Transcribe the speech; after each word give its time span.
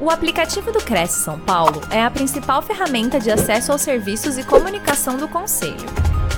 O 0.00 0.10
aplicativo 0.10 0.70
do 0.70 0.78
Cresce 0.78 1.24
São 1.24 1.40
Paulo 1.40 1.80
é 1.90 2.00
a 2.00 2.08
principal 2.08 2.62
ferramenta 2.62 3.18
de 3.18 3.32
acesso 3.32 3.72
aos 3.72 3.82
serviços 3.82 4.38
e 4.38 4.44
comunicação 4.44 5.16
do 5.16 5.26
Conselho. 5.26 5.74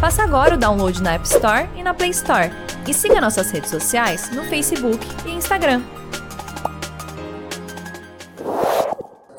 Faça 0.00 0.22
agora 0.22 0.54
o 0.54 0.58
download 0.58 1.02
na 1.02 1.12
App 1.12 1.26
Store 1.26 1.68
e 1.76 1.82
na 1.82 1.92
Play 1.92 2.08
Store. 2.08 2.50
E 2.88 2.94
siga 2.94 3.20
nossas 3.20 3.50
redes 3.50 3.68
sociais 3.68 4.30
no 4.30 4.44
Facebook 4.44 5.06
e 5.26 5.32
Instagram. 5.32 5.82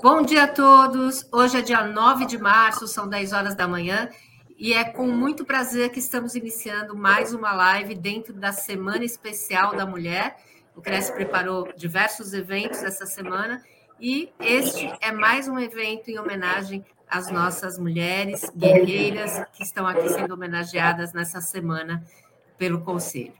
Bom 0.04 0.22
dia 0.22 0.44
a 0.44 0.48
todos! 0.48 1.28
Hoje 1.32 1.58
é 1.58 1.62
dia 1.64 1.84
9 1.84 2.28
de 2.28 2.38
março, 2.38 2.88
são 2.88 3.10
10 3.10 3.34
horas 3.34 3.56
da 3.56 3.68
manhã, 3.68 4.08
e 4.56 4.72
é 4.72 4.84
com 4.84 5.08
muito 5.08 5.44
prazer 5.44 5.90
que 5.90 5.98
estamos 5.98 6.36
iniciando 6.36 6.96
mais 6.96 7.34
uma 7.34 7.54
live 7.54 7.96
dentro 7.96 8.34
da 8.34 8.52
Semana 8.52 9.04
Especial 9.04 9.76
da 9.76 9.88
Mulher. 9.88 10.38
O 10.76 10.82
Cresce 10.82 11.12
preparou 11.12 11.74
diversos 11.76 12.36
eventos 12.36 12.84
essa 12.84 13.08
semana 13.08 13.64
e 14.02 14.34
este 14.40 14.92
é 15.00 15.12
mais 15.12 15.48
um 15.48 15.60
evento 15.60 16.10
em 16.10 16.18
homenagem 16.18 16.84
às 17.08 17.32
nossas 17.32 17.78
mulheres 17.78 18.50
guerreiras 18.56 19.46
que 19.54 19.62
estão 19.62 19.86
aqui 19.86 20.10
sendo 20.10 20.34
homenageadas 20.34 21.14
nessa 21.14 21.40
semana 21.40 22.04
pelo 22.58 22.82
Conselho. 22.82 23.34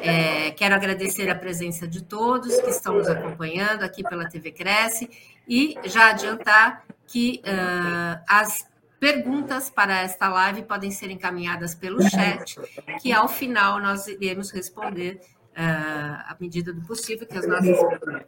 É, 0.00 0.50
quero 0.52 0.74
agradecer 0.74 1.28
a 1.28 1.34
presença 1.34 1.86
de 1.86 2.02
todos 2.02 2.58
que 2.58 2.70
estão 2.70 2.94
nos 2.94 3.06
acompanhando 3.06 3.82
aqui 3.82 4.02
pela 4.02 4.26
TV 4.26 4.50
Cresce 4.50 5.10
e 5.46 5.76
já 5.84 6.08
adiantar 6.10 6.86
que 7.06 7.42
uh, 7.44 8.24
as 8.26 8.66
perguntas 8.98 9.68
para 9.68 10.00
esta 10.00 10.26
live 10.28 10.62
podem 10.62 10.90
ser 10.90 11.10
encaminhadas 11.10 11.74
pelo 11.74 12.02
chat, 12.02 12.56
que 13.02 13.12
ao 13.12 13.28
final 13.28 13.78
nós 13.78 14.06
iremos 14.08 14.50
responder 14.50 15.20
à 15.62 16.36
medida 16.40 16.72
do 16.72 16.80
possível, 16.82 17.26
que 17.26 17.36
as 17.36 17.46
nossas 17.46 17.76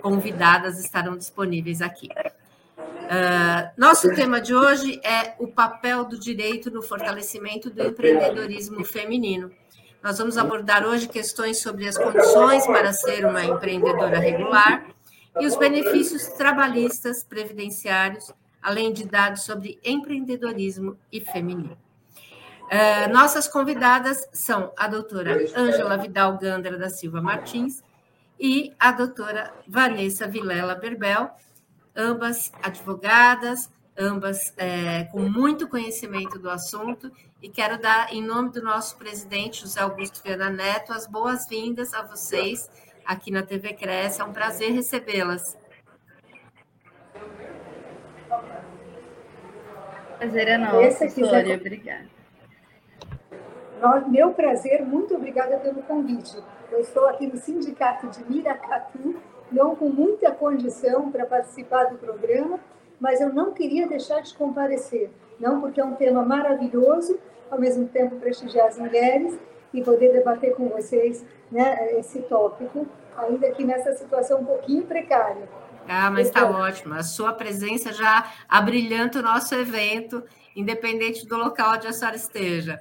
convidadas 0.01 0.79
estarão 0.81 1.17
disponíveis 1.17 1.81
aqui. 1.81 2.09
Uh, 2.79 3.71
nosso 3.77 4.15
tema 4.15 4.41
de 4.41 4.55
hoje 4.55 5.01
é 5.05 5.35
o 5.39 5.49
papel 5.49 6.05
do 6.05 6.19
direito 6.19 6.71
no 6.71 6.81
fortalecimento 6.81 7.69
do 7.69 7.83
empreendedorismo 7.83 8.85
feminino. 8.85 9.51
Nós 10.03 10.19
vamos 10.19 10.39
abordar 10.39 10.87
hoje 10.87 11.09
questões 11.09 11.61
sobre 11.61 11.87
as 11.87 11.99
condições 11.99 12.67
para 12.67 12.93
ser 12.93 13.27
uma 13.27 13.45
empreendedora 13.45 14.19
regular 14.19 14.87
e 15.39 15.47
os 15.47 15.57
benefícios 15.57 16.29
trabalhistas, 16.29 17.23
previdenciários, 17.23 18.33
além 18.63 18.93
de 18.93 19.05
dados 19.05 19.43
sobre 19.43 19.79
empreendedorismo 19.85 20.97
e 21.13 21.21
feminino. 21.21 21.77
Uh, 22.71 23.13
nossas 23.13 23.49
convidadas 23.49 24.29
são 24.33 24.73
a 24.77 24.87
doutora 24.87 25.37
Ângela 25.57 25.97
Vidal 25.99 26.39
Gandra 26.39 26.79
da 26.79 26.89
Silva 26.89 27.21
Martins 27.21 27.83
e 28.39 28.73
a 28.79 28.93
doutora 28.93 29.53
Vanessa 29.67 30.29
Vilela 30.29 30.77
Berbel, 30.77 31.31
ambas 31.97 32.53
advogadas, 32.63 33.69
ambas 33.99 34.55
é, 34.57 35.03
com 35.11 35.21
muito 35.21 35.67
conhecimento 35.67 36.39
do 36.39 36.49
assunto, 36.49 37.11
e 37.43 37.49
quero 37.49 37.77
dar, 37.77 38.13
em 38.15 38.23
nome 38.23 38.51
do 38.51 38.63
nosso 38.63 38.97
presidente 38.97 39.63
José 39.63 39.81
Augusto 39.81 40.23
Viana 40.23 40.49
Neto, 40.49 40.93
as 40.93 41.09
boas-vindas 41.09 41.93
a 41.93 42.03
vocês 42.03 42.71
aqui 43.05 43.33
na 43.33 43.43
TV 43.43 43.73
Cresce. 43.73 44.21
É 44.21 44.25
um 44.25 44.33
prazer 44.33 44.71
recebê-las. 44.73 45.59
Prazer 50.19 50.49
é 50.49 50.57
nosso, 50.57 51.09
Sônia. 51.11 51.57
Obrigada. 51.57 52.20
Meu 54.09 54.33
prazer, 54.33 54.85
muito 54.85 55.15
obrigada 55.15 55.57
pelo 55.57 55.83
convite. 55.83 56.37
Eu 56.71 56.81
estou 56.81 57.09
aqui 57.09 57.27
no 57.27 57.39
Sindicato 57.39 58.09
de 58.09 58.23
Miracatu, 58.31 59.17
não 59.51 59.75
com 59.75 59.89
muita 59.89 60.31
condição 60.31 61.11
para 61.11 61.25
participar 61.25 61.85
do 61.85 61.97
programa, 61.97 62.61
mas 63.01 63.23
eu 63.23 63.33
não 63.33 63.53
queria 63.53 63.89
deixar 63.89 64.21
de 64.21 64.35
comparecer, 64.35 65.11
não 65.39 65.63
porque 65.63 65.81
é 65.81 65.85
um 65.85 65.95
tema 65.95 66.23
maravilhoso, 66.23 67.19
ao 67.51 67.59
mesmo 67.59 67.89
tempo 67.89 68.17
prestigiar 68.17 68.67
as 68.69 68.79
mulheres 68.79 69.39
e 69.73 69.83
poder 69.83 70.13
debater 70.13 70.55
com 70.55 70.69
vocês 70.69 71.25
né, 71.51 71.99
esse 71.99 72.21
tópico, 72.23 72.87
ainda 73.17 73.47
aqui 73.47 73.65
nessa 73.65 73.95
situação 73.95 74.41
um 74.41 74.45
pouquinho 74.45 74.83
precária. 74.85 75.49
Ah, 75.89 76.11
mas 76.11 76.29
está 76.29 76.41
então, 76.41 76.61
ótimo. 76.61 76.95
A 76.95 77.03
sua 77.03 77.33
presença 77.33 77.93
já 77.93 78.31
abrilhanta 78.47 79.21
o 79.21 79.23
nosso 79.23 79.55
evento, 79.55 80.23
independente 80.55 81.27
do 81.27 81.37
local 81.37 81.75
onde 81.75 81.87
a 81.87 81.93
senhora 81.93 82.17
esteja. 82.17 82.81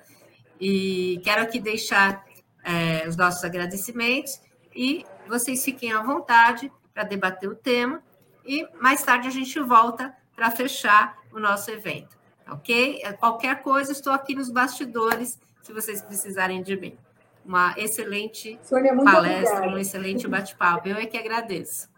E 0.59 1.21
quero 1.23 1.41
aqui 1.41 1.59
deixar 1.59 2.25
é, 2.63 3.07
os 3.07 3.15
nossos 3.15 3.43
agradecimentos 3.43 4.41
e 4.75 5.05
vocês 5.27 5.63
fiquem 5.63 5.91
à 5.91 6.01
vontade 6.01 6.71
para 6.93 7.03
debater 7.03 7.49
o 7.49 7.55
tema 7.55 8.01
e 8.45 8.67
mais 8.81 9.03
tarde 9.03 9.27
a 9.27 9.31
gente 9.31 9.59
volta 9.59 10.13
para 10.35 10.51
fechar 10.51 11.17
o 11.31 11.39
nosso 11.39 11.69
evento, 11.71 12.17
ok? 12.49 13.01
É, 13.03 13.13
qualquer 13.13 13.61
coisa, 13.61 13.91
estou 13.91 14.11
aqui 14.11 14.35
nos 14.35 14.49
bastidores 14.49 15.39
se 15.61 15.73
vocês 15.73 16.01
precisarem 16.01 16.61
de 16.61 16.75
mim. 16.75 16.97
Uma 17.45 17.73
excelente 17.77 18.59
Sônia, 18.63 18.95
palestra, 18.95 19.57
obrigada. 19.57 19.67
um 19.67 19.77
excelente 19.77 20.27
bate-papo. 20.27 20.87
Eu 20.87 20.97
é 20.97 21.05
que 21.05 21.17
agradeço. 21.17 21.89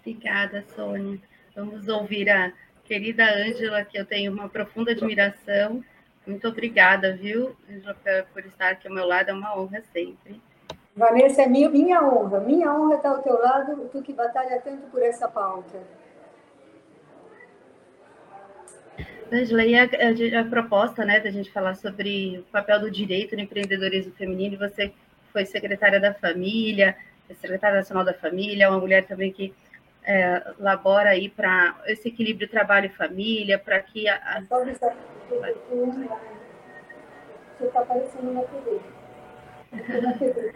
Obrigada, 0.00 0.64
Sônia. 0.74 1.20
Vamos 1.54 1.88
ouvir 1.88 2.28
a 2.30 2.52
querida 2.84 3.24
Ângela, 3.24 3.84
que 3.84 3.98
eu 3.98 4.04
tenho 4.04 4.32
uma 4.32 4.48
profunda 4.48 4.92
admiração 4.92 5.82
muito 6.26 6.48
obrigada, 6.48 7.16
viu, 7.16 7.56
por 8.32 8.44
estar 8.44 8.70
aqui 8.70 8.88
ao 8.88 8.94
meu 8.94 9.06
lado, 9.06 9.30
é 9.30 9.32
uma 9.32 9.58
honra 9.58 9.82
sempre. 9.92 10.40
Vanessa, 10.94 11.42
é 11.42 11.46
minha, 11.46 11.68
minha 11.68 12.02
honra, 12.02 12.40
minha 12.40 12.72
honra 12.72 12.96
estar 12.96 13.10
ao 13.10 13.22
teu 13.22 13.38
lado, 13.38 13.88
tu 13.92 14.02
que 14.02 14.12
batalha 14.12 14.60
tanto 14.62 14.86
por 14.90 15.02
essa 15.02 15.28
pauta. 15.28 15.78
Angela, 19.30 19.64
e 19.64 19.74
a, 19.74 19.82
a, 19.82 20.40
a, 20.40 20.44
proposta 20.44 21.04
né, 21.04 21.20
da 21.20 21.30
gente 21.30 21.50
falar 21.50 21.74
sobre 21.74 22.38
o 22.38 22.42
papel 22.44 22.80
do 22.80 22.90
direito 22.90 23.34
no 23.34 23.42
empreendedorismo 23.42 24.12
feminino, 24.12 24.56
você 24.56 24.92
foi 25.32 25.44
secretária 25.44 26.00
da 26.00 26.14
família, 26.14 26.96
secretária 27.40 27.76
nacional 27.76 28.04
da 28.04 28.14
família, 28.14 28.70
uma 28.70 28.78
mulher 28.78 29.04
também 29.04 29.32
que 29.32 29.52
é, 30.06 30.52
labora 30.58 31.10
aí 31.10 31.28
para 31.28 31.74
esse 31.86 32.08
equilíbrio 32.08 32.48
trabalho 32.48 32.86
e 32.86 32.90
família, 32.90 33.58
para 33.58 33.80
que 33.80 34.08
a, 34.08 34.14
a... 34.14 34.40
Você 34.40 34.86
está 37.66 37.80
aparecendo 37.80 38.32
na 38.32 38.42
TV. 38.42 38.80
Na 40.02 40.12
TV. 40.12 40.52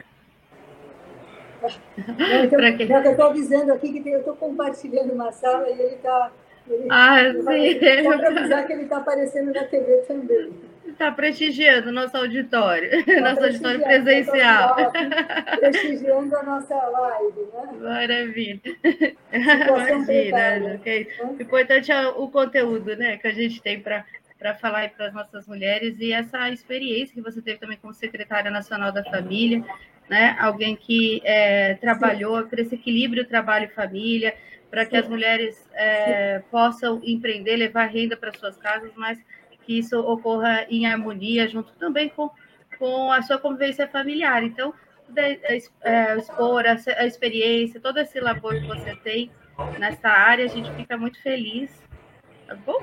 Então, 2.79 3.05
eu 3.05 3.11
estou 3.13 3.27
avisando 3.27 3.73
aqui 3.73 3.93
que 3.93 4.01
tem, 4.01 4.13
eu 4.13 4.21
estou 4.21 4.37
compartilhando 4.37 5.13
uma 5.13 5.33
sala 5.33 5.69
e 5.69 5.73
ele 5.73 5.95
está. 5.97 6.31
Ah, 6.89 7.19
sim. 7.33 7.81
Só 8.05 8.19
para 8.19 8.29
avisar 8.29 8.67
que 8.67 8.73
ele 8.73 8.83
está 8.85 8.99
aparecendo 8.99 9.53
na 9.53 9.65
TV 9.65 9.97
também. 10.07 10.70
Está 10.91 11.13
prestigiando 11.13 11.93
nosso 11.93 12.17
auditório, 12.17 12.91
tá 13.05 13.21
nosso 13.21 13.45
auditório 13.45 13.83
presencial. 13.83 14.77
Prestigiando 15.59 16.37
a 16.37 16.43
nossa 16.43 16.75
live, 16.75 17.41
né? 17.53 17.79
Maravilha. 17.81 18.61
Imagina, 19.33 20.75
okay. 20.75 21.09
O 21.23 21.43
importante 21.43 21.91
é 21.91 22.09
o 22.09 22.29
conteúdo 22.29 22.97
né, 22.97 23.17
que 23.17 23.27
a 23.27 23.33
gente 23.33 23.63
tem 23.63 23.81
para 23.81 24.05
para 24.39 24.55
falar 24.55 24.89
para 24.89 25.09
as 25.09 25.13
nossas 25.13 25.47
mulheres 25.47 26.01
e 26.01 26.15
essa 26.15 26.49
experiência 26.49 27.15
que 27.15 27.21
você 27.21 27.43
teve 27.43 27.59
também 27.59 27.77
como 27.77 27.93
secretária 27.93 28.51
nacional 28.51 28.91
da 28.91 29.05
família, 29.05 29.63
né? 30.09 30.35
Alguém 30.41 30.75
que 30.75 31.21
é, 31.25 31.75
trabalhou 31.75 32.43
para 32.47 32.63
esse 32.63 32.75
equilíbrio 32.75 33.27
trabalho 33.27 33.67
e 33.67 33.75
família, 33.75 34.35
para 34.71 34.87
que 34.87 34.97
as 34.97 35.07
mulheres 35.07 35.69
é, 35.75 36.39
possam 36.51 37.03
empreender, 37.05 37.57
levar 37.57 37.85
renda 37.85 38.17
para 38.17 38.33
suas 38.33 38.57
casas, 38.57 38.93
mas 38.97 39.19
que 39.71 39.79
isso 39.79 39.97
ocorra 40.01 40.67
em 40.69 40.85
harmonia, 40.85 41.47
junto 41.47 41.73
também 41.75 42.09
com, 42.09 42.29
com 42.77 43.13
a 43.13 43.23
sua 43.23 43.39
convivência 43.39 43.87
familiar. 43.87 44.43
Então, 44.43 44.75
é, 45.17 45.61
é, 45.83 46.17
expor 46.17 46.67
a, 46.67 46.77
a 46.97 47.07
experiência, 47.07 47.81
todo 47.81 47.99
esse 47.99 48.19
labor 48.19 48.55
que 48.55 48.67
você 48.67 48.97
tem 48.97 49.31
nessa 49.79 50.09
área, 50.09 50.47
a 50.47 50.49
gente 50.49 50.73
fica 50.73 50.97
muito 50.97 51.23
feliz. 51.23 51.71
Tá 52.49 52.57
bom? 52.57 52.83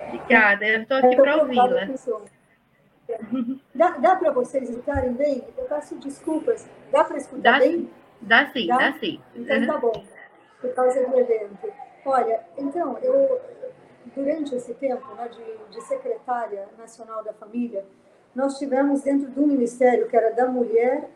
Obrigada, 0.00 0.66
eu 0.66 0.82
estou 0.82 0.96
aqui 0.96 1.14
para 1.14 1.36
ouvi-la. 1.36 1.88
Dá, 3.72 3.90
dá 3.98 4.16
para 4.16 4.32
vocês 4.32 4.68
escutarem 4.68 5.12
bem? 5.12 5.44
Eu 5.56 5.64
peço 5.66 5.94
desculpas. 6.00 6.68
Dá 6.90 7.04
para 7.04 7.18
escutar 7.18 7.52
dá, 7.52 7.58
bem? 7.60 7.88
Dá 8.20 8.50
sim, 8.50 8.66
dá, 8.66 8.78
dá 8.78 8.92
sim. 8.98 9.20
Então 9.32 9.64
tá 9.64 9.78
bom, 9.78 10.04
por 10.60 10.74
causa 10.74 11.06
do 11.06 11.20
evento. 11.20 11.72
Olha, 12.04 12.40
então, 12.58 12.98
eu, 12.98 13.40
durante 14.14 14.54
esse 14.54 14.74
tempo 14.74 15.06
né, 15.14 15.28
de, 15.28 15.74
de 15.74 15.82
secretária 15.86 16.68
nacional 16.78 17.22
da 17.22 17.32
família, 17.32 17.84
nós 18.34 18.58
tivemos 18.58 19.02
dentro 19.02 19.28
do 19.30 19.46
ministério 19.46 20.06
que 20.08 20.16
era 20.16 20.32
da 20.34 20.46
mulher 20.46 21.10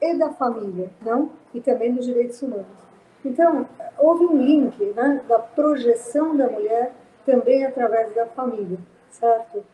e 0.00 0.16
da 0.16 0.30
família, 0.32 0.90
não? 1.02 1.32
E 1.52 1.60
também 1.60 1.92
dos 1.92 2.06
direitos 2.06 2.40
humanos. 2.40 2.66
Então, 3.24 3.68
houve 3.98 4.24
um 4.26 4.36
link 4.36 4.82
né, 4.94 5.22
da 5.26 5.38
projeção 5.38 6.36
da 6.36 6.48
mulher 6.48 6.92
também 7.26 7.64
através 7.64 8.14
da 8.14 8.26
família, 8.26 8.78
certo? 9.10 9.64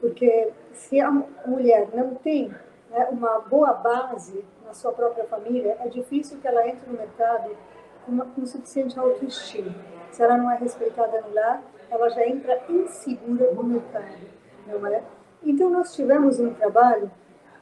Porque 0.00 0.50
se 0.72 1.00
a 1.00 1.10
mulher 1.46 1.88
não 1.94 2.16
tem 2.16 2.48
né, 2.90 3.08
uma 3.12 3.38
boa 3.40 3.72
base 3.72 4.44
na 4.66 4.74
sua 4.74 4.92
própria 4.92 5.24
família, 5.24 5.76
é 5.80 5.88
difícil 5.88 6.38
que 6.40 6.48
ela 6.48 6.66
entre 6.66 6.90
no 6.90 6.98
mercado 6.98 7.56
com, 8.04 8.12
uma, 8.12 8.26
com 8.26 8.44
suficiente 8.44 8.98
autoestima. 8.98 9.72
se 10.10 10.22
ela 10.22 10.36
não 10.36 10.50
é 10.50 10.56
respeitada 10.56 11.20
no 11.20 11.32
lar, 11.32 11.62
ela 11.90 12.08
já 12.08 12.26
entra 12.26 12.62
insegura 12.68 13.52
no 13.52 13.62
mercado, 13.62 14.26
não 14.66 14.86
é? 14.86 15.02
Então, 15.42 15.68
nós 15.68 15.94
tivemos 15.94 16.38
um 16.38 16.54
trabalho 16.54 17.10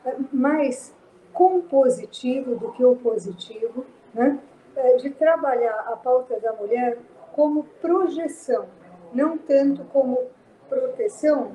eh, 0.04 0.16
mais 0.32 0.94
compositivo 1.32 2.56
do 2.56 2.72
que 2.72 2.84
opositivo, 2.84 3.86
né? 4.12 4.38
Eh, 4.76 4.96
de 4.96 5.10
trabalhar 5.10 5.86
a 5.88 5.96
pauta 5.96 6.38
da 6.40 6.52
mulher 6.52 6.98
como 7.32 7.64
projeção, 7.80 8.66
não 9.14 9.38
tanto 9.38 9.84
como 9.84 10.18
proteção, 10.68 11.52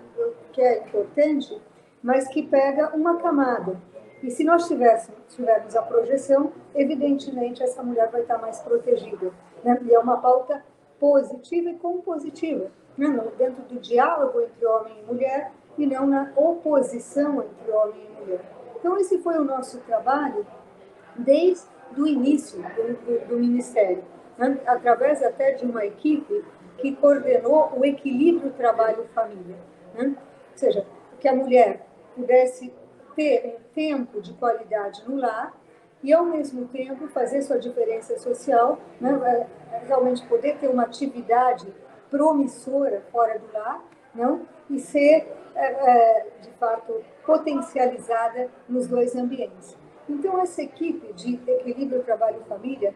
que 0.51 0.61
é 0.61 0.79
importante, 0.79 1.61
mas 2.01 2.27
que 2.27 2.41
pega 2.43 2.95
uma 2.95 3.17
camada. 3.17 3.77
E 4.21 4.31
se 4.31 4.43
nós 4.43 4.67
tivéssemos, 4.67 5.19
tivermos 5.29 5.75
a 5.75 5.81
projeção, 5.81 6.53
evidentemente 6.73 7.61
essa 7.61 7.83
mulher 7.83 8.09
vai 8.09 8.21
estar 8.21 8.37
mais 8.37 8.59
protegida. 8.59 9.31
Né? 9.63 9.77
E 9.83 9.93
é 9.93 9.99
uma 9.99 10.17
pauta 10.17 10.63
positiva 11.03 11.69
e 11.69 11.73
compositiva, 11.73 12.71
né? 12.97 13.09
dentro 13.37 13.61
do 13.63 13.77
diálogo 13.77 14.39
entre 14.39 14.65
homem 14.65 14.93
e 15.01 15.05
mulher, 15.05 15.51
e 15.77 15.85
não 15.85 16.07
na 16.07 16.31
oposição 16.33 17.43
entre 17.43 17.71
homem 17.73 18.07
e 18.07 18.21
mulher. 18.21 18.41
Então, 18.79 18.97
esse 18.97 19.17
foi 19.17 19.37
o 19.37 19.43
nosso 19.43 19.79
trabalho 19.79 20.47
desde 21.17 21.67
o 21.97 22.07
início 22.07 22.61
do, 22.61 22.93
do, 22.93 23.27
do 23.27 23.37
Ministério, 23.37 24.01
né? 24.37 24.57
através 24.65 25.21
até 25.21 25.51
de 25.51 25.65
uma 25.65 25.85
equipe 25.85 26.41
que 26.77 26.95
coordenou 26.95 27.73
o 27.77 27.83
equilíbrio 27.83 28.53
trabalho-família. 28.53 29.57
Né? 29.95 30.15
Ou 30.15 30.57
seja, 30.57 30.87
que 31.19 31.27
a 31.27 31.35
mulher 31.35 31.85
pudesse 32.15 32.73
ter 33.13 33.57
um 33.57 33.73
tempo 33.75 34.21
de 34.21 34.33
qualidade 34.35 35.03
no 35.05 35.17
lar 35.17 35.53
e, 36.03 36.13
ao 36.13 36.25
mesmo 36.25 36.67
tempo, 36.67 37.07
fazer 37.07 37.41
sua 37.41 37.57
diferença 37.57 38.17
social, 38.19 38.79
né? 38.99 39.47
realmente 39.87 40.25
poder 40.27 40.57
ter 40.57 40.67
uma 40.67 40.83
atividade 40.83 41.73
promissora 42.09 43.01
fora 43.11 43.39
do 43.39 43.51
lar, 43.53 43.83
não? 44.13 44.45
e 44.69 44.79
ser, 44.79 45.27
é, 45.55 45.65
é, 45.65 46.27
de 46.41 46.51
fato, 46.51 47.01
potencializada 47.25 48.49
nos 48.67 48.87
dois 48.87 49.15
ambientes. 49.15 49.77
Então, 50.09 50.41
essa 50.41 50.61
equipe 50.61 51.13
de 51.13 51.35
equilíbrio 51.47 52.03
trabalho-família 52.03 52.93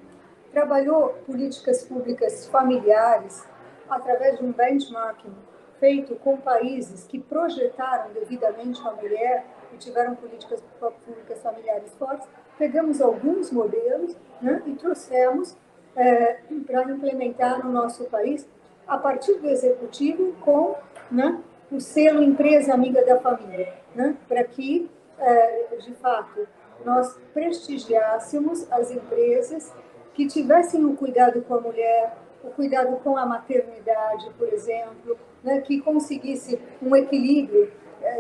trabalhou 0.51 1.09
políticas 1.25 1.83
públicas 1.83 2.48
familiares 2.48 3.48
através 3.89 4.38
de 4.38 4.45
um 4.45 4.51
benchmarking 4.51 5.33
feito 5.80 6.15
com 6.15 6.38
países 6.38 7.06
que 7.06 7.19
projetaram 7.19 8.12
devidamente 8.12 8.81
a 8.86 8.92
mulher 8.92 9.45
e 9.74 9.77
tiveram 9.77 10.15
políticas 10.15 10.62
públicas 11.06 11.42
familiares 11.42 11.94
fortes. 11.95 12.27
Pegamos 12.57 13.01
alguns 13.01 13.51
modelos 13.51 14.15
né, 14.42 14.62
e 14.65 14.74
trouxemos 14.74 15.56
é, 15.95 16.39
para 16.65 16.92
implementar 16.92 17.63
no 17.65 17.71
nosso 17.71 18.06
país 18.06 18.48
a 18.88 18.98
partir 18.98 19.36
do 19.36 19.50
executivo 19.50 20.33
com 20.42 20.75
né, 21.12 21.39
o 21.71 21.80
selo 21.80 22.21
empresa 22.21 22.74
amiga 22.74 23.04
da 23.06 23.19
família, 23.19 23.74
né, 23.94 24.15
para 24.27 24.44
que, 24.44 24.89
é, 25.19 25.75
de 25.77 25.94
fato, 25.95 26.48
nós 26.86 27.19
prestigiássemos 27.33 28.71
as 28.71 28.92
empresas 28.92 29.74
que 30.13 30.27
tivessem 30.27 30.86
o 30.86 30.95
cuidado 30.95 31.42
com 31.42 31.56
a 31.56 31.62
mulher, 31.62 32.18
o 32.44 32.50
cuidado 32.50 32.95
com 32.98 33.18
a 33.18 33.25
maternidade, 33.25 34.30
por 34.38 34.51
exemplo, 34.54 35.18
né, 35.44 35.62
que 35.62 35.81
conseguisse 35.81 36.59
um 36.81 36.95
equilíbrio, 36.95 37.71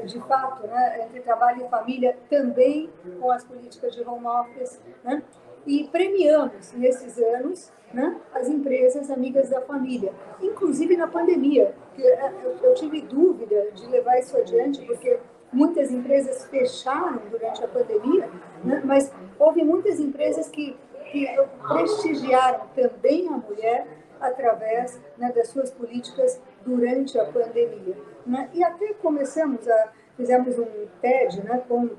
de 0.05 0.19
fato, 0.21 0.65
né, 0.67 1.01
entre 1.03 1.19
trabalho 1.21 1.65
e 1.65 1.69
família, 1.69 2.17
também 2.29 2.89
com 3.19 3.31
as 3.31 3.43
políticas 3.43 3.95
de 3.95 4.03
home 4.03 4.25
office, 4.25 4.79
né, 5.03 5.21
e 5.65 5.83
premiamos 5.85 6.73
nesses 6.73 7.17
anos 7.17 7.71
né, 7.93 8.19
as 8.33 8.47
empresas 8.47 9.09
amigas 9.09 9.49
da 9.49 9.61
família, 9.61 10.13
inclusive 10.41 10.95
na 10.97 11.07
pandemia. 11.07 11.73
É, 11.97 12.31
eu 12.61 12.73
tive 12.73 13.01
dúvida 13.01 13.71
de 13.71 13.87
levar 13.87 14.19
isso 14.19 14.37
adiante, 14.37 14.85
porque 14.85 15.19
muitas 15.51 15.91
empresas 15.91 16.45
fecharam 16.45 17.21
durante 17.29 17.63
a 17.63 17.67
pandemia, 17.67 18.29
né, 18.63 18.81
mas 18.83 19.11
houve 19.39 19.63
muitas 19.63 19.99
empresas 19.99 20.49
que, 20.49 20.75
que 21.11 21.27
prestigiaram 21.67 22.67
também 22.75 23.27
a 23.27 23.37
mulher 23.37 23.87
através 24.19 24.99
né, 25.17 25.31
das 25.31 25.49
suas 25.49 25.71
políticas 25.71 26.41
durante 26.67 27.17
a 27.17 27.25
pandemia. 27.25 27.95
Né? 28.25 28.49
E 28.53 28.63
até 28.63 28.93
começamos 28.93 29.67
a, 29.67 29.91
fizemos 30.17 30.59
um 30.59 30.67
TED 31.01 31.41
né, 31.43 31.63
com 31.67 31.89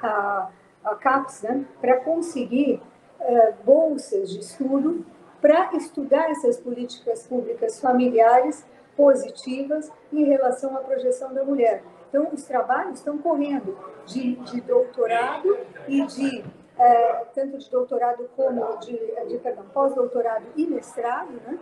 a, 0.00 0.48
a 0.84 0.94
CAPES 0.94 1.42
né, 1.42 1.64
para 1.80 1.96
conseguir 2.00 2.80
uh, 3.20 3.54
bolsas 3.64 4.30
de 4.30 4.38
estudo 4.38 5.04
para 5.42 5.74
estudar 5.74 6.30
essas 6.30 6.56
políticas 6.58 7.26
públicas 7.26 7.80
familiares 7.80 8.64
positivas 8.96 9.92
em 10.12 10.24
relação 10.24 10.76
à 10.76 10.80
projeção 10.80 11.34
da 11.34 11.44
mulher. 11.44 11.82
Então, 12.08 12.30
os 12.32 12.44
trabalhos 12.44 12.98
estão 12.98 13.18
correndo 13.18 13.76
de, 14.06 14.36
de 14.36 14.60
doutorado 14.62 15.58
e 15.86 16.06
de 16.06 16.44
é, 16.78 17.24
tanto 17.34 17.58
de 17.58 17.70
doutorado 17.70 18.28
como 18.36 18.76
de, 18.78 18.98
de 19.28 19.38
perdão, 19.38 19.64
pós-doutorado 19.72 20.44
e 20.56 20.66
mestrado, 20.66 21.32
né, 21.46 21.58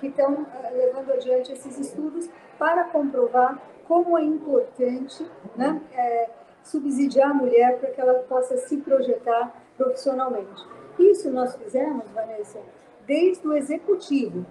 que 0.00 0.08
estão 0.08 0.46
é, 0.62 0.70
levando 0.70 1.12
adiante 1.12 1.52
esses 1.52 1.78
estudos 1.78 2.28
para 2.58 2.84
comprovar 2.84 3.60
como 3.86 4.18
é 4.18 4.22
importante 4.22 5.26
né, 5.56 5.80
é, 5.92 6.28
subsidiar 6.62 7.30
a 7.30 7.34
mulher 7.34 7.78
para 7.78 7.90
que 7.90 8.00
ela 8.00 8.14
possa 8.20 8.56
se 8.58 8.76
projetar 8.78 9.54
profissionalmente. 9.76 10.66
Isso 10.98 11.30
nós 11.30 11.56
fizemos, 11.56 12.04
Vanessa, 12.10 12.60
desde 13.06 13.46
o 13.46 13.54
executivo. 13.54 14.44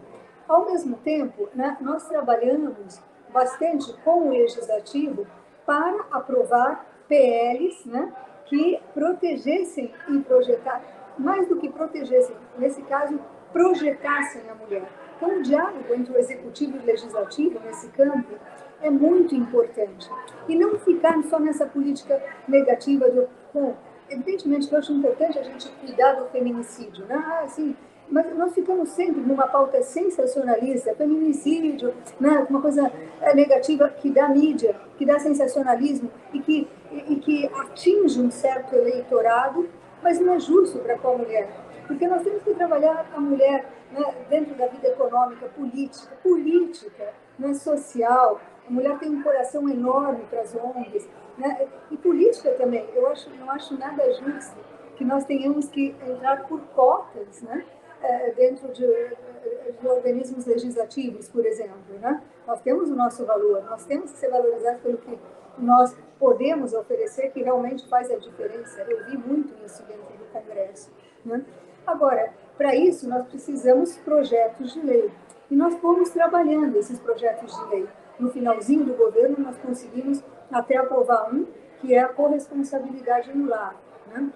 Ao 0.48 0.66
mesmo 0.66 0.98
tempo, 0.98 1.50
né, 1.54 1.78
nós 1.82 2.08
trabalhamos 2.08 3.02
bastante 3.32 3.94
com 4.04 4.28
o 4.28 4.32
legislativo 4.32 5.28
para 5.66 6.06
aprovar 6.12 6.86
PLs, 7.08 7.88
né, 7.88 8.12
que 8.46 8.80
protegessem 8.94 9.94
e 10.08 10.20
projetassem, 10.20 10.90
mais 11.18 11.48
do 11.48 11.58
que 11.58 11.70
protegessem, 11.70 12.36
nesse 12.58 12.82
caso, 12.84 13.20
projetassem 13.52 14.50
a 14.50 14.56
mulher. 14.56 14.88
Então, 15.18 15.40
o 15.40 15.42
diálogo 15.42 15.94
entre 15.94 16.14
o 16.14 16.18
executivo 16.18 16.78
e 16.78 16.80
o 16.80 16.86
legislativo 16.86 17.60
nesse 17.66 17.90
campo 17.90 18.36
é 18.82 18.90
muito 18.90 19.36
importante. 19.36 20.10
E 20.48 20.56
não 20.56 20.78
ficar 20.80 21.22
só 21.24 21.40
nessa 21.40 21.66
política 21.66 22.22
negativa 22.48 23.10
do. 23.10 23.28
Bom, 23.54 23.76
evidentemente 24.10 24.68
que 24.68 24.76
eu 24.76 24.80
acho 24.80 24.94
importante 24.94 25.38
a 25.38 25.44
gente 25.44 25.70
cuidar 25.82 26.14
do 26.14 26.28
feminicídio, 26.28 27.06
né? 27.06 27.16
Ah, 27.16 27.42
assim, 27.44 27.76
mas 28.10 28.34
nós 28.38 28.54
ficamos 28.54 28.90
sempre 28.90 29.20
numa 29.22 29.48
pauta 29.48 29.82
sensacionalista, 29.82 30.96
feminicídio, 30.96 31.94
né? 32.20 32.46
uma 32.50 32.62
coisa 32.62 32.90
eh, 33.22 33.36
negativa 33.36 33.90
que 33.90 34.10
dá 34.10 34.30
mídia, 34.30 34.80
que 34.98 35.06
dá 35.06 35.20
sensacionalismo 35.20 36.10
e 36.32 36.40
que 36.40 36.68
e, 36.92 37.16
que 37.18 37.50
atinge 37.54 38.20
um 38.20 38.32
certo 38.32 38.76
eleitorado, 38.76 39.70
mas 40.02 40.20
não 40.20 40.34
é 40.34 40.40
justo 40.40 40.80
para 40.80 40.98
com 40.98 41.10
a 41.10 41.18
mulher. 41.18 41.50
Porque 41.86 42.08
nós 42.08 42.22
temos 42.24 42.44
que 42.44 42.54
trabalhar 42.54 43.06
a 43.14 43.20
mulher 43.20 43.66
né, 43.92 44.26
dentro 44.30 44.56
da 44.56 44.68
vida 44.68 44.88
econômica, 44.88 45.48
política, 45.50 46.16
política, 46.24 47.14
né, 47.38 47.54
social. 47.54 48.40
A 48.68 48.72
mulher 48.72 48.98
tem 49.00 49.10
um 49.10 49.24
coração 49.24 49.68
enorme 49.70 50.26
para 50.30 50.42
as 50.42 50.56
ONGs. 50.56 51.08
Né, 51.38 51.68
e 51.92 51.98
política 51.98 52.52
também. 52.52 52.88
Eu 52.96 53.08
acho, 53.08 53.30
não 53.36 53.52
acho 53.52 53.78
nada 53.78 54.12
justo 54.14 54.58
que 54.98 55.06
nós 55.06 55.24
tenhamos 55.26 55.70
que 55.70 55.96
entrar 56.08 56.48
por 56.48 56.60
cotas, 56.76 57.42
né? 57.44 57.64
É, 58.02 58.32
dentro 58.32 58.68
de, 58.72 58.86
de, 58.86 59.88
organismos 59.88 60.46
legislativos, 60.46 61.30
por 61.30 61.46
exemplo. 61.46 61.98
Né? 62.00 62.22
Nós 62.46 62.62
temos 62.62 62.92
o 62.92 62.96
nosso 62.96 63.26
valor, 63.26 63.64
nós 63.64 63.86
temos 63.86 64.12
que 64.12 64.20
ser 64.20 64.30
valorizados 64.30 64.82
pelo 64.82 64.98
que 65.00 65.18
nós 65.58 65.96
podemos 66.20 66.74
oferecer 66.74 67.32
que 67.32 67.42
realmente 67.42 67.88
faz 67.88 68.12
a 68.12 68.18
diferença. 68.18 68.82
Eu 68.82 69.06
vi 69.06 69.18
muito 69.18 69.54
isso 69.66 69.84
dentro 69.86 70.16
do 70.16 70.26
Congresso. 70.32 70.92
Né? 71.26 71.44
Agora, 71.88 72.34
para 72.58 72.76
isso, 72.76 73.08
nós 73.08 73.28
precisamos 73.28 73.96
projetos 73.98 74.74
de 74.74 74.82
lei. 74.82 75.12
E 75.50 75.56
nós 75.56 75.76
fomos 75.76 76.10
trabalhando 76.10 76.76
esses 76.78 77.00
projetos 77.00 77.56
de 77.56 77.66
lei. 77.70 77.88
No 78.20 78.30
finalzinho 78.32 78.84
do 78.84 78.94
governo, 78.94 79.38
nós 79.40 79.58
conseguimos 79.58 80.24
até 80.52 80.78
aprovar 80.78 81.34
um, 81.34 81.46
que 81.80 81.94
é 81.94 82.00
a 82.00 82.08
corresponsabilidade 82.08 83.32
no 83.36 83.48
lar. 83.48 83.76
Né? 84.08 84.30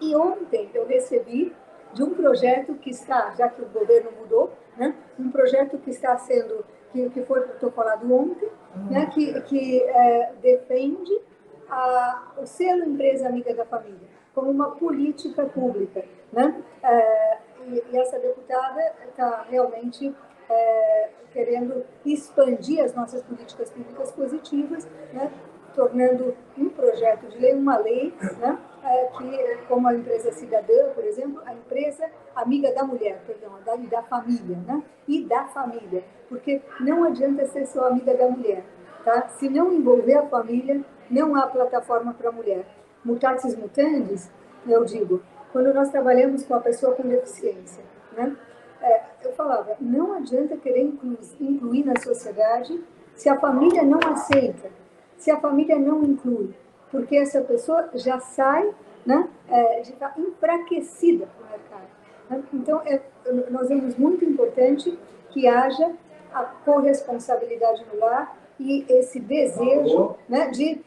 E 0.00 0.14
ontem 0.14 0.70
eu 0.72 0.86
recebi 0.86 1.54
de 1.92 2.02
um 2.02 2.10
projeto 2.10 2.74
que 2.74 2.90
está, 2.90 3.34
já 3.36 3.48
que 3.48 3.62
o 3.62 3.66
governo 3.66 4.10
mudou, 4.20 4.52
né? 4.76 4.94
um 5.18 5.30
projeto 5.30 5.78
que 5.78 5.90
está 5.90 6.16
sendo 6.18 6.64
que, 6.92 7.10
que 7.10 7.22
foi 7.22 7.40
protocolado 7.40 8.12
ontem, 8.14 8.48
né, 8.88 9.06
que, 9.06 9.40
que 9.42 9.82
é, 9.82 10.32
defende 10.40 11.20
a, 11.68 12.32
o 12.38 12.46
selo 12.46 12.84
empresa 12.84 13.28
amiga 13.28 13.54
da 13.54 13.64
família 13.64 14.14
como 14.34 14.50
uma 14.50 14.72
política 14.72 15.46
pública. 15.46 16.04
Né? 16.34 16.62
É, 16.82 17.38
e, 17.66 17.84
e, 17.92 17.98
essa 17.98 18.18
deputada 18.18 18.92
está 19.08 19.46
realmente 19.48 20.14
é, 20.50 21.08
querendo 21.32 21.84
expandir 22.04 22.82
as 22.82 22.94
nossas 22.94 23.22
políticas 23.22 23.70
públicas 23.70 24.10
positivas, 24.10 24.88
né? 25.12 25.30
tornando 25.74 26.36
um 26.58 26.68
projeto 26.68 27.26
de 27.28 27.38
lei, 27.38 27.54
uma 27.54 27.78
lei, 27.78 28.12
né? 28.38 28.58
é, 28.84 29.06
que, 29.06 29.66
como 29.66 29.88
a 29.88 29.94
empresa 29.94 30.32
cidadã, 30.32 30.90
por 30.94 31.04
exemplo, 31.04 31.42
a 31.46 31.54
empresa 31.54 32.08
amiga 32.34 32.72
da 32.72 32.84
mulher, 32.84 33.22
perdão, 33.26 33.52
da, 33.64 33.76
da 33.76 34.02
família, 34.02 34.58
né? 34.66 34.82
E 35.08 35.24
da 35.24 35.44
família, 35.46 36.04
porque 36.28 36.62
não 36.80 37.04
adianta 37.04 37.46
ser 37.46 37.66
só 37.66 37.88
amiga 37.88 38.14
da 38.14 38.28
mulher, 38.28 38.62
tá? 39.04 39.28
Se 39.28 39.48
não 39.48 39.72
envolver 39.72 40.14
a 40.14 40.26
família, 40.26 40.84
não 41.10 41.34
há 41.34 41.46
plataforma 41.46 42.12
para 42.12 42.28
a 42.28 42.32
mulher. 42.32 42.66
Mutatis 43.04 43.56
mutandis, 43.56 44.30
eu 44.66 44.84
digo, 44.84 45.22
quando 45.54 45.72
nós 45.72 45.88
trabalhamos 45.88 46.42
com 46.42 46.56
a 46.56 46.60
pessoa 46.60 46.96
com 46.96 47.04
deficiência, 47.04 47.84
né? 48.16 48.36
É, 48.82 49.02
eu 49.22 49.32
falava, 49.34 49.76
não 49.80 50.14
adianta 50.14 50.56
querer 50.56 50.82
incluir, 50.82 51.20
incluir 51.40 51.84
na 51.84 51.94
sociedade 52.02 52.82
se 53.14 53.28
a 53.28 53.38
família 53.38 53.84
não 53.84 54.00
aceita, 54.04 54.68
se 55.16 55.30
a 55.30 55.38
família 55.38 55.78
não 55.78 56.02
inclui, 56.02 56.52
porque 56.90 57.16
essa 57.16 57.40
pessoa 57.40 57.88
já 57.94 58.18
sai, 58.18 58.74
né, 59.06 59.28
é, 59.48 59.84
já 59.84 59.92
está 59.92 60.14
enfraquecida 60.18 61.26
para 61.26 61.46
o 61.46 61.50
mercado. 61.50 61.88
Né? 62.28 62.42
Então, 62.52 62.82
é, 62.84 63.00
nós 63.48 63.68
vemos 63.68 63.96
muito 63.96 64.24
importante 64.24 64.98
que 65.30 65.46
haja 65.46 65.92
a 66.32 66.42
corresponsabilidade 66.42 67.86
no 67.92 68.00
lar 68.00 68.36
e 68.58 68.84
esse 68.88 69.20
desejo, 69.20 70.16
né, 70.28 70.50
de 70.50 70.84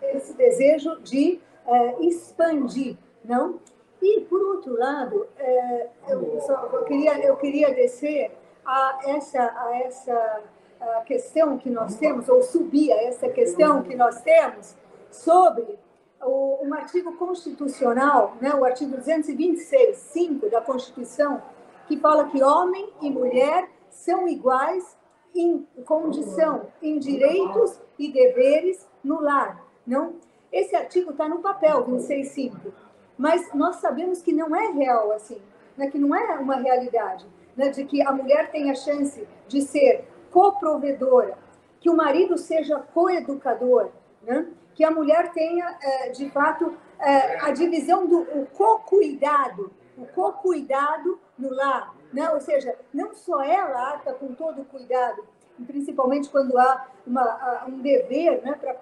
esse 0.00 0.34
desejo 0.34 1.00
de 1.00 1.40
é, 1.66 2.06
expandir, 2.06 2.96
não? 3.24 3.58
E 4.04 4.20
por 4.20 4.38
outro 4.42 4.78
lado, 4.78 5.26
é, 5.38 5.88
eu, 6.08 6.38
só, 6.42 6.68
eu, 6.70 6.84
queria 6.84 7.18
eu 7.24 7.36
queria 7.36 7.72
descer 7.72 8.30
a 8.62 9.00
essa 9.06 9.40
a 9.42 9.78
essa 9.78 10.42
a 10.78 11.00
questão 11.00 11.56
que 11.56 11.70
nós 11.70 11.96
temos 11.96 12.28
ou 12.28 12.42
subir 12.42 12.92
a 12.92 13.02
essa 13.02 13.30
questão 13.30 13.82
que 13.82 13.96
nós 13.96 14.20
temos 14.20 14.76
sobre 15.10 15.78
o, 16.20 16.58
um 16.62 16.74
artigo 16.74 17.16
constitucional, 17.16 18.36
né, 18.42 18.54
o 18.54 18.62
artigo 18.62 18.94
226, 18.94 19.96
5 19.96 20.50
da 20.50 20.60
Constituição, 20.60 21.40
que 21.88 21.96
fala 21.96 22.28
que 22.28 22.42
homem 22.42 22.92
e 23.00 23.10
mulher 23.10 23.70
são 23.88 24.28
iguais 24.28 24.98
em 25.34 25.66
condição, 25.86 26.66
em 26.82 26.98
direitos 26.98 27.80
e 27.98 28.12
deveres 28.12 28.86
no 29.02 29.20
lar. 29.20 29.64
Não? 29.86 30.16
Esse 30.52 30.76
artigo 30.76 31.12
está 31.12 31.26
no 31.26 31.38
papel, 31.38 31.86
26.5, 31.86 32.72
mas 33.16 33.52
nós 33.54 33.76
sabemos 33.76 34.22
que 34.22 34.32
não 34.32 34.54
é 34.54 34.70
real 34.72 35.12
assim, 35.12 35.40
né? 35.76 35.90
que 35.90 35.98
não 35.98 36.14
é 36.14 36.34
uma 36.38 36.56
realidade, 36.56 37.26
né? 37.56 37.68
de 37.70 37.84
que 37.84 38.02
a 38.02 38.12
mulher 38.12 38.50
tem 38.50 38.70
a 38.70 38.74
chance 38.74 39.26
de 39.48 39.62
ser 39.62 40.04
coprovedora, 40.30 41.38
que 41.80 41.88
o 41.88 41.96
marido 41.96 42.36
seja 42.36 42.80
coeducador, 42.92 43.90
né? 44.22 44.46
que 44.74 44.84
a 44.84 44.90
mulher 44.90 45.32
tenha, 45.32 45.78
é, 45.80 46.08
de 46.10 46.28
fato, 46.30 46.74
é, 46.98 47.40
a 47.40 47.50
divisão 47.52 48.06
do 48.06 48.26
co-cuidado, 48.52 49.70
o 49.96 50.06
co-cuidado 50.06 51.20
no 51.38 51.50
lar, 51.54 51.94
né? 52.12 52.30
ou 52.30 52.40
seja, 52.40 52.76
não 52.92 53.14
só 53.14 53.42
ela 53.42 53.92
arca 53.92 54.12
com 54.14 54.34
todo 54.34 54.62
o 54.62 54.64
cuidado, 54.64 55.24
principalmente 55.66 56.28
quando 56.30 56.58
há 56.58 56.88
uma, 57.06 57.64
um 57.68 57.78
dever 57.80 58.42
né, 58.42 58.58
para 58.60 58.76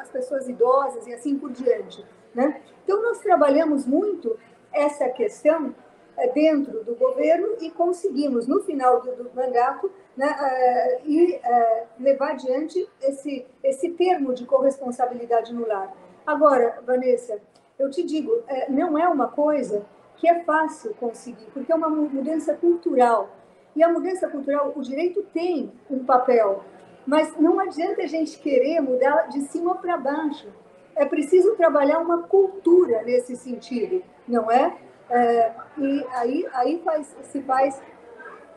as 0.00 0.08
pessoas 0.10 0.48
idosas 0.48 1.06
e 1.06 1.14
assim 1.14 1.36
por 1.36 1.50
diante. 1.50 2.04
Né? 2.34 2.60
Então, 2.82 3.02
nós 3.02 3.18
trabalhamos 3.20 3.86
muito 3.86 4.36
essa 4.72 5.08
questão 5.08 5.74
é, 6.16 6.28
dentro 6.28 6.84
do 6.84 6.94
governo 6.94 7.56
e 7.60 7.70
conseguimos, 7.70 8.46
no 8.46 8.62
final 8.62 9.00
do, 9.00 9.30
mandato, 9.34 9.90
né, 10.16 10.28
uh, 10.28 11.10
uh, 11.10 11.86
levar 11.98 12.32
adiante 12.32 12.88
esse, 13.02 13.44
esse 13.62 13.90
termo 13.90 14.32
de 14.32 14.44
corresponsabilidade 14.46 15.52
no 15.52 15.66
lar. 15.66 15.92
Agora, 16.26 16.80
Vanessa, 16.86 17.40
eu 17.78 17.90
te 17.90 18.02
digo, 18.04 18.30
não 18.68 18.96
é 18.96 19.08
uma 19.08 19.28
coisa 19.28 19.84
que 20.16 20.28
é 20.28 20.42
fácil 20.44 20.94
conseguir, 20.94 21.46
porque 21.52 21.72
é 21.72 21.74
uma 21.74 21.88
mudança 21.88 22.54
cultural. 22.54 23.28
E 23.74 23.82
a 23.82 23.88
mudança 23.88 24.28
cultural, 24.28 24.72
o 24.76 24.80
direito 24.80 25.22
tem 25.34 25.72
um 25.90 26.04
papel, 26.04 26.62
mas 27.06 27.36
não 27.36 27.58
adianta 27.58 28.02
a 28.02 28.06
gente 28.06 28.38
querer 28.38 28.80
mudar 28.80 29.28
de 29.28 29.40
cima 29.42 29.74
para 29.74 29.96
baixo. 29.96 30.48
É 30.96 31.04
preciso 31.04 31.56
trabalhar 31.56 31.98
uma 31.98 32.22
cultura 32.22 33.02
nesse 33.02 33.36
sentido, 33.36 34.02
não 34.26 34.50
é? 34.50 34.76
é 35.10 35.52
e 35.76 36.06
aí, 36.12 36.48
aí 36.52 36.82
faz, 36.84 37.14
se 37.24 37.42
faz 37.42 37.80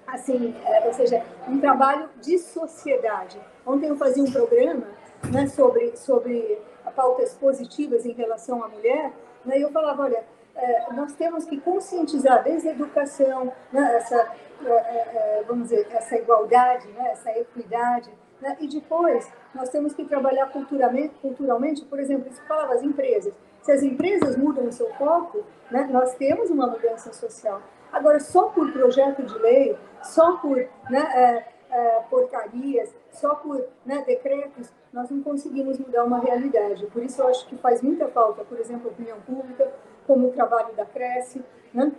assim, 0.08 0.56
é, 0.65 0.88
ou 0.88 0.94
seja, 0.94 1.24
um 1.48 1.60
trabalho 1.60 2.10
de 2.22 2.39
sociedade. 2.39 3.39
Ontem 3.65 3.89
eu 3.89 3.98
fazia 3.98 4.24
um 4.24 4.32
programa 4.32 4.88
né, 5.32 5.48
sobre, 5.48 5.98
sobre 5.98 6.60
pautas 6.96 7.34
positivas 7.34 8.06
em 8.06 8.13
relação 8.13 8.63
à 8.63 8.70
mulher, 8.70 9.12
né, 9.46 9.60
e 9.60 9.62
eu 9.62 9.72
falava, 9.72 10.03
olha, 10.03 10.24
é, 10.56 10.94
nós 10.94 11.13
temos 11.13 11.46
que 11.46 11.60
conscientizar 11.60 12.44
desde 12.44 12.70
a 12.70 12.72
educação, 12.72 13.51
né, 13.72 13.98
essa, 13.98 14.32
é, 14.65 14.70
é, 14.70 15.39
é 15.39 15.44
vamos 15.46 15.70
dizer, 15.70 15.88
essa 15.91 16.15
igualdade, 16.15 16.88
né, 16.89 17.10
essa 17.12 17.29
equidade, 17.38 18.10
né, 18.41 18.58
e 18.60 18.67
depois 18.67 19.32
nós 19.53 19.70
temos 19.70 19.94
que 19.94 20.06
trabalhar 20.06 20.51
culturalmente, 20.51 21.86
por 21.86 22.00
exemplo, 22.00 22.29
isso 22.32 22.41
falava 22.48 22.74
as 22.74 22.84
empresas. 22.84 23.34
Se 23.62 23.72
as 23.72 23.84
empresas 23.84 24.38
mudam 24.38 24.65
o 24.65 24.72
seu 24.72 24.89
foco, 24.94 25.44
né, 25.72 25.88
nós 25.91 26.15
temos 26.15 26.50
uma 26.50 26.67
mudança 26.67 27.12
social. 27.13 27.62
Agora, 27.91 28.20
só 28.20 28.50
por 28.50 28.72
projeto 28.72 29.24
de 29.24 29.38
lei, 29.39 29.77
só 30.03 30.38
por 30.38 30.58
né, 30.89 31.00
é, 31.13 31.48
é, 31.70 32.01
portarias, 32.10 32.94
só 33.12 33.36
por 33.36 33.65
né, 33.86 34.03
decretos, 34.06 34.72
nós 34.94 35.10
não 35.10 35.22
conseguimos 35.22 35.77
mudar 35.79 36.03
uma 36.03 36.20
realidade. 36.20 36.86
Por 36.88 37.03
isso, 37.03 37.22
eu 37.22 37.27
acho 37.27 37.48
que 37.48 37.58
faz 37.58 37.82
muita 37.82 38.08
falta, 38.08 38.44
por 38.44 38.60
exemplo, 38.60 38.89
a 38.89 38.91
opinião 38.91 39.20
pública, 39.22 39.72
como 40.06 40.27
o 40.27 40.32
trabalho 40.32 40.74
da 40.75 40.86
Cresce, 40.86 41.44
né? 41.74 41.91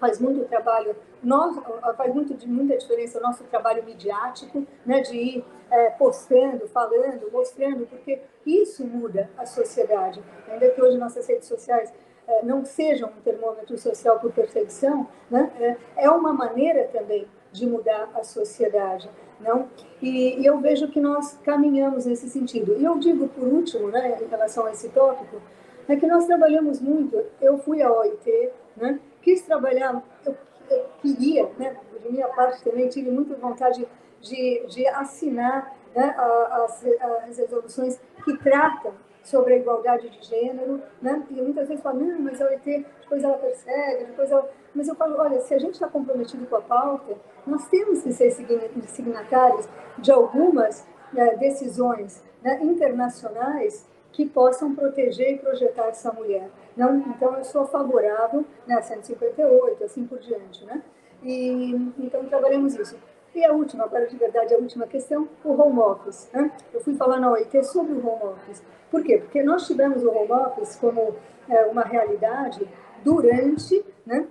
Faz 0.00 0.18
muito 0.18 0.48
trabalho, 0.48 0.96
nós, 1.22 1.56
faz 1.96 2.14
muito, 2.14 2.48
muita 2.48 2.76
diferença 2.78 3.18
o 3.18 3.22
nosso 3.22 3.44
trabalho 3.44 3.84
midiático, 3.84 4.66
né, 4.84 5.02
de 5.02 5.14
ir 5.14 5.44
é, 5.70 5.90
postando, 5.90 6.66
falando, 6.68 7.30
mostrando, 7.30 7.86
porque 7.86 8.20
isso 8.44 8.84
muda 8.84 9.30
a 9.36 9.44
sociedade. 9.44 10.20
Ainda 10.48 10.70
que 10.70 10.82
hoje 10.82 10.96
nossas 10.96 11.28
redes 11.28 11.46
sociais 11.46 11.92
é, 12.26 12.42
não 12.42 12.64
sejam 12.64 13.10
um 13.10 13.20
termômetro 13.20 13.76
social 13.76 14.18
por 14.18 14.32
percepção, 14.32 15.06
né, 15.30 15.52
é, 15.60 16.04
é 16.04 16.10
uma 16.10 16.32
maneira 16.32 16.88
também 16.88 17.28
de 17.52 17.66
mudar 17.66 18.10
a 18.14 18.24
sociedade. 18.24 19.08
Não? 19.38 19.70
E, 20.02 20.38
e, 20.38 20.44
eu 20.44 20.58
vejo 20.58 20.88
que 20.88 21.00
nós 21.00 21.38
caminhamos 21.42 22.04
nesse 22.04 22.28
sentido. 22.28 22.76
E 22.78 22.84
eu 22.84 22.98
digo, 22.98 23.26
por 23.28 23.48
último, 23.48 23.88
né, 23.88 24.18
em 24.20 24.26
relação 24.26 24.66
a 24.66 24.72
esse 24.72 24.90
tópico, 24.90 25.40
é 25.88 25.96
que 25.96 26.06
nós 26.06 26.26
trabalhamos 26.26 26.78
muito. 26.78 27.24
Eu 27.40 27.56
fui 27.58 27.82
à 27.82 27.90
OIT, 27.90 28.50
né? 28.76 29.00
Quis 29.22 29.42
trabalhar, 29.42 30.02
eu, 30.24 30.36
eu 30.70 30.86
queria, 31.00 31.48
né? 31.58 31.76
de 32.02 32.10
minha 32.10 32.28
parte 32.28 32.62
também, 32.64 32.88
tive 32.88 33.10
muita 33.10 33.34
vontade 33.36 33.86
de, 34.20 34.66
de 34.66 34.86
assinar 34.88 35.74
né? 35.94 36.14
as, 36.16 36.84
as 37.28 37.38
resoluções 37.38 38.00
que 38.24 38.36
tratam 38.38 38.94
sobre 39.22 39.54
a 39.54 39.56
igualdade 39.58 40.08
de 40.08 40.22
gênero, 40.26 40.82
né? 41.00 41.22
E 41.30 41.34
muitas 41.34 41.68
vezes 41.68 41.82
falam, 41.82 42.00
não, 42.00 42.20
mas 42.20 42.40
a 42.40 42.46
OIT, 42.46 42.86
depois 43.02 43.22
ela 43.22 43.36
persegue, 43.36 44.04
depois 44.04 44.30
ela... 44.30 44.48
Mas 44.74 44.88
eu 44.88 44.94
falo, 44.94 45.18
olha, 45.18 45.40
se 45.40 45.52
a 45.52 45.58
gente 45.58 45.74
está 45.74 45.88
comprometido 45.88 46.46
com 46.46 46.56
a 46.56 46.60
pauta, 46.60 47.16
nós 47.46 47.68
temos 47.68 48.02
que 48.02 48.12
ser 48.12 48.30
signatários 48.30 49.68
de 49.98 50.10
algumas 50.10 50.86
né, 51.12 51.36
decisões 51.36 52.24
né, 52.42 52.62
internacionais 52.62 53.86
que 54.12 54.26
possam 54.26 54.74
proteger 54.74 55.34
e 55.34 55.38
projetar 55.38 55.86
essa 55.88 56.12
mulher. 56.12 56.48
Não, 56.76 56.96
então, 56.96 57.36
eu 57.36 57.44
sou 57.44 57.66
favorável 57.66 58.44
né, 58.66 58.74
a 58.74 58.82
158, 58.82 59.84
assim 59.84 60.04
por 60.06 60.18
diante. 60.18 60.64
Né? 60.64 60.82
E, 61.22 61.72
então, 61.98 62.24
trabalhamos 62.24 62.74
isso. 62.74 62.96
E 63.34 63.44
a 63.44 63.52
última, 63.52 63.84
agora 63.84 64.06
de 64.06 64.16
verdade, 64.16 64.54
a 64.54 64.58
última 64.58 64.86
questão, 64.86 65.28
o 65.44 65.52
home 65.52 65.78
office. 65.78 66.28
Né? 66.32 66.50
Eu 66.74 66.80
fui 66.80 66.94
falar 66.94 67.18
na 67.18 67.30
OIT 67.30 67.62
sobre 67.64 67.92
o 67.92 68.06
home 68.06 68.34
office. 68.34 68.62
Por 68.90 69.04
quê? 69.04 69.18
Porque 69.18 69.42
nós 69.42 69.66
tivemos 69.66 70.02
o 70.02 70.10
home 70.10 70.32
office 70.32 70.76
como 70.76 71.14
é, 71.48 71.64
uma 71.66 71.82
realidade 71.82 72.68
durante, 73.04 73.84
né, 74.04 74.26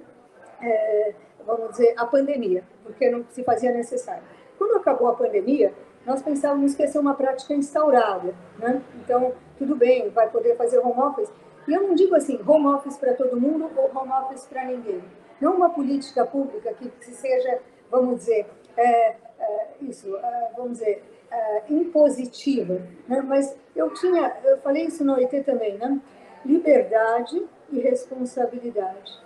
é, 0.62 1.14
vamos 1.46 1.72
dizer, 1.72 1.94
a 1.98 2.06
pandemia, 2.06 2.64
porque 2.84 3.10
não 3.10 3.26
se 3.30 3.44
fazia 3.44 3.72
necessário. 3.72 4.24
Quando 4.58 4.78
acabou 4.78 5.08
a 5.08 5.16
pandemia, 5.16 5.74
nós 6.06 6.22
pensávamos 6.22 6.76
que 6.76 6.82
ia 6.82 6.88
ser 6.88 7.00
uma 7.00 7.14
prática 7.14 7.54
instaurada. 7.54 8.34
Né? 8.58 8.82
Então, 8.96 9.34
tudo 9.60 9.76
bem, 9.76 10.10
vai 10.10 10.30
poder 10.30 10.56
fazer 10.56 10.80
home 10.80 11.00
office. 11.02 11.30
E 11.68 11.74
eu 11.74 11.84
não 11.84 11.94
digo 11.94 12.16
assim, 12.16 12.40
home 12.48 12.68
office 12.68 12.98
para 12.98 13.14
todo 13.14 13.40
mundo 13.40 13.70
ou 13.76 13.92
home 13.94 14.12
office 14.12 14.48
para 14.48 14.64
ninguém. 14.64 15.04
Não 15.40 15.56
uma 15.56 15.70
política 15.70 16.26
pública 16.26 16.74
que, 16.74 16.90
seja, 17.12 17.60
vamos 17.92 18.20
dizer, 18.20 18.48
é, 18.78 19.16
é, 19.40 19.68
isso, 19.82 20.16
é, 20.16 20.52
vamos 20.56 20.80
dizer, 20.80 21.04
é, 21.30 21.64
impositiva. 21.70 22.82
Né? 23.08 23.22
Mas 23.22 23.56
eu 23.76 23.94
tinha, 23.94 24.36
eu 24.46 24.58
falei 24.60 24.86
isso 24.86 25.04
no 25.04 25.14
OIT 25.14 25.44
também, 25.44 25.78
né? 25.78 26.00
liberdade 26.46 27.46
e 27.70 27.80
responsabilidade, 27.80 29.22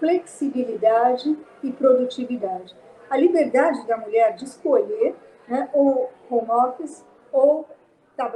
flexibilidade 0.00 1.38
e 1.62 1.72
produtividade. 1.72 2.74
A 3.08 3.16
liberdade 3.16 3.86
da 3.86 3.96
mulher 3.96 4.34
de 4.34 4.44
escolher 4.44 5.14
né, 5.46 5.70
ou 5.72 6.10
home 6.28 6.50
office 6.50 7.04
ou 7.32 7.64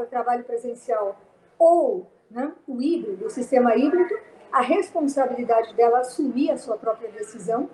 trabalho 0.09 0.45
presencial 0.45 1.17
ou 1.61 2.11
né, 2.31 2.53
o 2.67 2.81
híbrido, 2.81 3.27
o 3.27 3.31
sistema 3.31 3.77
híbrido, 3.77 4.19
a 4.51 4.63
responsabilidade 4.63 5.75
dela 5.75 5.99
assumir 5.99 6.51
a 6.51 6.57
sua 6.57 6.79
própria 6.79 7.11
decisão, 7.11 7.69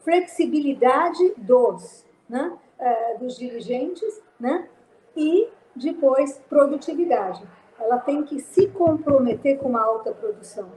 flexibilidade 0.00 1.34
dos, 1.36 2.06
né, 2.28 2.56
uh, 2.80 3.18
dos 3.18 3.36
dirigentes, 3.36 4.22
né, 4.40 4.66
e 5.14 5.48
depois 5.76 6.40
produtividade. 6.48 7.46
Ela 7.78 7.98
tem 7.98 8.24
que 8.24 8.40
se 8.40 8.66
comprometer 8.68 9.58
com 9.58 9.68
uma 9.68 9.82
alta 9.82 10.10
produção. 10.12 10.68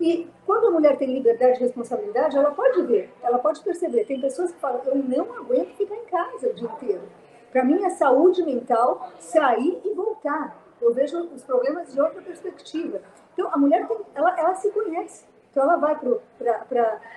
E 0.00 0.28
quando 0.46 0.68
a 0.68 0.70
mulher 0.70 0.96
tem 0.96 1.12
liberdade 1.12 1.58
e 1.58 1.62
responsabilidade, 1.62 2.36
ela 2.38 2.52
pode 2.52 2.80
ver, 2.82 3.12
ela 3.22 3.38
pode 3.38 3.60
perceber. 3.62 4.04
Tem 4.04 4.20
pessoas 4.20 4.52
que 4.52 4.60
falam: 4.60 4.80
eu 4.84 4.94
não 4.94 5.34
aguento 5.36 5.76
ficar 5.76 5.96
em 5.96 6.04
casa 6.04 6.48
o 6.48 6.54
dia 6.54 6.68
inteiro. 6.68 7.02
Para 7.50 7.64
mim 7.64 7.82
é 7.82 7.90
saúde 7.90 8.42
mental 8.42 9.10
sair 9.18 9.80
e 9.84 9.94
voltar. 9.94 10.56
Eu 10.80 10.94
vejo 10.94 11.18
os 11.34 11.42
problemas 11.42 11.92
de 11.92 12.00
outra 12.00 12.22
perspectiva. 12.22 13.00
Então, 13.32 13.50
a 13.52 13.56
mulher, 13.56 13.86
ela, 14.14 14.38
ela 14.38 14.54
se 14.54 14.70
conhece. 14.70 15.26
Então, 15.50 15.62
ela 15.62 15.76
vai 15.76 15.96
para 15.96 16.08
o 16.08 16.20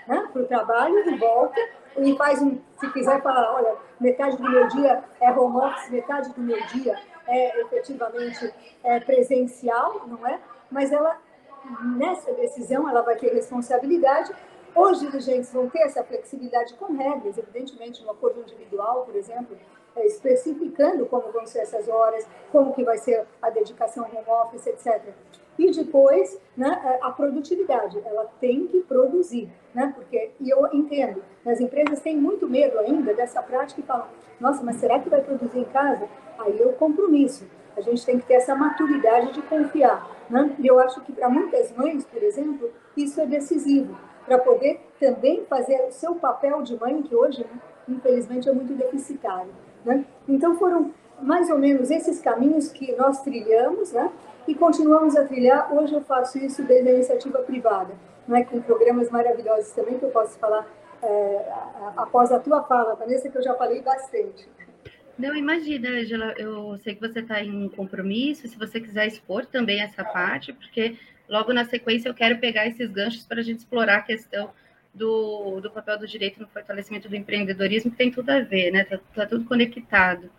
né, 0.08 0.46
trabalho 0.48 1.10
e 1.10 1.18
volta 1.18 1.60
e 1.98 2.16
faz 2.16 2.42
um, 2.42 2.60
se 2.80 2.92
quiser 2.92 3.22
falar, 3.22 3.54
olha, 3.54 3.76
metade 4.00 4.38
do 4.38 4.50
meu 4.50 4.68
dia 4.70 5.04
é 5.20 5.32
home 5.32 5.58
office, 5.58 5.90
metade 5.90 6.34
do 6.34 6.42
meu 6.42 6.60
dia 6.68 6.98
é 7.28 7.62
efetivamente 7.62 8.54
é, 8.84 9.00
presencial, 9.00 10.08
não 10.08 10.26
é? 10.26 10.40
Mas 10.70 10.92
ela, 10.92 11.18
nessa 11.98 12.34
decisão, 12.34 12.90
ela 12.90 13.02
vai 13.02 13.16
ter 13.18 13.34
responsabilidade. 13.34 14.34
Os 14.76 15.00
dirigentes 15.00 15.52
vão 15.52 15.70
ter 15.70 15.80
essa 15.80 16.04
flexibilidade 16.04 16.74
com 16.76 16.94
regras, 16.96 17.38
evidentemente, 17.38 18.04
no 18.04 18.12
acordo 18.12 18.42
individual, 18.42 19.06
por 19.06 19.16
exemplo, 19.16 19.58
especificando 19.98 21.06
como 21.06 21.32
vão 21.32 21.46
ser 21.46 21.60
essas 21.60 21.88
horas, 21.88 22.28
como 22.52 22.74
que 22.74 22.84
vai 22.84 22.98
ser 22.98 23.26
a 23.42 23.50
dedicação 23.50 24.06
home 24.06 24.28
office, 24.28 24.68
etc. 24.68 25.14
E 25.60 25.70
depois, 25.72 26.40
né, 26.56 26.82
é, 26.84 27.06
a 27.06 27.12
produtividade, 27.12 28.02
ela 28.06 28.26
tem 28.40 28.68
que 28.68 28.82
produzir, 28.82 29.50
né? 29.76 29.92
Porque, 29.94 30.32
e 30.40 30.50
eu 30.50 30.68
entendo, 30.74 31.24
as 31.46 31.60
empresas 31.60 32.00
têm 32.00 32.18
muito 32.18 32.50
medo 32.50 32.80
ainda 32.80 33.14
dessa 33.14 33.42
prática 33.44 33.82
e 33.82 33.84
falam, 33.84 34.08
nossa, 34.40 34.64
mas 34.64 34.78
será 34.78 35.00
que 35.00 35.10
vai 35.10 35.22
produzir 35.22 35.60
em 35.60 35.66
casa? 35.66 36.08
Aí 36.40 36.60
é 36.60 36.66
o 36.66 36.74
compromisso. 36.74 37.46
A 37.76 37.82
gente 37.82 38.06
tem 38.06 38.18
que 38.18 38.26
ter 38.26 38.36
essa 38.36 38.56
maturidade 38.56 39.34
de 39.34 39.42
confiar. 39.44 40.10
Né? 40.30 40.56
E 40.60 40.68
eu 40.68 40.80
acho 40.80 41.02
que 41.02 41.12
para 41.12 41.30
muitas 41.30 41.72
mães, 41.74 42.06
por 42.06 42.22
exemplo, 42.24 42.72
isso 42.96 43.20
é 43.22 43.26
decisivo, 43.26 43.98
para 44.26 44.40
poder 44.40 44.80
também 45.00 45.46
fazer 45.46 45.86
o 45.88 45.92
seu 45.92 46.16
papel 46.16 46.62
de 46.64 46.80
mãe, 46.80 47.02
que 47.02 47.16
hoje, 47.16 47.42
né, 47.42 47.62
infelizmente, 47.88 48.50
é 48.50 48.52
muito 48.52 48.74
deficitário. 48.74 49.52
Né? 49.86 50.06
Então, 50.28 50.56
foram 50.56 50.94
mais 51.22 51.50
ou 51.50 51.58
menos 51.58 51.92
esses 51.92 52.20
caminhos 52.20 52.72
que 52.72 52.96
nós 52.96 53.22
trilhamos 53.22 53.92
né? 53.92 54.12
e 54.48 54.56
continuamos 54.56 55.16
a 55.16 55.26
trilhar. 55.26 55.74
Hoje 55.74 55.94
eu 55.94 56.02
faço 56.02 56.38
isso 56.40 56.64
desde 56.64 56.90
a 56.90 56.94
iniciativa 56.94 57.40
privada, 57.40 57.94
né? 58.28 58.44
com 58.44 58.62
programas 58.62 59.10
maravilhosos 59.10 59.72
também 59.72 59.98
que 59.98 60.06
eu 60.06 60.10
posso 60.10 60.38
falar 60.40 60.68
é, 61.04 61.46
após 61.98 62.32
a 62.32 62.40
tua 62.40 62.64
fala, 62.64 62.96
Vanessa, 62.96 63.30
que 63.30 63.38
eu 63.38 63.44
já 63.44 63.54
falei 63.56 63.82
bastante. 63.82 64.48
Não, 65.18 65.36
imagina, 65.36 65.90
Angela, 65.90 66.34
eu 66.38 66.78
sei 66.78 66.96
que 66.96 67.02
você 67.02 67.20
está 67.20 67.44
em 67.44 67.66
um 67.66 67.70
compromisso, 67.70 68.48
se 68.48 68.58
você 68.58 68.80
quiser 68.80 69.08
expor 69.08 69.46
também 69.46 69.82
essa 69.82 70.04
parte, 70.04 70.54
porque 70.54 70.98
logo 71.30 71.54
na 71.54 71.66
sequência 71.66 72.10
eu 72.10 72.14
quero 72.14 72.40
pegar 72.40 72.68
esses 72.68 72.90
ganchos 72.90 73.26
para 73.26 73.40
a 73.40 73.44
gente 73.44 73.60
explorar 73.60 73.98
a 73.98 74.02
questão 74.02 74.50
do, 74.94 75.60
do 75.62 75.72
papel 75.72 75.98
do 75.98 76.08
direito 76.08 76.40
no 76.40 76.48
fortalecimento 76.48 77.08
do 77.08 77.16
empreendedorismo, 77.16 77.92
que 77.92 77.98
tem 77.98 78.12
tudo 78.12 78.30
a 78.30 78.42
ver, 78.42 78.72
né? 78.72 78.82
Está 78.82 79.00
tá 79.16 79.26
tudo 79.26 79.46
conectado. 79.46 80.30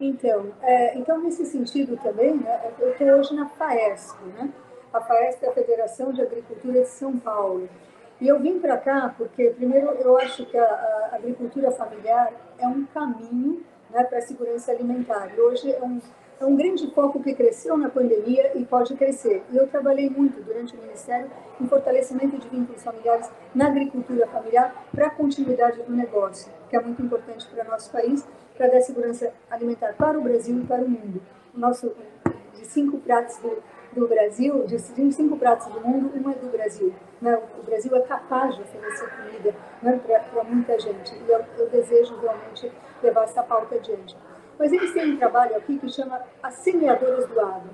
Então, 0.00 0.52
é, 0.62 0.96
então, 0.96 1.20
nesse 1.22 1.44
sentido 1.46 1.96
também, 1.96 2.36
né, 2.36 2.72
eu 2.78 2.92
estou 2.92 3.08
hoje 3.08 3.34
na 3.34 3.48
FAESP, 3.48 4.22
né? 4.26 4.48
A 4.92 5.00
FAESP 5.00 5.44
é 5.44 5.48
a 5.48 5.52
Federação 5.52 6.12
de 6.12 6.22
Agricultura 6.22 6.82
de 6.82 6.88
São 6.88 7.18
Paulo. 7.18 7.68
E 8.20 8.26
eu 8.26 8.38
vim 8.40 8.58
para 8.58 8.76
cá 8.76 9.14
porque, 9.16 9.50
primeiro, 9.50 9.88
eu 9.92 10.16
acho 10.18 10.44
que 10.46 10.56
a, 10.56 10.64
a, 10.64 11.16
agricultura 11.16 11.70
familiar 11.70 12.32
é 12.58 12.66
um 12.66 12.84
caminho 12.86 13.64
né, 13.90 14.02
para 14.04 14.18
a 14.18 14.22
segurança 14.22 14.72
alimentar. 14.72 15.32
Hoje 15.38 15.70
é 15.70 15.82
um, 15.82 16.00
é 16.40 16.46
um 16.46 16.54
grande 16.54 16.88
foco 16.92 17.20
que 17.22 17.34
cresceu 17.34 17.76
na 17.76 17.88
pandemia 17.88 18.52
e 18.56 18.64
pode 18.64 18.94
crescer. 18.94 19.42
E 19.50 19.56
eu 19.56 19.66
trabalhei 19.66 20.08
muito 20.08 20.40
durante 20.42 20.76
o 20.76 20.80
Ministério 20.80 21.30
em 21.60 21.66
fortalecimento 21.66 22.38
de 22.38 22.48
vínculos 22.48 22.82
familiares 22.82 23.28
na 23.54 23.66
agricultura 23.66 24.26
familiar 24.28 24.86
para 24.94 25.08
a 25.08 25.10
continuidade 25.10 25.82
do 25.82 25.92
negócio, 25.92 26.52
que 26.70 26.76
é 26.76 26.80
muito 26.80 27.02
importante 27.02 27.46
para 27.48 27.64
o 27.64 27.70
nosso 27.70 27.90
país, 27.90 28.26
para 28.56 28.68
dar 28.68 28.80
segurança 28.80 29.32
alimentar 29.50 29.94
para 29.94 30.18
o 30.18 30.22
Brasil 30.22 30.58
e 30.58 30.64
para 30.64 30.82
o 30.82 30.88
mundo. 30.88 31.20
O 31.54 31.58
nosso, 31.58 31.92
de 32.54 32.66
cinco 32.66 32.98
pratos 32.98 33.38
do, 33.38 33.62
do 33.92 34.06
Brasil, 34.06 34.64
de 34.64 34.78
cinco 34.78 35.36
pratos 35.36 35.66
do 35.66 35.80
mundo, 35.80 36.10
um 36.14 36.30
é 36.30 36.34
do 36.34 36.50
Brasil. 36.50 36.94
Né? 37.20 37.36
O 37.58 37.62
Brasil 37.64 37.94
é 37.96 38.00
capaz 38.02 38.54
de 38.54 38.62
oferecer 38.62 39.08
comida 39.10 39.54
né, 39.82 40.00
para 40.32 40.44
muita 40.44 40.78
gente. 40.78 41.14
E 41.14 41.30
eu, 41.30 41.44
eu, 41.58 41.68
desejo 41.68 42.16
realmente 42.20 42.70
levar 43.02 43.24
essa 43.24 43.42
pauta 43.42 43.74
adiante. 43.74 44.16
Mas 44.58 44.72
eles 44.72 44.92
têm 44.92 45.14
um 45.14 45.16
trabalho 45.18 45.56
aqui 45.56 45.78
que 45.78 45.88
chama 45.88 46.20
As 46.42 46.54
Semeadoras 46.54 47.26
do 47.26 47.40
Agro, 47.40 47.70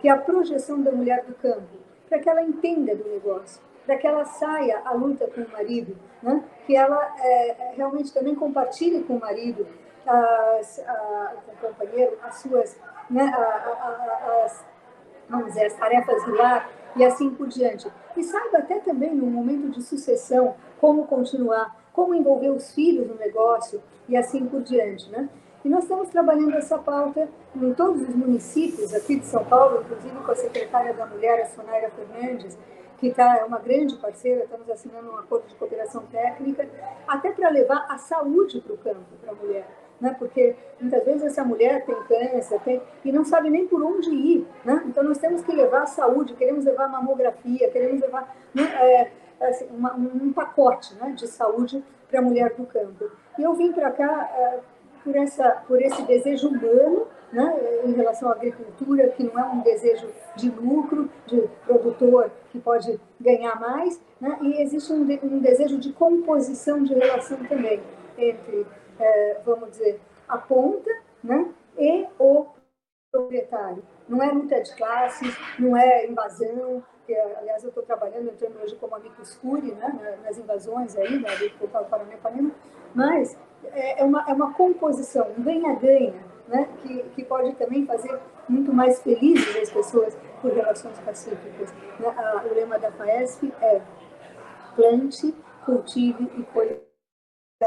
que 0.00 0.08
é 0.08 0.10
a 0.10 0.16
projeção 0.16 0.80
da 0.80 0.90
mulher 0.90 1.24
do 1.24 1.34
campo, 1.34 1.78
para 2.08 2.18
que 2.18 2.28
ela 2.28 2.42
entenda 2.42 2.94
do 2.94 3.08
negócio, 3.08 3.62
para 3.84 3.96
que 3.96 4.06
ela 4.06 4.24
saia 4.24 4.80
à 4.84 4.92
luta 4.92 5.26
com 5.26 5.42
o 5.42 5.50
marido, 5.50 5.96
né? 6.22 6.42
que 6.66 6.76
ela 6.76 7.14
é, 7.18 7.72
realmente 7.76 8.12
também 8.12 8.34
compartilhe 8.34 9.02
com 9.04 9.16
o 9.16 9.20
marido, 9.20 9.66
as, 10.06 10.78
a, 10.80 11.34
com 11.44 11.52
o 11.52 11.68
companheiro, 11.68 12.18
as 12.22 12.36
suas, 12.36 12.80
né, 13.10 13.24
a, 13.24 13.38
a, 13.38 14.44
as, 14.44 14.64
vamos 15.28 15.46
dizer, 15.46 15.66
as 15.66 15.74
tarefas 15.74 16.24
do 16.24 16.34
lar, 16.34 16.68
e 16.96 17.04
assim 17.04 17.30
por 17.30 17.48
diante. 17.48 17.90
E 18.16 18.22
saiba 18.22 18.58
até 18.58 18.78
também, 18.80 19.14
no 19.14 19.26
momento 19.26 19.70
de 19.70 19.82
sucessão, 19.82 20.54
como 20.80 21.06
continuar, 21.06 21.76
como 21.92 22.14
envolver 22.14 22.50
os 22.50 22.74
filhos 22.74 23.08
no 23.08 23.14
negócio 23.14 23.82
e 24.08 24.16
assim 24.16 24.46
por 24.46 24.62
diante. 24.62 25.10
Né? 25.10 25.28
E 25.64 25.68
nós 25.68 25.84
estamos 25.84 26.08
trabalhando 26.08 26.56
essa 26.56 26.78
pauta 26.78 27.28
em 27.54 27.72
todos 27.74 28.02
os 28.02 28.14
municípios 28.14 28.92
aqui 28.94 29.20
de 29.20 29.26
São 29.26 29.44
Paulo, 29.44 29.82
inclusive 29.82 30.16
com 30.16 30.32
a 30.32 30.34
secretária 30.34 30.92
da 30.92 31.06
Mulher, 31.06 31.42
a 31.42 31.46
Sonaira 31.46 31.90
Fernandes, 31.90 32.58
que 32.98 33.08
está 33.08 33.38
é 33.38 33.44
uma 33.44 33.58
grande 33.58 33.96
parceira, 33.96 34.44
estamos 34.44 34.68
assinando 34.70 35.10
um 35.10 35.16
acordo 35.16 35.46
de 35.48 35.54
cooperação 35.54 36.02
técnica, 36.06 36.68
até 37.06 37.32
para 37.32 37.48
levar 37.48 37.86
a 37.88 37.98
saúde 37.98 38.60
para 38.60 38.74
o 38.74 38.78
campo, 38.78 39.06
para 39.20 39.32
a 39.32 39.34
mulher 39.34 39.66
né? 40.02 40.16
Porque 40.18 40.56
muitas 40.80 41.04
vezes 41.04 41.22
essa 41.22 41.44
mulher 41.44 41.86
tem 41.86 41.94
câncer 42.02 42.60
tem, 42.64 42.82
e 43.04 43.12
não 43.12 43.24
sabe 43.24 43.48
nem 43.48 43.68
por 43.68 43.80
onde 43.80 44.10
ir, 44.10 44.46
né? 44.64 44.82
Então 44.86 45.04
nós 45.04 45.18
temos 45.18 45.42
que 45.42 45.52
levar 45.52 45.82
a 45.82 45.86
saúde, 45.86 46.34
queremos 46.34 46.64
levar 46.64 46.86
a 46.86 46.88
mamografia, 46.88 47.70
queremos 47.70 48.00
levar 48.00 48.36
né, 48.52 48.64
é, 48.64 49.10
assim, 49.40 49.68
uma, 49.70 49.94
um 49.94 50.32
pacote 50.32 50.96
né, 50.96 51.14
de 51.16 51.28
saúde 51.28 51.82
para 52.10 52.18
a 52.18 52.22
mulher 52.22 52.52
do 52.54 52.66
campo. 52.66 53.10
E 53.38 53.42
eu 53.42 53.54
vim 53.54 53.72
para 53.72 53.92
cá 53.92 54.30
é, 54.36 54.58
por, 55.04 55.16
essa, 55.16 55.50
por 55.66 55.80
esse 55.80 56.02
desejo 56.02 56.48
humano 56.48 57.06
né, 57.32 57.80
em 57.84 57.92
relação 57.92 58.28
à 58.28 58.32
agricultura, 58.32 59.08
que 59.08 59.24
não 59.24 59.38
é 59.38 59.44
um 59.44 59.60
desejo 59.60 60.08
de 60.36 60.50
lucro, 60.50 61.10
de 61.26 61.48
produtor 61.64 62.30
que 62.50 62.60
pode 62.60 63.00
ganhar 63.20 63.58
mais, 63.58 64.00
né, 64.20 64.38
e 64.42 64.60
existe 64.60 64.92
um, 64.92 65.04
de, 65.04 65.18
um 65.22 65.38
desejo 65.38 65.78
de 65.78 65.92
composição 65.92 66.82
de 66.82 66.94
relação 66.94 67.38
também 67.44 67.80
entre 68.18 68.66
é, 68.98 69.40
vamos 69.44 69.70
dizer, 69.70 70.00
a 70.28 70.38
ponta 70.38 70.90
né, 71.22 71.48
e 71.78 72.06
o 72.18 72.46
proprietário. 73.10 73.82
Não 74.08 74.22
é 74.22 74.30
luta 74.30 74.60
de 74.60 74.74
classes, 74.74 75.34
não 75.58 75.76
é 75.76 76.06
invasão, 76.06 76.82
que, 77.06 77.14
aliás, 77.14 77.62
eu 77.62 77.68
estou 77.68 77.82
trabalhando, 77.82 78.28
entrando 78.28 78.62
hoje 78.62 78.76
como 78.76 78.94
amicus 78.94 79.34
curi, 79.36 79.72
né, 79.72 80.18
nas 80.22 80.38
invasões 80.38 80.96
aí, 80.96 81.18
né, 81.18 81.36
do 81.36 81.50
portal 81.58 81.84
Paranapanema, 81.86 82.52
mas 82.94 83.36
é, 83.72 84.00
é 84.00 84.04
uma, 84.04 84.24
é 84.28 84.32
uma 84.32 84.52
composição, 84.54 85.26
um 85.36 85.42
ganha-ganha, 85.42 86.14
né, 86.48 86.68
que, 86.82 87.02
que 87.14 87.24
pode 87.24 87.54
também 87.54 87.86
fazer 87.86 88.18
muito 88.48 88.72
mais 88.72 89.00
felizes 89.02 89.56
as 89.56 89.70
pessoas 89.70 90.16
por 90.40 90.52
relações 90.52 90.98
pacíficas. 91.00 91.72
Né? 91.98 92.08
A, 92.08 92.44
o 92.44 92.54
lema 92.54 92.78
da 92.78 92.90
FAESP 92.92 93.52
é 93.60 93.80
plante, 94.74 95.34
cultive 95.64 96.30
e 96.36 96.42
colhe 96.44 96.80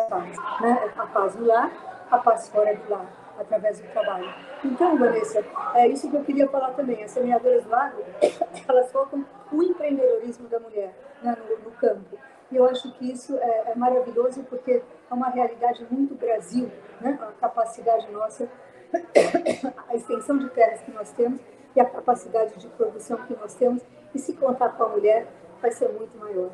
paz, 0.10 0.38
né? 0.62 0.94
a 0.98 1.08
paz 1.08 1.36
no 1.36 1.46
lar, 1.46 1.72
a 2.12 2.18
paz 2.18 2.50
fora 2.50 2.76
do 2.76 2.92
lar, 2.92 3.08
através 3.40 3.80
do 3.80 3.88
trabalho. 3.88 4.34
Então, 4.64 4.98
Vanessa, 4.98 5.44
é 5.74 5.88
isso 5.88 6.10
que 6.10 6.18
eu 6.18 6.24
queria 6.24 6.48
falar 6.50 6.72
também. 6.72 7.04
As 7.04 7.12
semeadoras 7.12 7.64
do 7.64 7.74
agro, 7.74 8.04
elas 8.68 8.92
focam 8.92 9.26
o 9.52 9.64
empreendedorismo 9.64 10.48
da 10.50 10.60
mulher 10.60 10.94
né, 11.22 11.38
no, 11.50 11.70
no, 11.70 11.72
campo. 11.72 12.18
E 12.56 12.58
eu 12.58 12.66
acho 12.70 12.90
que 12.94 13.12
isso 13.12 13.38
é, 13.38 13.72
é, 13.72 13.76
maravilhoso 13.76 14.42
porque 14.46 14.82
é 15.12 15.14
uma 15.14 15.28
realidade 15.30 15.86
muito 15.92 16.16
Brasil, 16.16 16.72
né? 17.02 17.20
a 17.22 17.34
capacidade 17.34 18.10
nossa, 18.14 18.50
a 19.90 19.94
extensão 19.94 20.38
de 20.38 20.50
terras 20.52 20.80
que 20.80 20.92
nós 20.92 21.12
temos 21.12 21.42
e 21.76 21.82
a 21.82 21.86
capacidade 21.86 22.58
de 22.58 22.70
produção 22.70 23.18
que 23.28 23.34
nós 23.34 23.56
temos. 23.56 23.84
E 24.14 24.20
se 24.20 24.32
contar 24.38 24.70
com 24.70 24.84
a 24.84 24.88
mulher, 24.88 25.28
vai 25.62 25.70
ser 25.70 25.90
muito 25.90 26.18
maior. 26.18 26.50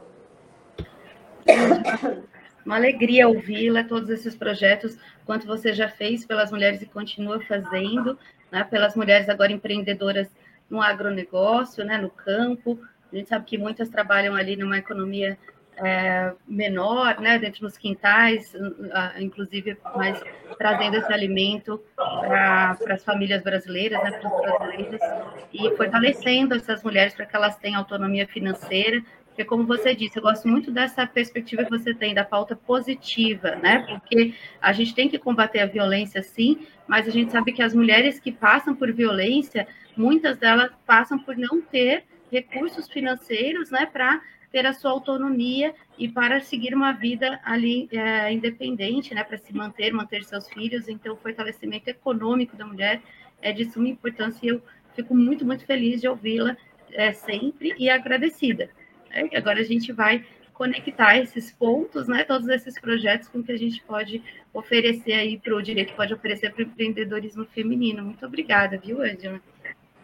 Uma 2.66 2.78
alegria 2.78 3.28
ouvi-la, 3.28 3.84
todos 3.84 4.10
esses 4.10 4.36
projetos, 4.36 4.98
quanto 5.24 5.46
você 5.46 5.72
já 5.72 5.88
fez 5.88 6.26
pelas 6.26 6.52
mulheres 6.52 6.82
e 6.82 6.88
continua 6.88 7.40
fazendo, 7.42 8.18
né, 8.52 8.64
pelas 8.64 8.96
mulheres 8.96 9.30
agora 9.30 9.52
empreendedoras 9.52 10.28
no 10.68 10.82
agronegócio, 10.82 11.86
né, 11.86 12.00
no 12.00 12.10
campo. 12.10 12.80
A 13.14 13.16
gente 13.16 13.30
sabe 13.30 13.46
que 13.46 13.56
muitas 13.56 13.88
trabalham 13.88 14.34
ali 14.34 14.56
numa 14.56 14.80
economia 14.80 15.38
é, 15.84 16.34
menor, 16.48 17.20
né, 17.20 17.40
dentro 17.40 17.62
dos 17.62 17.78
quintais, 17.78 18.54
inclusive, 19.20 19.78
mas 19.96 20.22
trazendo 20.58 20.98
esse 20.98 21.12
alimento 21.12 21.82
para 21.96 22.78
as 22.90 23.04
famílias 23.04 23.42
brasileiras, 23.44 24.02
né, 24.04 24.12
para 24.12 24.30
os 24.30 24.42
brasileiros, 24.42 25.02
e 25.54 25.76
fortalecendo 25.76 26.56
essas 26.56 26.84
mulheres 26.84 27.14
para 27.14 27.26
que 27.26 27.36
elas 27.36 27.58
tenham 27.58 27.80
autonomia 27.80 28.28
financeira, 28.28 29.04
porque, 29.28 29.46
como 29.46 29.66
você 29.66 29.96
disse, 29.96 30.18
eu 30.18 30.24
gosto 30.24 30.46
muito 30.46 30.72
dessa 30.72 31.08
perspectiva 31.08 31.64
que 31.64 31.70
você 31.70 31.94
tem 31.94 32.14
da 32.14 32.26
pauta 32.26 32.54
positiva, 32.54 33.56
né? 33.56 33.80
Porque 33.88 34.34
a 34.62 34.74
gente 34.74 34.94
tem 34.94 35.08
que 35.08 35.18
combater 35.18 35.60
a 35.62 35.66
violência, 35.66 36.22
sim, 36.22 36.68
mas 36.86 37.08
a 37.08 37.12
gente 37.12 37.32
sabe 37.32 37.54
que 37.54 37.64
as 37.64 37.74
mulheres 37.74 38.20
que 38.20 38.30
passam 38.30 38.76
por 38.76 38.92
violência, 38.92 39.66
muitas 39.96 40.38
delas 40.38 40.70
passam 40.86 41.18
por 41.18 41.38
não 41.38 41.62
ter 41.62 42.04
recursos 42.30 42.90
financeiros, 42.90 43.72
né, 43.72 43.86
para 43.86 44.22
ter 44.52 44.66
a 44.66 44.74
sua 44.74 44.92
autonomia 44.92 45.74
e 45.98 46.10
para 46.10 46.42
seguir 46.42 46.76
uma 46.76 46.92
vida 46.92 47.40
ali 47.44 47.88
é, 47.92 48.32
independente, 48.32 49.14
né, 49.14 49.24
para 49.24 49.38
se 49.38 49.56
manter, 49.56 49.94
manter 49.94 50.24
seus 50.24 50.50
filhos. 50.50 50.88
Então, 50.88 51.14
o 51.14 51.18
fortalecimento 51.18 51.90
econômico 51.90 52.56
da 52.58 52.66
mulher 52.66 53.02
é 53.42 53.52
de 53.52 53.66
suma 53.72 53.88
importância 53.88 54.46
e 54.46 54.50
eu 54.50 54.62
fico 54.94 55.16
muito, 55.16 55.46
muito 55.46 55.66
feliz 55.66 56.02
de 56.02 56.08
ouvi-la 56.08 56.58
é, 56.92 57.14
sempre 57.14 57.74
e 57.78 57.90
agradecida. 57.90 58.70
É, 59.10 59.38
agora 59.38 59.62
a 59.62 59.64
gente 59.64 59.92
vai 59.92 60.26
conectar 60.54 61.18
esses 61.18 61.52
pontos, 61.52 62.08
né, 62.08 62.24
todos 62.24 62.48
esses 62.50 62.80
projetos 62.80 63.28
com 63.30 63.42
que 63.42 63.52
a 63.52 63.58
gente 63.58 63.82
pode 63.84 64.22
oferecer 64.54 65.14
aí 65.14 65.40
para 65.40 65.56
o 65.56 65.62
direito, 65.62 65.96
pode 65.96 66.14
oferecer 66.14 66.52
para 66.52 66.64
o 66.64 66.68
empreendedorismo 66.68 67.46
feminino. 67.46 68.04
Muito 68.04 68.24
obrigada, 68.26 68.78
viu, 68.78 69.02
Angela? 69.02 69.42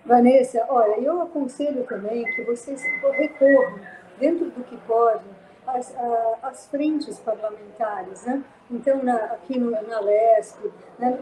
Vanessa, 0.06 0.66
olha, 0.70 1.02
eu 1.02 1.22
aconselho 1.22 1.84
também 1.84 2.24
que 2.34 2.42
vocês 2.44 2.82
recorram 3.18 3.78
dentro 4.20 4.50
do 4.50 4.64
que 4.64 4.78
pode, 4.78 5.24
as, 5.68 5.94
as 6.42 6.68
frentes 6.68 7.20
parlamentares. 7.20 8.26
Né? 8.26 8.44
Então, 8.72 9.04
na, 9.04 9.16
aqui 9.26 9.60
no, 9.60 9.72
na 9.72 10.00
LESP, 10.00 10.72
né? 10.98 11.20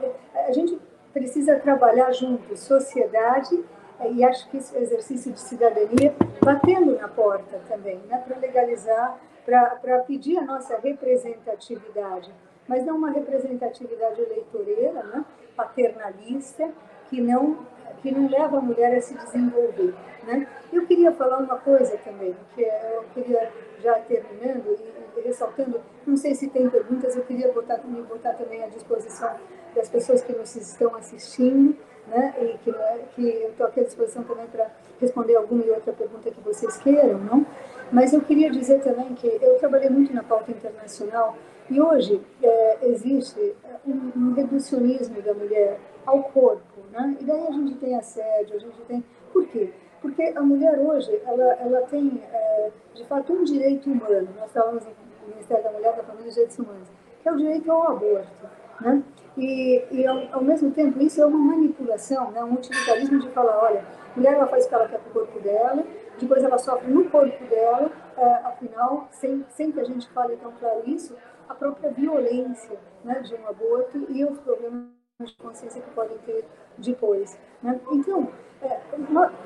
a 0.48 0.52
gente 0.52 0.80
precisa 1.14 1.60
trabalhar 1.60 2.12
juntos, 2.12 2.60
sociedade 2.60 3.64
e 4.12 4.24
acho 4.24 4.50
que 4.50 4.58
esse 4.58 4.78
exercício 4.78 5.32
de 5.32 5.40
cidadania 5.40 6.14
batendo 6.44 6.98
na 6.98 7.08
porta 7.08 7.62
também, 7.68 7.98
né? 8.08 8.22
para 8.28 8.38
legalizar, 8.38 9.18
para 9.46 10.00
pedir 10.00 10.38
a 10.38 10.42
nossa 10.44 10.78
representatividade, 10.78 12.34
mas 12.68 12.86
não 12.86 12.98
uma 12.98 13.12
representatividade 13.12 14.22
eleitoreira, 14.22 15.04
né? 15.04 15.26
paternalista, 15.56 16.70
que 17.10 17.22
não 17.22 17.60
que 18.02 18.12
não 18.12 18.30
leva 18.30 18.58
a 18.58 18.62
mulher 18.62 18.96
a 18.96 19.02
se 19.02 19.14
desenvolver. 19.16 19.94
Né? 20.26 20.48
Eu 20.72 20.86
queria 20.86 21.12
falar 21.12 21.38
uma 21.38 21.58
coisa 21.58 21.98
também, 21.98 22.36
que 22.56 22.62
eu 22.62 23.04
queria, 23.14 23.52
já 23.82 23.94
terminando 24.00 24.78
e, 25.18 25.22
ressaltando, 25.22 25.82
não 26.06 26.18
sei 26.18 26.36
se 26.36 26.50
tem 26.50 26.70
perguntas, 26.70 27.16
eu 27.16 27.24
queria 27.24 27.52
botar, 27.52 27.78
me 27.84 28.02
botar 28.04 28.34
também 28.34 28.64
à 28.64 28.68
disposição 28.68 29.36
das 29.76 29.90
pessoas 29.90 30.22
que 30.22 30.34
nos 30.34 30.56
estão 30.56 30.96
assistindo, 30.96 31.76
né? 32.08 32.34
e 32.40 32.58
que, 32.60 32.72
que 33.16 33.44
eu 33.44 33.50
estou 33.50 33.68
aqui 33.68 33.80
à 33.80 33.84
disposição 33.84 34.24
também 34.24 34.48
para 34.48 34.70
responder 35.00 35.36
alguma 35.36 35.64
e 35.64 35.70
outra 35.70 35.94
pergunta 35.94 36.32
que 36.32 36.42
vocês 36.42 36.78
queiram, 36.78 37.20
não? 37.20 37.46
Mas 37.92 38.14
eu 38.14 38.22
queria 38.22 38.50
dizer 38.50 38.82
também 38.82 39.14
que 39.14 39.28
eu 39.28 39.58
trabalhei 39.60 39.90
muito 39.90 40.14
na 40.14 40.24
pauta 40.24 40.52
internacional 40.52 41.36
e 41.70 41.82
hoje 41.82 42.22
é, 42.42 42.78
existe 42.90 43.56
um, 43.86 44.12
um 44.16 44.34
reducionismo 44.34 45.22
da 45.22 45.34
mulher 45.34 45.80
ao 46.06 46.24
corpo, 46.24 46.75
né? 46.96 47.18
E 47.20 47.26
daí 47.26 47.48
a 47.48 47.52
gente 47.52 47.76
tem 47.76 47.96
assédio, 47.96 48.56
a 48.56 48.60
gente 48.60 48.82
tem... 48.88 49.04
Por 49.34 49.46
quê? 49.48 49.72
Porque 50.02 50.24
a 50.36 50.42
mulher 50.42 50.80
hoje, 50.80 51.20
ela, 51.26 51.54
ela 51.56 51.82
tem, 51.88 52.22
é, 52.32 52.72
de 52.94 53.04
fato, 53.06 53.34
um 53.34 53.44
direito 53.44 53.90
humano. 53.92 54.30
Nós 54.40 54.52
falamos 54.52 54.86
no 54.86 55.28
Ministério 55.28 55.64
da 55.64 55.72
Mulher, 55.72 55.96
da 55.96 56.04
Família 56.04 56.30
e 56.30 56.32
Direitos 56.32 56.60
Humanos, 56.60 56.88
que 57.22 57.28
é 57.28 57.32
o 57.32 57.38
direito 57.38 57.72
ao 57.72 57.92
aborto, 57.92 58.50
né? 58.82 59.04
E, 59.38 59.84
e 59.92 60.08
ao, 60.08 60.36
ao, 60.36 60.44
mesmo 60.44 60.72
tempo, 60.72 61.02
isso 61.02 61.22
é 61.22 61.26
uma 61.26 61.38
manipulação, 61.38 62.32
né? 62.32 62.42
um 62.44 62.54
utilitarismo 62.54 63.20
de 63.20 63.30
falar, 63.32 63.58
olha, 63.64 63.84
a 64.14 64.18
mulher 64.18 64.34
ela 64.34 64.48
faz 64.48 64.66
o 64.66 64.70
que 64.70 64.76
ela 64.76 64.88
quer 64.88 65.00
com 65.00 65.10
o 65.10 65.14
corpo 65.14 65.40
dela, 65.42 65.84
depois 66.18 66.42
ela 66.42 66.58
sofre 66.58 66.90
no 66.90 67.10
corpo 67.10 67.44
dela, 67.46 67.92
é, 68.16 68.24
afinal, 68.48 69.10
sem, 69.12 69.44
sem 69.50 69.72
que 69.74 69.80
a 69.80 69.84
gente 69.84 70.08
fale 70.12 70.38
tão 70.38 70.54
claro 70.54 70.84
isso, 70.86 71.16
a 71.50 71.54
própria 71.54 71.92
violência 71.92 72.80
né, 73.04 73.20
de 73.20 73.36
um 73.36 73.48
aborto 73.48 74.06
e 74.10 74.24
os 74.24 74.40
problemas 74.40 74.84
de 75.24 75.34
consciência 75.38 75.82
que 75.82 75.90
podem 75.92 76.18
ter 76.26 76.44
depois. 76.78 77.40
Né? 77.64 77.80
Então, 77.90 78.30
é, 78.62 78.82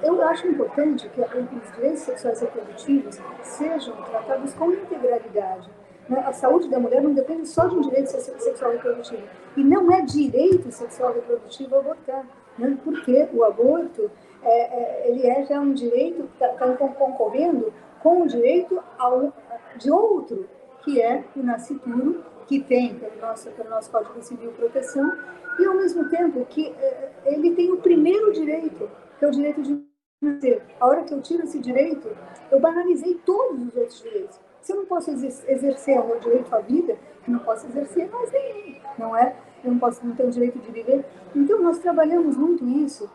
eu 0.01 0.19
acho 0.23 0.47
importante 0.47 1.07
que 1.09 1.21
os 1.21 1.71
direitos 1.75 1.99
sexuais 1.99 2.41
reprodutivos 2.41 3.19
sejam 3.43 3.95
tratados 4.01 4.55
com 4.55 4.71
integralidade. 4.71 5.69
Né? 6.09 6.23
A 6.25 6.33
saúde 6.33 6.69
da 6.69 6.79
mulher 6.79 7.03
não 7.03 7.13
depende 7.13 7.47
só 7.47 7.67
de 7.67 7.75
um 7.75 7.81
direito 7.81 8.07
sexual 8.07 8.71
reprodutivo. 8.71 9.21
E 9.55 9.63
não 9.63 9.91
é 9.91 10.01
direito 10.01 10.71
sexual 10.71 11.13
reprodutivo 11.13 11.75
abortar, 11.75 12.25
né? 12.57 12.75
porque 12.83 13.29
o 13.31 13.43
aborto 13.43 14.09
é, 14.41 14.49
é, 14.49 15.11
ele 15.11 15.27
é 15.27 15.45
já 15.45 15.59
um 15.59 15.71
direito 15.71 16.27
está 16.33 16.47
tá 16.47 16.73
concorrendo 16.73 17.71
com 18.01 18.23
o 18.23 18.27
direito 18.27 18.81
ao, 18.97 19.31
de 19.77 19.91
outro, 19.91 20.49
que 20.83 20.99
é 20.99 21.23
o 21.35 21.43
nascituro, 21.43 22.23
que 22.47 22.59
tem 22.59 22.95
pelo 22.95 23.21
nosso, 23.21 23.51
pelo 23.51 23.69
nosso 23.69 23.91
Código 23.91 24.23
Civil 24.23 24.51
proteção, 24.53 25.15
e 25.59 25.65
ao 25.65 25.75
mesmo 25.75 26.09
tempo 26.09 26.45
que 26.45 26.69
eh, 26.69 27.11
ele 27.25 27.55
tem 27.55 27.71
o 27.71 27.77
primeiro 27.77 28.31
direito, 28.31 28.89
que 29.17 29.25
é 29.25 29.27
o 29.27 29.31
direito 29.31 29.61
de 29.61 29.83
nascer. 30.21 30.61
A 30.79 30.87
hora 30.87 31.03
que 31.03 31.13
eu 31.13 31.21
tiro 31.21 31.43
esse 31.43 31.59
direito, 31.59 32.09
eu 32.51 32.59
banalizei 32.59 33.15
todos 33.25 33.67
os 33.67 33.75
outros 33.75 34.01
direitos. 34.01 34.39
Se 34.61 34.73
eu 34.73 34.77
não 34.77 34.85
posso 34.85 35.11
exercer 35.11 35.99
o 35.99 36.07
meu 36.07 36.19
direito 36.19 36.53
à 36.53 36.59
vida, 36.59 36.97
eu 37.27 37.33
não 37.33 37.39
posso 37.39 37.67
exercer 37.67 38.09
mais 38.09 38.31
nenhum, 38.31 38.79
não 38.97 39.17
é? 39.17 39.35
Eu 39.63 39.71
não 39.71 39.79
posso 39.79 40.05
não 40.05 40.15
ter 40.15 40.25
o 40.25 40.31
direito 40.31 40.59
de 40.59 40.71
viver. 40.71 41.05
Então, 41.35 41.61
nós 41.61 41.79
trabalhamos 41.79 42.37
muito 42.37 42.65
isso 42.65 43.09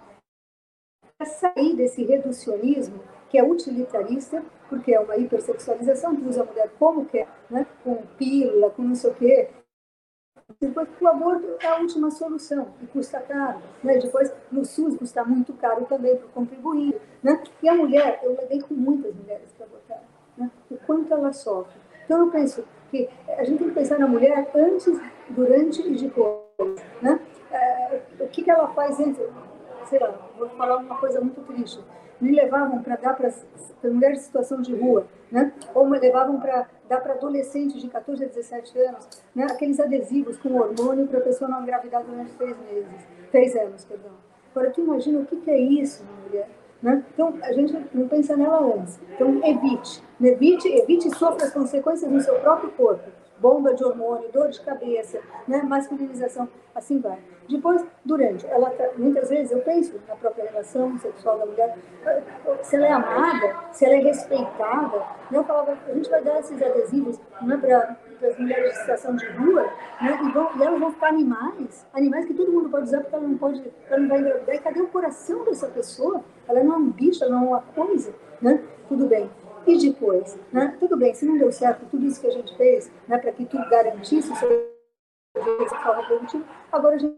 para 1.16 1.26
sair 1.26 1.74
desse 1.76 2.02
reducionismo 2.04 3.00
que 3.28 3.38
é 3.38 3.44
utilitarista, 3.44 4.42
porque 4.68 4.94
é 4.94 5.00
uma 5.00 5.16
hipersexualização 5.16 6.16
que 6.16 6.28
usa 6.28 6.42
a 6.42 6.46
mulher 6.46 6.70
como 6.78 7.06
quer, 7.06 7.28
né? 7.50 7.66
com 7.82 7.96
pílula, 8.18 8.70
com 8.70 8.82
não 8.82 8.94
sei 8.94 9.10
o 9.10 9.14
quê, 9.14 9.50
depois, 10.60 10.88
o 11.00 11.08
aborto 11.08 11.56
é 11.60 11.66
a 11.66 11.76
última 11.76 12.10
solução 12.10 12.68
e 12.82 12.86
custa 12.86 13.20
caro. 13.20 13.60
Né? 13.82 13.98
Depois, 13.98 14.32
no 14.52 14.64
SUS, 14.64 14.96
custa 14.96 15.24
muito 15.24 15.52
caro 15.54 15.84
também 15.86 16.16
para 16.16 16.26
o 16.26 16.30
contribuinte. 16.30 17.00
Né? 17.22 17.42
E 17.62 17.68
a 17.68 17.74
mulher, 17.74 18.20
eu 18.22 18.34
lidei 18.34 18.60
com 18.60 18.74
muitas 18.74 19.14
mulheres 19.14 19.52
que 19.56 19.62
abortaram, 19.62 20.02
né? 20.36 20.50
o 20.70 20.76
quanto 20.78 21.12
ela 21.12 21.32
sofre. 21.32 21.80
Então, 22.04 22.20
eu 22.20 22.30
penso 22.30 22.64
que 22.90 23.08
a 23.28 23.44
gente 23.44 23.58
tem 23.58 23.68
que 23.68 23.74
pensar 23.74 23.98
na 23.98 24.06
mulher 24.06 24.50
antes, 24.54 25.00
durante 25.30 25.80
e 25.80 25.96
depois. 25.96 26.44
Né? 27.00 27.20
É, 27.50 28.02
o 28.20 28.28
que, 28.28 28.42
que 28.42 28.50
ela 28.50 28.68
faz 28.68 29.00
entre. 29.00 29.26
Sei 29.86 29.98
lá, 29.98 30.14
vou 30.38 30.48
falar 30.50 30.76
uma 30.78 30.96
coisa 30.98 31.20
muito 31.20 31.40
triste. 31.42 31.82
Me 32.20 32.32
levavam 32.32 32.82
para 32.82 32.96
dar 32.96 33.14
para 33.14 33.30
mulheres 33.90 34.20
em 34.20 34.22
situação 34.22 34.60
de 34.60 34.74
rua, 34.74 35.06
né? 35.30 35.52
ou 35.74 35.88
me 35.88 35.98
levavam 35.98 36.40
para 36.40 36.66
dar 36.88 37.00
para 37.00 37.14
adolescentes 37.14 37.80
de 37.80 37.88
14 37.88 38.24
a 38.24 38.28
17 38.28 38.78
anos, 38.78 39.08
né, 39.34 39.46
aqueles 39.50 39.80
adesivos 39.80 40.36
com 40.38 40.54
hormônio 40.54 41.06
para 41.06 41.18
a 41.18 41.22
pessoa 41.22 41.50
não 41.50 41.62
engravidar 41.62 42.02
durante 42.04 42.32
três 42.32 42.56
meses, 42.58 43.08
três 43.30 43.56
anos, 43.56 43.84
perdão. 43.84 44.12
Agora, 44.54 44.70
tu 44.70 44.82
imagina 44.82 45.18
o 45.18 45.26
que, 45.26 45.36
que 45.36 45.50
é 45.50 45.58
isso, 45.58 46.04
mulher? 46.26 46.48
Né? 46.80 47.02
Então, 47.12 47.34
a 47.42 47.52
gente 47.52 47.74
não 47.92 48.06
pensa 48.06 48.36
nela 48.36 48.60
antes. 48.60 49.00
Então, 49.14 49.40
evite. 49.42 50.02
Evite, 50.20 50.68
evite 50.68 51.08
e 51.08 51.14
sofra 51.16 51.46
as 51.46 51.52
consequências 51.52 52.10
no 52.10 52.20
seu 52.20 52.34
próprio 52.40 52.70
corpo. 52.72 53.10
Bomba 53.44 53.74
de 53.74 53.84
hormônio, 53.84 54.32
dor 54.32 54.48
de 54.48 54.58
cabeça, 54.62 55.20
né? 55.46 55.60
masculinização, 55.60 56.48
assim 56.74 56.98
vai. 56.98 57.18
Depois, 57.46 57.84
durante, 58.02 58.46
ela 58.46 58.72
muitas 58.96 59.28
vezes 59.28 59.52
eu 59.52 59.60
penso 59.60 60.00
na 60.08 60.16
própria 60.16 60.48
relação 60.50 60.98
sexual 60.98 61.38
da 61.38 61.44
mulher, 61.44 61.76
se 62.62 62.74
ela 62.74 62.86
é 62.86 62.92
amada, 62.92 63.54
se 63.70 63.84
ela 63.84 63.96
é 63.96 63.98
respeitada. 63.98 64.96
Né? 65.30 65.36
Eu 65.36 65.44
falava, 65.44 65.76
a 65.86 65.92
gente 65.92 66.08
vai 66.08 66.22
dar 66.24 66.40
esses 66.40 66.62
adesivos 66.62 67.20
né, 67.42 67.58
para 67.58 67.98
as 68.30 68.38
mulheres 68.38 68.72
de 68.72 68.78
situação 68.78 69.14
de 69.14 69.26
rua, 69.32 69.64
né? 70.00 70.18
e, 70.24 70.32
vão, 70.32 70.48
e 70.56 70.62
elas 70.62 70.80
vão 70.80 70.92
ficar 70.92 71.08
animais, 71.08 71.86
animais 71.92 72.24
que 72.24 72.32
todo 72.32 72.50
mundo 72.50 72.70
pode 72.70 72.84
usar 72.84 73.02
porque 73.02 73.14
ela 73.14 73.28
não 73.28 73.36
pode, 73.36 73.62
ela 73.90 74.00
não 74.00 74.08
vai 74.08 74.20
engravidar. 74.20 74.56
E 74.56 74.58
cadê 74.60 74.80
o 74.80 74.88
coração 74.88 75.44
dessa 75.44 75.68
pessoa? 75.68 76.24
Ela 76.48 76.64
não 76.64 76.76
é 76.76 76.78
um 76.78 76.90
bicho, 76.90 77.22
ela 77.22 77.34
não 77.34 77.44
é 77.44 77.48
uma 77.48 77.60
coisa, 77.60 78.14
né? 78.40 78.64
Tudo 78.88 79.06
bem. 79.06 79.30
E 79.66 79.78
depois, 79.78 80.38
né? 80.52 80.76
Tudo 80.78 80.96
bem, 80.96 81.14
se 81.14 81.24
não 81.24 81.38
deu 81.38 81.50
certo 81.50 81.86
tudo 81.90 82.06
isso 82.06 82.20
que 82.20 82.26
a 82.26 82.30
gente 82.30 82.56
fez, 82.56 82.90
né, 83.08 83.18
para 83.18 83.32
que 83.32 83.46
tu 83.46 83.56
garantisse 83.70 84.30
o 84.30 84.34
reprodutivo, 85.92 86.44
agora 86.70 86.96
a 86.96 86.98
gente 86.98 87.16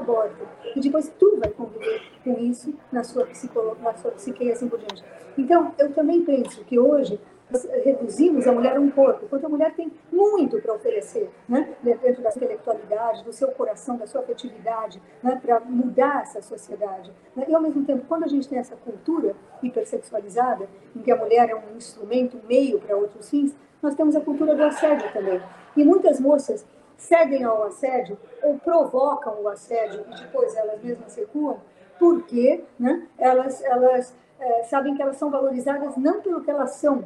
aborta. 0.00 0.48
E 0.74 0.80
depois 0.80 1.12
tu 1.18 1.38
vai 1.38 1.50
conviver 1.50 2.02
com 2.24 2.38
isso 2.38 2.74
na 2.92 3.04
sua, 3.04 3.26
psicolo, 3.26 3.76
na 3.80 3.94
sua 3.94 4.10
psique 4.12 4.44
e 4.44 4.52
assim 4.52 4.68
por 4.68 4.78
diante. 4.78 5.04
Então, 5.36 5.74
eu 5.78 5.92
também 5.92 6.24
penso 6.24 6.64
que 6.64 6.78
hoje 6.78 7.20
nós 7.50 7.64
reduzimos 7.84 8.46
a 8.46 8.52
mulher 8.52 8.76
a 8.76 8.80
um 8.80 8.90
corpo, 8.90 9.24
enquanto 9.24 9.46
a 9.46 9.48
mulher 9.48 9.74
tem 9.74 9.90
muito 10.12 10.60
para 10.60 10.74
oferecer, 10.74 11.30
né? 11.48 11.74
dentro 11.82 12.22
da 12.22 12.30
intelectualidade, 12.30 13.24
do 13.24 13.32
seu 13.32 13.48
coração, 13.48 13.96
da 13.96 14.06
sua 14.06 14.20
afetividade, 14.20 15.00
né? 15.22 15.38
para 15.40 15.60
mudar 15.60 16.22
essa 16.22 16.42
sociedade. 16.42 17.10
Né? 17.34 17.46
E, 17.48 17.54
ao 17.54 17.60
mesmo 17.60 17.84
tempo, 17.84 18.04
quando 18.06 18.24
a 18.24 18.28
gente 18.28 18.48
tem 18.48 18.58
essa 18.58 18.76
cultura 18.76 19.34
hipersexualizada, 19.62 20.68
em 20.94 21.00
que 21.00 21.10
a 21.10 21.16
mulher 21.16 21.48
é 21.48 21.54
um 21.54 21.76
instrumento, 21.76 22.36
um 22.36 22.46
meio 22.46 22.78
para 22.80 22.96
outros 22.96 23.30
fins, 23.30 23.56
nós 23.82 23.94
temos 23.94 24.14
a 24.14 24.20
cultura 24.20 24.54
do 24.54 24.64
assédio 24.64 25.10
também. 25.12 25.40
E 25.76 25.84
muitas 25.84 26.20
moças 26.20 26.66
cedem 26.96 27.44
ao 27.44 27.62
assédio 27.62 28.18
ou 28.42 28.58
provocam 28.58 29.40
o 29.40 29.48
assédio 29.48 30.04
e 30.10 30.20
depois 30.20 30.54
elas 30.56 30.82
mesmas 30.82 31.14
recuam, 31.14 31.60
porque 31.98 32.64
né, 32.78 33.06
elas, 33.16 33.62
elas 33.62 34.14
é, 34.40 34.62
sabem 34.64 34.94
que 34.94 35.02
elas 35.02 35.16
são 35.16 35.30
valorizadas 35.30 35.96
não 35.96 36.20
pelo 36.20 36.42
que 36.42 36.50
elas 36.50 36.72
são, 36.72 37.04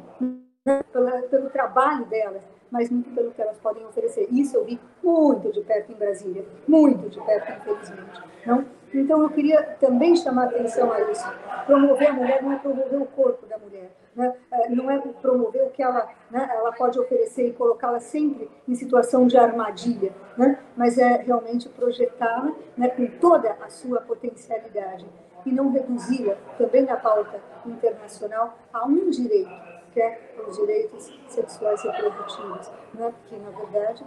né, 0.65 0.83
pelo, 0.91 1.23
pelo 1.23 1.49
trabalho 1.49 2.05
delas, 2.05 2.43
mas 2.71 2.89
muito 2.89 3.09
pelo 3.11 3.31
que 3.31 3.41
elas 3.41 3.57
podem 3.57 3.85
oferecer. 3.85 4.27
Isso 4.31 4.57
eu 4.57 4.65
vi 4.65 4.79
muito 5.03 5.51
de 5.51 5.61
perto 5.61 5.91
em 5.91 5.95
Brasília, 5.95 6.45
muito 6.67 7.09
de 7.09 7.21
perto, 7.21 7.51
infelizmente. 7.51 8.21
Não? 8.45 8.65
Então, 8.93 9.21
eu 9.23 9.29
queria 9.29 9.63
também 9.79 10.15
chamar 10.15 10.45
atenção 10.45 10.91
a 10.91 11.01
isso. 11.01 11.25
Promover 11.65 12.09
a 12.09 12.13
mulher 12.13 12.43
não 12.43 12.51
é 12.51 12.57
promover 12.57 13.01
o 13.01 13.05
corpo 13.05 13.45
da 13.47 13.57
mulher, 13.57 13.89
né? 14.15 14.35
É, 14.51 14.69
não 14.69 14.89
é 14.89 14.99
promover 14.99 15.63
o 15.63 15.71
que 15.71 15.81
ela, 15.81 16.07
né, 16.29 16.47
ela 16.51 16.71
pode 16.71 16.99
oferecer 16.99 17.47
e 17.47 17.53
colocá-la 17.53 17.99
sempre 17.99 18.49
em 18.67 18.75
situação 18.75 19.25
de 19.25 19.37
armadilha, 19.37 20.11
né? 20.37 20.59
mas 20.75 20.97
é 20.97 21.17
realmente 21.17 21.67
projetá-la 21.69 22.53
né, 22.77 22.89
com 22.89 23.07
toda 23.19 23.57
a 23.61 23.69
sua 23.69 24.01
potencialidade 24.01 25.05
e 25.45 25.51
não 25.51 25.71
reduzi-la, 25.71 26.35
também 26.57 26.83
na 26.83 26.97
pauta 26.97 27.39
internacional, 27.65 28.57
a 28.71 28.85
um 28.85 29.09
direito, 29.09 29.51
que 29.93 30.01
é 30.01 30.35
os 30.47 30.57
direitos 30.57 31.11
sexuais 31.27 31.83
e 31.83 31.89
reprodutivos, 31.89 32.71
né? 32.93 33.13
que, 33.27 33.35
na 33.37 33.49
verdade, 33.51 34.03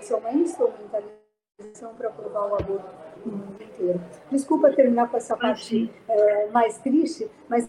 são 0.00 0.18
uma 0.18 0.32
instrumentalização 0.32 1.94
para 1.96 2.08
aprovar 2.08 2.50
o 2.50 2.54
aborto 2.54 2.94
no 3.24 3.32
mundo 3.32 3.62
inteiro. 3.62 4.00
Desculpa 4.30 4.70
terminar 4.72 5.10
com 5.10 5.16
essa 5.16 5.36
parte 5.36 5.90
é, 6.08 6.46
mais 6.48 6.78
triste, 6.78 7.30
mas 7.48 7.68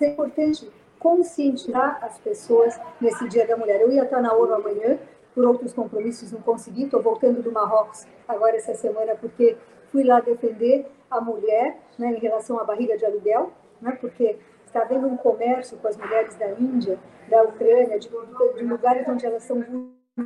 é 0.00 0.08
importante 0.08 0.70
conscientizar 0.98 1.98
as 2.02 2.18
pessoas 2.18 2.78
nesse 3.00 3.26
Dia 3.28 3.46
da 3.46 3.56
Mulher. 3.56 3.80
Eu 3.80 3.90
ia 3.90 4.04
estar 4.04 4.20
na 4.20 4.34
ONU 4.34 4.54
amanhã, 4.54 4.98
por 5.34 5.44
outros 5.44 5.72
compromissos 5.72 6.32
não 6.32 6.40
consegui, 6.40 6.84
estou 6.84 7.02
voltando 7.02 7.42
do 7.42 7.50
Marrocos 7.52 8.06
agora 8.28 8.56
essa 8.56 8.74
semana 8.74 9.14
porque 9.14 9.56
fui 9.90 10.04
lá 10.04 10.20
defender 10.20 10.86
a 11.10 11.20
mulher 11.20 11.78
né, 11.98 12.12
em 12.12 12.18
relação 12.18 12.58
à 12.58 12.64
barriga 12.64 12.96
de 12.96 13.04
aluguel, 13.04 13.52
né, 13.80 13.96
porque 14.00 14.36
está 14.64 14.82
havendo 14.82 15.06
um 15.06 15.16
comércio 15.16 15.76
com 15.78 15.88
as 15.88 15.96
mulheres 15.96 16.34
da 16.36 16.50
Índia, 16.52 16.98
da 17.28 17.42
Ucrânia, 17.42 17.98
de, 17.98 18.08
de 18.08 18.64
lugares 18.64 19.06
onde 19.08 19.26
elas 19.26 19.42
são 19.42 19.62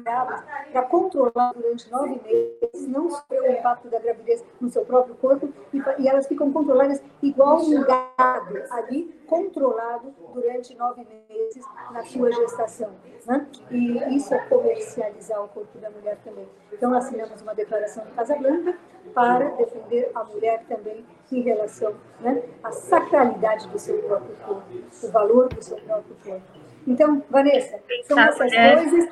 para 0.03 0.83
controlar 0.89 1.53
durante 1.53 1.91
nove 1.91 2.21
meses, 2.25 2.89
não 2.89 3.11
sofrer 3.11 3.41
o 3.43 3.53
impacto 3.53 3.89
da 3.89 3.99
gravidez 3.99 4.45
no 4.61 4.71
seu 4.71 4.85
próprio 4.85 5.15
corpo, 5.17 5.53
e, 5.73 5.83
e, 5.99 6.09
elas 6.09 6.27
ficam 6.27 6.53
controladas 6.53 7.03
igual 7.23 7.61
um 7.61 7.85
gado 7.85 8.63
ali, 8.71 9.15
controlado 9.27 10.15
durante 10.33 10.75
nove 10.77 11.07
meses 11.29 11.65
na 11.91 12.05
sua 12.05 12.33
gestação. 12.33 12.91
Né? 13.27 13.47
E 13.71 14.17
isso 14.17 14.35
é 14.35 14.39
comercializar 14.47 15.43
o 15.43 15.49
corpo 15.49 15.79
da 15.79 15.91
mulher 15.91 16.19
também. 16.25 16.49
Então, 16.73 16.93
assinamos 16.95 17.41
uma 17.43 17.55
declaração 17.55 18.05
de 18.05 18.13
Casablanca 18.13 18.77
para 19.15 19.51
defender 19.51 20.11
a 20.15 20.25
mulher 20.25 20.65
também 20.69 21.05
em 21.31 21.41
relação 21.41 21.95
né, 22.21 22.43
à 22.63 22.71
sacralidade 22.73 23.69
do 23.69 23.79
seu 23.79 24.03
próprio 24.03 24.37
corpo, 24.47 24.63
o 25.03 25.11
valor 25.11 25.49
do 25.49 25.63
seu 25.63 25.77
próprio 25.79 26.17
corpo. 26.25 26.65
Então, 26.87 27.23
Vanessa, 27.31 27.81
são 28.07 28.19
essas 28.19 28.51
coisas 28.53 29.09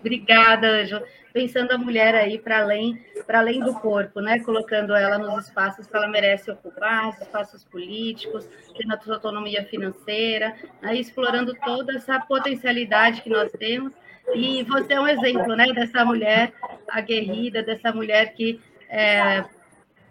Obrigada, 0.00 0.68
Ângela. 0.68 1.02
Pensando 1.32 1.72
a 1.72 1.78
mulher 1.78 2.14
aí 2.14 2.38
para 2.38 2.60
além, 2.60 3.02
para 3.26 3.38
além 3.40 3.58
do 3.58 3.74
corpo, 3.80 4.20
né? 4.20 4.38
Colocando 4.40 4.94
ela 4.94 5.18
nos 5.18 5.46
espaços 5.46 5.86
que 5.86 5.96
ela 5.96 6.06
merece 6.06 6.50
ocupar, 6.50 7.08
os 7.08 7.20
espaços 7.20 7.64
políticos, 7.64 8.46
tendo 8.76 8.94
a 8.94 9.00
sua 9.00 9.14
autonomia 9.14 9.64
financeira, 9.64 10.54
aí 10.82 11.00
explorando 11.00 11.54
toda 11.64 11.96
essa 11.96 12.20
potencialidade 12.20 13.22
que 13.22 13.30
nós 13.30 13.50
temos. 13.52 13.94
E 14.34 14.62
você 14.64 14.92
é 14.92 15.00
um 15.00 15.08
exemplo, 15.08 15.56
né? 15.56 15.72
Dessa 15.72 16.04
mulher 16.04 16.52
aguerrida, 16.86 17.62
dessa 17.62 17.92
mulher 17.92 18.34
que 18.34 18.60
é, 18.88 19.44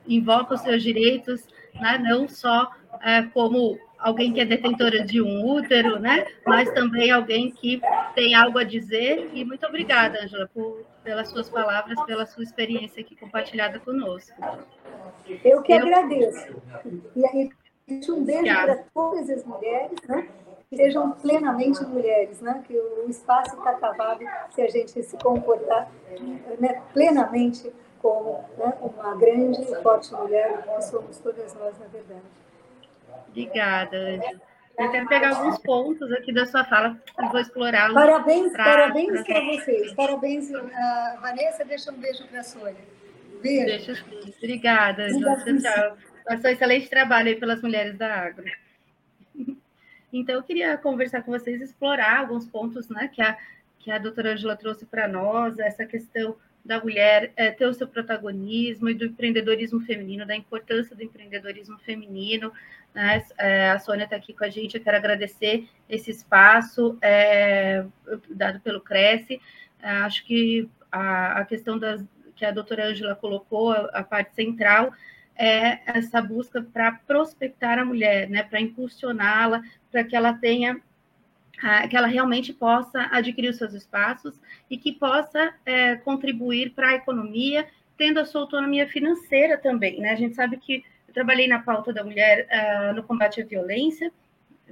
invoca 0.08 0.56
os 0.56 0.62
seus 0.62 0.82
direitos, 0.82 1.48
né? 1.76 2.00
Não 2.00 2.28
só 2.28 2.72
é, 3.02 3.22
como 3.22 3.80
alguém 4.04 4.34
que 4.34 4.42
é 4.42 4.46
detentora 4.46 5.04
de 5.04 5.22
um 5.22 5.46
útero, 5.46 5.98
né? 6.00 6.28
Mas 6.46 6.70
também 6.72 7.10
alguém 7.10 7.50
que 7.50 7.82
tem 8.14 8.36
algo 8.36 8.60
a 8.60 8.64
dizer. 8.64 9.30
E 9.34 9.46
muito 9.46 9.66
obrigada, 9.66 10.22
Angela, 10.22 10.50
por, 10.54 10.84
pelas 11.04 11.30
suas 11.30 11.50
palavras, 11.50 12.00
pela 12.04 12.26
sua 12.26 12.44
experiência 12.44 13.02
aqui 13.02 13.16
compartilhada 13.16 13.80
conosco. 13.80 14.36
Eu 15.44 15.62
que 15.64 15.72
Eu... 15.72 15.78
agradeço. 15.78 16.56
E 17.16 17.26
aí, 17.26 17.50
um 18.10 18.24
beijo 18.24 18.44
para 18.44 18.84
todas 18.94 19.30
as 19.30 19.44
mulheres, 19.46 20.00
né? 20.08 20.28
Que 20.70 20.76
sejam 20.76 21.12
plenamente 21.12 21.84
mulheres, 21.86 22.42
né? 22.42 22.62
Que 22.68 22.76
o 22.76 23.10
espaço 23.10 23.56
está 23.56 23.74
cavado 23.76 24.26
se 24.52 24.62
a 24.62 24.68
gente 24.68 25.02
se 25.02 25.18
comportar 25.18 25.90
né, 26.60 26.82
plenamente 26.94 27.72
como 28.02 28.44
né, 28.58 28.74
uma 28.82 29.16
grande 29.16 29.62
e 29.62 29.76
forte 29.82 30.14
mulher, 30.14 30.62
que 30.76 30.82
somos 30.84 31.18
todas 31.20 31.54
nós, 31.56 31.78
na 31.80 31.86
verdade. 31.88 32.22
Obrigada, 33.30 33.98
Ângela. 33.98 34.42
Eu 34.78 34.92
quero 34.92 35.08
pegar 35.08 35.36
alguns 35.36 35.60
pontos 35.60 36.12
aqui 36.12 36.34
da 36.34 36.46
sua 36.46 36.64
fala 36.66 37.00
e 37.20 37.28
vou 37.28 37.40
explorá-los. 37.40 37.94
Parabéns, 37.94 38.52
pra, 38.52 38.64
parabéns 38.64 39.24
para 39.24 39.42
vocês. 39.42 39.94
Parabéns, 39.94 40.50
uh, 40.50 41.22
Vanessa. 41.22 41.64
Deixa 41.64 41.92
um 41.92 41.98
beijo 41.98 42.26
para 42.28 42.40
a 42.40 42.44
Sônia. 42.44 42.76
Beijo. 43.42 43.66
Deixa, 43.66 44.06
obrigada, 44.38 45.04
Ângela. 45.04 45.36
Tchau. 45.38 45.98
Passou 46.26 46.50
um 46.50 46.54
excelente 46.54 46.90
trabalho 46.90 47.28
aí 47.28 47.36
pelas 47.36 47.62
mulheres 47.62 47.98
da 47.98 48.14
Agro. 48.14 48.46
Então, 50.16 50.36
eu 50.36 50.44
queria 50.44 50.78
conversar 50.78 51.24
com 51.24 51.32
vocês, 51.32 51.60
explorar 51.60 52.20
alguns 52.20 52.46
pontos 52.46 52.88
né, 52.88 53.10
que, 53.12 53.20
a, 53.20 53.36
que 53.80 53.90
a 53.90 53.98
doutora 53.98 54.34
Angela 54.34 54.56
trouxe 54.56 54.86
para 54.86 55.08
nós, 55.08 55.58
essa 55.58 55.88
questão 55.88 56.36
da 56.64 56.80
mulher 56.80 57.34
é, 57.36 57.52
ter 57.52 57.66
o 57.66 57.74
seu 57.74 57.88
protagonismo 57.88 58.90
e 58.90 58.94
do 58.94 59.06
empreendedorismo 59.06 59.82
feminino, 59.82 60.26
da 60.26 60.36
importância 60.36 60.96
do 60.96 61.04
empreendedorismo 61.04 61.78
feminino. 61.80 62.54
Né? 62.94 63.24
É, 63.38 63.72
a 63.72 63.80
Sônia 63.80 64.06
está 64.06 64.16
aqui 64.16 64.34
com 64.34 64.46
a 64.46 64.50
gente, 64.50 64.78
eu 64.78 64.84
quero 64.84 64.96
agradecer 64.96 65.68
esse 65.90 66.12
espaço 66.12 66.98
é, 67.02 67.84
dado 68.30 68.62
pelo 68.62 68.80
Cresce. 68.80 69.42
Acho 69.82 70.24
que 70.26 70.70
a, 70.90 71.40
a, 71.40 71.46
questão 71.46 71.78
das, 71.78 72.06
que 72.36 72.46
a 72.46 72.52
doutora 72.52 72.88
Ângela 72.88 73.16
colocou, 73.16 73.72
a, 73.72 73.90
a 73.94 74.04
parte 74.04 74.34
central, 74.34 74.94
é 75.36 75.80
essa 75.98 76.22
busca 76.22 76.62
para 76.62 76.92
prospectar 76.92 77.80
a 77.80 77.86
mulher, 77.86 78.30
né? 78.30 78.44
para 78.44 78.62
impulsioná-la, 78.62 79.62
para 79.92 80.04
que 80.04 80.16
ela 80.16 80.34
tenha 80.34 80.80
que 81.90 81.96
ela 81.96 82.08
realmente 82.08 82.52
possa 82.52 83.08
adquirir 83.12 83.50
os 83.50 83.58
seus 83.58 83.74
espaços 83.74 84.40
e 84.70 84.78
que 84.78 84.92
possa 84.92 85.54
é, 85.66 85.96
contribuir 85.96 86.72
para 86.72 86.90
a 86.90 86.96
economia, 86.96 87.68
tendo 87.98 88.20
a 88.20 88.26
sua 88.26 88.42
autonomia 88.42 88.88
financeira 88.88 89.58
também. 89.58 90.00
Né? 90.02 90.10
A 90.10 90.16
gente 90.16 90.36
sabe 90.36 90.58
que 90.58 90.84
eu 91.08 91.14
trabalhei 91.14 91.48
na 91.48 91.60
pauta 91.60 91.94
da 91.94 92.04
mulher 92.04 92.48
uh, 92.50 92.96
no 92.96 93.04
combate 93.04 93.42
à 93.42 93.46
violência, 93.46 94.12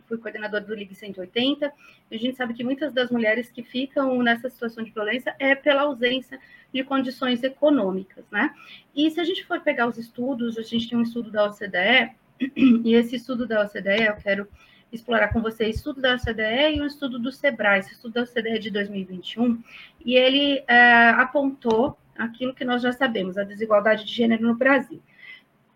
fui 0.08 0.18
coordenadora 0.18 0.64
do 0.64 0.76
Ligue 0.76 0.94
180, 0.94 1.72
e 2.10 2.16
a 2.16 2.20
gente 2.20 2.36
sabe 2.36 2.54
que 2.54 2.64
muitas 2.64 2.92
das 2.92 3.10
mulheres 3.10 3.50
que 3.50 3.64
ficam 3.64 4.22
nessa 4.22 4.50
situação 4.50 4.84
de 4.84 4.92
violência 4.92 5.34
é 5.40 5.56
pela 5.56 5.84
ausência 5.84 6.38
de 6.74 6.84
condições 6.84 7.42
econômicas, 7.44 8.26
né? 8.30 8.54
E 8.94 9.10
se 9.10 9.22
a 9.22 9.24
gente 9.24 9.46
for 9.46 9.62
pegar 9.62 9.88
os 9.88 9.98
estudos, 9.98 10.58
a 10.58 10.64
gente 10.64 10.90
tem 10.90 10.98
um 10.98 11.04
estudo 11.04 11.32
da 11.32 11.46
OCDE, 11.46 12.12
e 12.84 12.94
esse 12.94 13.16
estudo 13.16 13.48
da 13.48 13.64
OCDE, 13.64 14.04
eu 14.08 14.16
quero 14.16 14.48
explorar 14.92 15.30
com 15.30 15.42
vocês 15.42 15.78
estudo 15.78 16.02
da 16.02 16.16
OCDE 16.16 16.76
e 16.76 16.82
o 16.82 16.86
estudo 16.86 17.18
do 17.18 17.32
SEBRAE, 17.32 17.80
esse 17.80 17.94
estudo 17.94 18.14
da 18.14 18.24
OCDE 18.24 18.60
de 18.60 18.72
2021, 18.72 19.64
e 20.06 20.16
ele 20.16 20.64
é, 20.68 21.10
apontou 21.10 21.98
aquilo 22.18 22.54
que 22.54 22.66
nós 22.66 22.82
já 22.82 22.92
sabemos, 22.92 23.38
a 23.38 23.44
desigualdade 23.44 24.06
de 24.06 24.14
gênero 24.14 24.46
no 24.46 24.56
Brasil. 24.56 25.02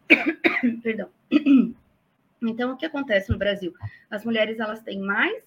Perdão. 0.84 1.10
Então, 2.47 2.73
o 2.73 2.78
que 2.78 2.86
acontece 2.86 3.32
no 3.32 3.39
Brasil? 3.39 3.73
As 4.08 4.23
mulheres 4.23 4.60
elas 4.60 4.84
têm 4.84 4.99
mais 4.99 5.43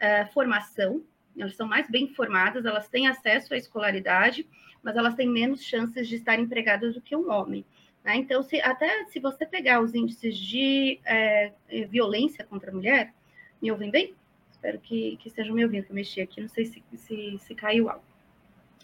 é, 0.00 0.24
formação, 0.26 1.00
elas 1.38 1.54
são 1.54 1.68
mais 1.68 1.88
bem 1.88 2.08
formadas, 2.08 2.64
elas 2.64 2.88
têm 2.88 3.06
acesso 3.06 3.54
à 3.54 3.56
escolaridade, 3.56 4.48
mas 4.82 4.96
elas 4.96 5.14
têm 5.14 5.28
menos 5.28 5.62
chances 5.62 6.08
de 6.08 6.16
estar 6.16 6.40
empregadas 6.40 6.94
do 6.94 7.00
que 7.00 7.14
um 7.14 7.30
homem. 7.30 7.64
Né? 8.04 8.16
Então, 8.16 8.42
se, 8.42 8.60
até 8.60 9.04
se 9.06 9.20
você 9.20 9.44
pegar 9.46 9.80
os 9.80 9.94
índices 9.94 10.36
de 10.36 11.00
é, 11.04 11.52
é, 11.68 11.84
violência 11.86 12.44
contra 12.44 12.70
a 12.70 12.74
mulher, 12.74 13.12
me 13.60 13.70
ouvem 13.70 13.90
bem? 13.90 14.14
Espero 14.50 14.78
que, 14.78 15.16
que 15.16 15.28
estejam 15.28 15.54
me 15.54 15.64
ouvindo, 15.64 15.84
que 15.84 15.90
eu 15.90 15.94
mexi 15.94 16.20
aqui, 16.20 16.40
não 16.40 16.48
sei 16.48 16.66
se, 16.66 16.82
se, 16.94 17.38
se 17.38 17.54
caiu 17.54 17.88
algo. 17.88 18.04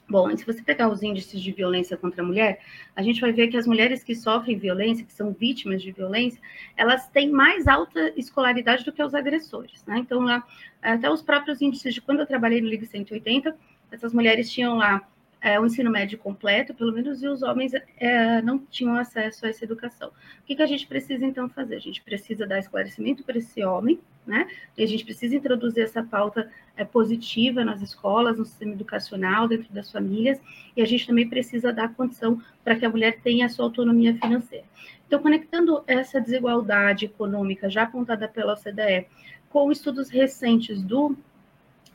Bom, 0.09 0.35
se 0.37 0.47
você 0.47 0.63
pegar 0.63 0.89
os 0.89 1.03
índices 1.03 1.41
de 1.41 1.51
violência 1.51 1.97
contra 1.97 2.23
a 2.23 2.25
mulher, 2.25 2.61
a 2.95 3.03
gente 3.03 3.21
vai 3.21 3.33
ver 3.33 3.49
que 3.49 3.57
as 3.57 3.67
mulheres 3.67 4.05
que 4.05 4.15
sofrem 4.15 4.57
violência, 4.57 5.05
que 5.05 5.13
são 5.13 5.33
vítimas 5.33 5.83
de 5.83 5.91
violência, 5.91 6.41
elas 6.77 7.09
têm 7.09 7.29
mais 7.29 7.67
alta 7.67 8.13
escolaridade 8.17 8.85
do 8.85 8.93
que 8.93 9.03
os 9.03 9.15
agressores. 9.15 9.85
Né? 9.85 9.99
Então, 9.99 10.21
lá, 10.21 10.47
até 10.81 11.11
os 11.11 11.23
próprios 11.23 11.61
índices 11.61 11.93
de 11.93 12.01
quando 12.01 12.21
eu 12.21 12.27
trabalhei 12.27 12.61
no 12.61 12.69
Liga 12.69 12.87
180, 12.87 13.57
essas 13.91 14.13
mulheres 14.15 14.49
tinham 14.51 14.77
lá 14.77 15.03
é, 15.47 15.61
o 15.61 15.65
ensino 15.65 15.93
médio 15.93 16.19
completo, 16.19 16.75
pelo 16.75 16.93
menos, 16.93 17.23
e 17.23 17.29
os 17.29 17.41
homens 17.41 17.71
é, 17.99 18.43
não 18.43 18.59
tinham 18.59 18.97
acesso 18.97 19.47
a 19.47 19.49
essa 19.49 19.63
educação. 19.65 20.09
O 20.09 20.43
que, 20.45 20.57
que 20.57 20.63
a 20.63 20.67
gente 20.67 20.89
precisa, 20.89 21.25
então, 21.25 21.49
fazer? 21.49 21.77
A 21.77 21.79
gente 21.79 22.03
precisa 22.03 22.45
dar 22.45 22.59
esclarecimento 22.59 23.23
para 23.23 23.39
esse 23.39 23.65
homem, 23.65 24.01
né? 24.27 24.49
E 24.77 24.83
a 24.83 24.87
gente 24.89 25.05
precisa 25.05 25.37
introduzir 25.37 25.85
essa 25.85 26.03
pauta 26.03 26.51
é, 26.77 26.85
positiva 26.85 27.65
nas 27.65 27.81
escolas, 27.81 28.39
no 28.39 28.45
sistema 28.45 28.73
educacional, 28.73 29.47
dentro 29.47 29.73
das 29.73 29.89
famílias, 29.89 30.41
e 30.77 30.83
a 30.83 30.85
gente 30.85 31.07
também 31.07 31.29
precisa 31.29 31.73
dar 31.73 31.95
condição 31.95 32.43
para 32.65 32.75
que 32.75 32.85
a 32.85 32.91
mulher 32.91 33.21
tenha 33.21 33.47
a 33.47 33.49
sua 33.49 33.67
autonomia 33.67 34.17
financeira. 34.17 34.65
Então, 35.07 35.23
conectando 35.23 35.85
essa 35.87 36.21
desigualdade 36.21 37.05
econômica 37.05 37.71
já 37.71 37.85
apontada 37.85 38.27
pela 38.27 38.55
OCDE 38.55 39.07
com 39.49 39.71
estudos 39.71 40.11
recentes 40.11 40.83
do 40.83 41.17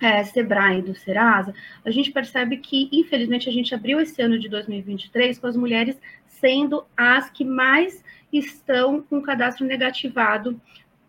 é, 0.02 0.24
Sebrae 0.24 0.82
do 0.82 0.96
Serasa, 0.96 1.54
a 1.86 1.92
gente 1.92 2.12
percebe 2.12 2.58
que, 2.58 2.90
infelizmente, 2.92 3.48
a 3.48 3.52
gente 3.52 3.76
abriu 3.76 4.02
esse 4.02 4.20
ano 4.22 4.40
de 4.40 4.50
2023 4.50 5.38
com 5.38 5.48
as 5.48 5.56
mulheres 5.56 5.98
sendo 6.26 6.84
as 6.98 7.30
que 7.30 7.46
mais 7.46 8.04
estão 8.34 9.00
com 9.02 9.22
cadastro 9.22 9.66
negativado 9.66 10.60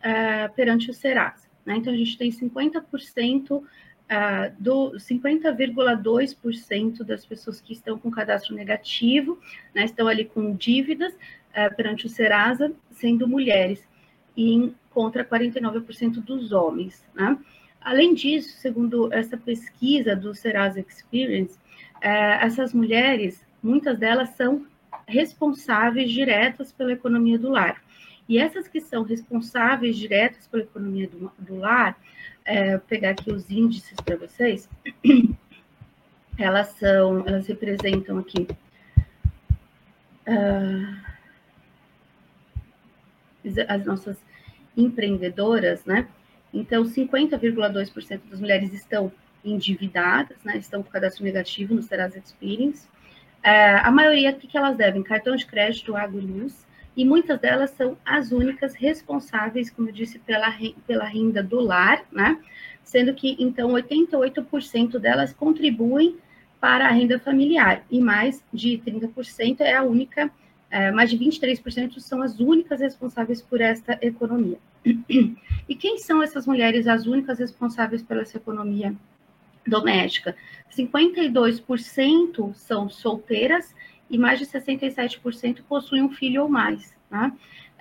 é, 0.03 0.47
perante 0.49 0.91
o 0.91 0.95
Serasa. 0.95 1.49
Né? 1.65 1.77
Então, 1.77 1.93
a 1.93 1.97
gente 1.97 2.19
tem 2.19 2.31
50%, 2.31 3.63
é, 4.09 4.53
do 4.59 4.93
50,2% 4.93 7.03
das 7.03 7.25
pessoas 7.25 7.61
que 7.63 7.73
estão 7.73 7.99
com 7.99 8.11
cadastro 8.11 8.55
negativo, 8.55 9.39
né, 9.75 9.87
estão 9.87 10.07
ali 10.07 10.27
com 10.27 10.55
dívidas 10.55 11.17
é, 11.55 11.71
perante 11.71 12.05
o 12.05 12.11
Serasa, 12.11 12.75
sendo 12.91 13.27
mulheres, 13.27 13.89
e 14.37 14.71
contra 14.91 15.25
49% 15.25 16.23
dos 16.23 16.53
homens. 16.53 17.03
Né? 17.15 17.39
Além 17.85 18.15
disso, 18.15 18.57
segundo 18.59 19.13
essa 19.13 19.37
pesquisa 19.37 20.15
do 20.15 20.35
Serasa 20.35 20.81
Experience, 20.81 21.59
é, 22.01 22.45
essas 22.45 22.73
mulheres, 22.73 23.45
muitas 23.63 23.99
delas 23.99 24.31
são 24.31 24.67
responsáveis 25.07 26.11
diretas 26.11 26.73
pela 26.73 26.93
economia 26.93 27.39
do 27.39 27.51
lar. 27.51 27.83
E 28.29 28.39
essas 28.39 28.69
que 28.69 28.81
são 28.81 29.03
responsáveis 29.03 29.97
diretas 29.97 30.47
pela 30.47 30.63
economia 30.63 31.09
do, 31.09 31.33
do 31.39 31.57
lar, 31.59 31.99
é, 32.45 32.79
pegar 32.79 33.11
aqui 33.11 33.31
os 33.31 33.51
índices 33.51 33.97
para 34.05 34.17
vocês, 34.17 34.69
elas 36.39 36.69
são, 36.79 37.25
elas 37.27 37.47
representam 37.47 38.19
aqui 38.19 38.47
uh, 40.27 41.03
as 43.69 43.85
nossas 43.85 44.17
empreendedoras, 44.77 45.85
né? 45.85 46.09
Então, 46.53 46.85
50,2% 46.85 48.21
das 48.31 48.41
mulheres 48.41 48.73
estão 48.73 49.13
endividadas, 49.45 50.37
né, 50.45 50.57
estão 50.57 50.83
com 50.83 50.91
cadastro 50.91 51.25
negativo 51.25 51.75
no 51.75 51.83
Serasa 51.83 52.19
Experience. 52.19 52.87
É, 53.43 53.75
a 53.77 53.91
maioria, 53.91 54.31
o 54.31 54.35
que, 54.37 54.47
que 54.47 54.57
elas 54.57 54.77
devem? 54.77 55.03
Cartão 55.03 55.35
de 55.35 55.47
crédito, 55.47 55.97
água 55.97 56.21
e 56.21 56.25
e 56.95 57.05
muitas 57.05 57.41
delas 57.41 57.71
são 57.71 57.97
as 58.05 58.33
únicas 58.33 58.75
responsáveis, 58.75 59.71
como 59.71 59.89
eu 59.89 59.93
disse, 59.93 60.19
pela, 60.19 60.55
pela 60.87 61.05
renda 61.05 61.43
do 61.43 61.59
lar, 61.59 62.05
né? 62.13 62.39
Sendo 62.85 63.15
que, 63.15 63.35
então, 63.39 63.71
88% 63.73 64.99
delas 64.99 65.33
contribuem 65.33 66.19
para 66.61 66.87
a 66.87 66.91
renda 66.91 67.19
familiar, 67.19 67.83
e 67.91 67.99
mais 67.99 68.45
de 68.53 68.81
30% 68.87 69.63
é 69.63 69.75
a 69.75 69.83
única, 69.83 70.31
é, 70.71 70.91
mais 70.91 71.11
de 71.11 71.19
23% 71.19 71.99
são 71.99 72.23
as 72.23 72.39
únicas 72.39 72.81
responsáveis 72.81 73.43
por 73.43 73.61
esta 73.61 73.99
economia. 74.01 74.59
E 74.85 75.75
quem 75.75 75.99
são 75.99 76.23
essas 76.23 76.47
mulheres 76.47 76.87
as 76.87 77.07
únicas 77.07 77.39
responsáveis 77.39 78.03
pela 78.03 78.23
essa 78.23 78.37
economia 78.37 78.95
doméstica? 79.67 80.37
52% 80.77 82.55
são 82.55 82.89
solteiras 82.89 83.75
e 84.11 84.19
mais 84.19 84.39
de 84.39 84.47
67% 84.47 85.63
possuem 85.69 86.03
um 86.03 86.11
filho 86.11 86.43
ou 86.43 86.49
mais, 86.49 86.95
tá? 87.09 87.33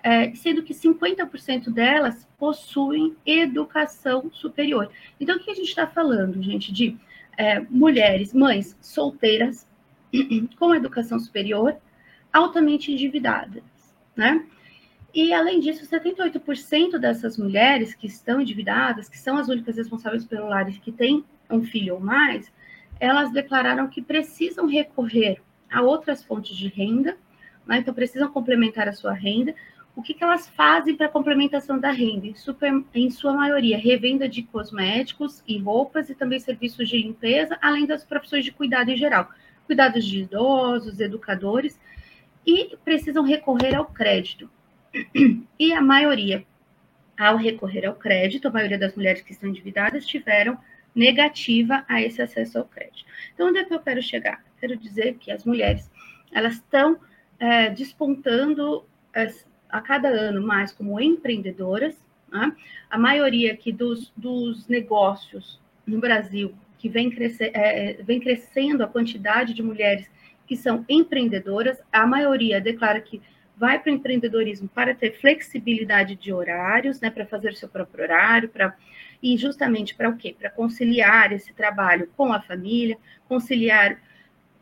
É, 0.03 0.33
sendo 0.33 0.63
que 0.63 0.73
50% 0.73 1.69
delas 1.69 2.27
possuem 2.37 3.15
educação 3.25 4.31
superior. 4.31 4.89
Então, 5.19 5.35
o 5.35 5.39
que 5.39 5.51
a 5.51 5.53
gente 5.53 5.67
está 5.67 5.85
falando, 5.85 6.41
gente, 6.41 6.71
de 6.71 6.97
é, 7.37 7.59
mulheres, 7.69 8.33
mães 8.33 8.75
solteiras 8.81 9.67
com 10.57 10.73
educação 10.73 11.19
superior, 11.19 11.77
altamente 12.33 12.91
endividadas, 12.91 13.63
né? 14.15 14.43
E, 15.13 15.33
além 15.33 15.59
disso, 15.59 15.85
78% 15.85 16.97
dessas 16.97 17.37
mulheres 17.37 17.93
que 17.93 18.07
estão 18.07 18.39
endividadas, 18.39 19.09
que 19.09 19.17
são 19.17 19.37
as 19.37 19.49
únicas 19.49 19.75
responsáveis 19.75 20.25
pelo 20.25 20.47
lar 20.47 20.69
e 20.69 20.73
que 20.73 20.91
têm 20.91 21.25
um 21.49 21.61
filho 21.63 21.95
ou 21.95 21.99
mais, 21.99 22.51
elas 22.97 23.31
declararam 23.31 23.89
que 23.89 24.01
precisam 24.01 24.67
recorrer 24.67 25.41
a 25.69 25.81
outras 25.81 26.23
fontes 26.23 26.55
de 26.55 26.69
renda, 26.69 27.17
né? 27.65 27.79
então 27.79 27.93
precisam 27.93 28.31
complementar 28.31 28.87
a 28.87 28.93
sua 28.93 29.11
renda. 29.11 29.53
O 29.93 30.01
que, 30.01 30.13
que 30.13 30.23
elas 30.23 30.47
fazem 30.47 30.95
para 30.95 31.09
complementação 31.09 31.77
da 31.77 31.91
renda? 31.91 32.27
Em, 32.27 32.35
super, 32.35 32.71
em 32.93 33.09
sua 33.09 33.33
maioria, 33.33 33.77
revenda 33.77 34.29
de 34.29 34.43
cosméticos 34.43 35.43
e 35.45 35.57
roupas 35.57 36.09
e 36.09 36.15
também 36.15 36.39
serviços 36.39 36.87
de 36.87 36.97
limpeza, 36.97 37.57
além 37.61 37.85
das 37.85 38.05
profissões 38.05 38.45
de 38.45 38.51
cuidado 38.53 38.89
em 38.89 38.95
geral. 38.95 39.29
Cuidados 39.65 40.05
de 40.05 40.19
idosos, 40.19 41.01
educadores, 41.01 41.77
e 42.45 42.77
precisam 42.85 43.23
recorrer 43.23 43.75
ao 43.75 43.85
crédito. 43.85 44.49
E 45.59 45.73
a 45.73 45.81
maioria, 45.81 46.45
ao 47.17 47.37
recorrer 47.37 47.85
ao 47.85 47.95
crédito, 47.95 48.47
a 48.47 48.51
maioria 48.51 48.77
das 48.77 48.95
mulheres 48.95 49.21
que 49.21 49.31
estão 49.31 49.49
endividadas 49.49 50.05
tiveram 50.05 50.57
negativa 50.93 51.85
a 51.87 52.01
esse 52.01 52.21
acesso 52.21 52.57
ao 52.57 52.65
crédito. 52.65 53.05
Então, 53.33 53.49
onde 53.49 53.59
é 53.59 53.63
que 53.63 53.73
eu 53.73 53.79
quero 53.79 54.01
chegar? 54.01 54.43
Quero 54.59 54.75
dizer 54.75 55.15
que 55.15 55.31
as 55.31 55.45
mulheres, 55.45 55.89
elas 56.31 56.55
estão 56.55 56.99
é, 57.39 57.69
despontando 57.69 58.85
é, 59.13 59.33
a 59.69 59.81
cada 59.81 60.09
ano 60.09 60.45
mais 60.45 60.71
como 60.71 60.99
empreendedoras. 60.99 61.95
Né? 62.29 62.55
A 62.89 62.97
maioria 62.97 63.53
aqui 63.53 63.71
dos, 63.71 64.11
dos 64.15 64.67
negócios 64.67 65.59
no 65.87 65.99
Brasil 65.99 66.53
que 66.77 66.89
vem, 66.89 67.09
crescer, 67.09 67.51
é, 67.53 68.01
vem 68.01 68.19
crescendo 68.19 68.83
a 68.83 68.87
quantidade 68.87 69.53
de 69.53 69.61
mulheres 69.61 70.09
que 70.47 70.57
são 70.57 70.83
empreendedoras, 70.89 71.81
a 71.93 72.05
maioria 72.05 72.59
declara 72.59 72.99
que 72.99 73.21
vai 73.61 73.77
para 73.77 73.91
o 73.91 73.95
empreendedorismo 73.95 74.67
para 74.67 74.95
ter 74.95 75.11
flexibilidade 75.11 76.15
de 76.15 76.33
horários, 76.33 76.99
né, 76.99 77.11
para 77.11 77.27
fazer 77.27 77.53
seu 77.53 77.69
próprio 77.69 78.03
horário, 78.03 78.49
para 78.49 78.75
e 79.21 79.37
justamente 79.37 79.93
para 79.93 80.09
o 80.09 80.17
quê? 80.17 80.35
Para 80.35 80.49
conciliar 80.49 81.31
esse 81.31 81.53
trabalho 81.53 82.09
com 82.17 82.33
a 82.33 82.41
família, 82.41 82.97
conciliar 83.27 84.01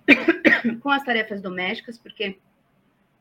com 0.84 0.90
as 0.90 1.02
tarefas 1.02 1.42
domésticas, 1.42 1.98
porque 1.98 2.38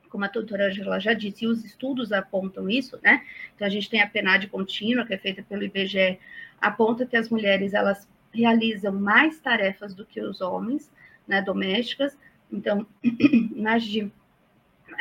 como 0.08 0.24
a 0.24 0.28
doutora 0.28 0.66
Angela 0.66 0.98
já 0.98 1.12
disse, 1.12 1.46
os 1.46 1.64
estudos 1.64 2.10
apontam 2.10 2.68
isso, 2.68 2.98
né? 3.00 3.24
Então 3.54 3.64
a 3.64 3.70
gente 3.70 3.88
tem 3.88 4.02
a 4.02 4.08
PNAD 4.08 4.48
contínua, 4.48 5.06
que 5.06 5.14
é 5.14 5.18
feita 5.18 5.44
pelo 5.44 5.62
IBGE, 5.62 6.18
aponta 6.60 7.06
que 7.06 7.16
as 7.16 7.28
mulheres 7.28 7.72
elas 7.72 8.08
realizam 8.34 8.92
mais 8.92 9.38
tarefas 9.38 9.94
do 9.94 10.04
que 10.04 10.20
os 10.20 10.40
homens, 10.40 10.90
né, 11.24 11.40
domésticas. 11.40 12.18
Então, 12.50 12.84
mais 13.54 13.84
de 13.84 14.10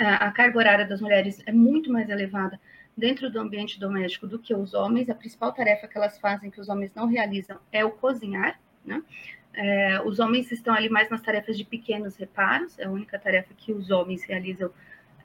a 0.04 0.32
carga 0.32 0.58
horária 0.58 0.86
das 0.86 1.02
mulheres 1.02 1.42
é 1.46 1.52
muito 1.52 1.92
mais 1.92 2.10
elevada 2.10 2.60
dentro 2.96 3.30
do 3.30 3.40
ambiente 3.40 3.80
doméstico 3.80 4.28
do 4.28 4.40
que 4.40 4.54
os 4.54 4.74
homens. 4.74 5.10
A 5.10 5.16
principal 5.16 5.52
tarefa 5.52 5.88
que 5.88 5.98
elas 5.98 6.20
fazem, 6.20 6.50
que 6.50 6.60
os 6.60 6.70
homens 6.70 6.92
não 6.96 7.08
realizam, 7.08 7.60
é 7.72 7.86
o 7.86 7.92
cozinhar. 7.92 8.60
Né? 8.86 9.04
É, 9.54 10.02
os 10.02 10.20
homens 10.20 10.52
estão 10.52 10.74
ali 10.74 10.90
mais 10.90 11.10
nas 11.10 11.22
tarefas 11.22 11.58
de 11.58 11.64
pequenos 11.64 12.16
reparos, 12.16 12.78
é 12.80 12.86
a 12.86 12.92
única 12.92 13.18
tarefa 13.18 13.54
que 13.56 13.74
os 13.74 13.90
homens 13.92 14.24
realizam 14.24 14.72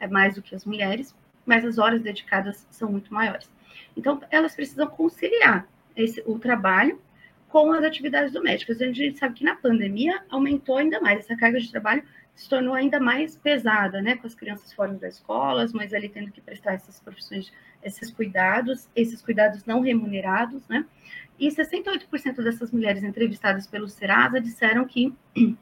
é 0.01 0.07
mais 0.07 0.35
do 0.35 0.43
que 0.43 0.55
as 0.55 0.65
mulheres, 0.65 1.15
mas 1.47 1.65
as 1.65 1.79
horas 1.79 2.03
dedicadas 2.03 2.67
são 2.71 2.91
muito 2.91 3.13
maiores. 3.13 3.51
Então, 3.97 4.21
elas 4.31 4.55
precisam 4.55 4.87
conciliar 4.87 5.67
esse, 5.97 6.23
o 6.27 6.39
trabalho 6.39 7.01
com 7.49 7.71
as 7.73 7.85
atividades 7.85 8.33
domésticas. 8.33 8.81
A 8.81 8.87
gente 8.87 9.19
sabe 9.19 9.35
que 9.35 9.45
na 9.45 9.55
pandemia 9.55 10.23
aumentou 10.31 10.79
ainda 10.79 11.01
mais 11.01 11.21
essa 11.21 11.37
carga 11.37 11.61
de 11.61 11.71
trabalho 11.71 12.03
se 12.35 12.49
tornou 12.49 12.75
ainda 12.75 12.99
mais 12.99 13.37
pesada, 13.37 14.01
né, 14.01 14.17
com 14.17 14.27
as 14.27 14.35
crianças 14.35 14.73
fora 14.73 14.95
das 14.95 15.15
escolas, 15.15 15.73
mas 15.73 15.93
ali 15.93 16.09
tendo 16.09 16.31
que 16.31 16.41
prestar 16.41 16.75
essas 16.75 16.99
profissões, 16.99 17.53
esses 17.83 18.11
cuidados, 18.11 18.89
esses 18.97 19.21
cuidados 19.21 19.65
não 19.65 19.81
remunerados, 19.81 20.67
né, 20.69 20.85
e 21.39 21.49
68% 21.49 22.43
dessas 22.43 22.71
mulheres 22.71 23.03
entrevistadas 23.03 23.67
pelo 23.67 23.89
Serasa 23.89 24.41
disseram 24.41 24.85
que 24.85 25.15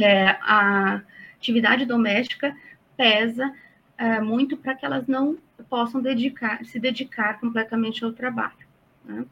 é, 0.00 0.28
a 0.40 1.02
atividade 1.36 1.84
doméstica 1.84 2.56
pesa 2.96 3.52
é, 3.98 4.20
muito 4.20 4.56
para 4.56 4.74
que 4.74 4.84
elas 4.84 5.06
não 5.06 5.38
possam 5.68 6.00
dedicar, 6.00 6.64
se 6.64 6.78
dedicar 6.78 7.38
completamente 7.38 8.04
ao 8.04 8.12
trabalho. 8.12 8.66
Né? 9.04 9.24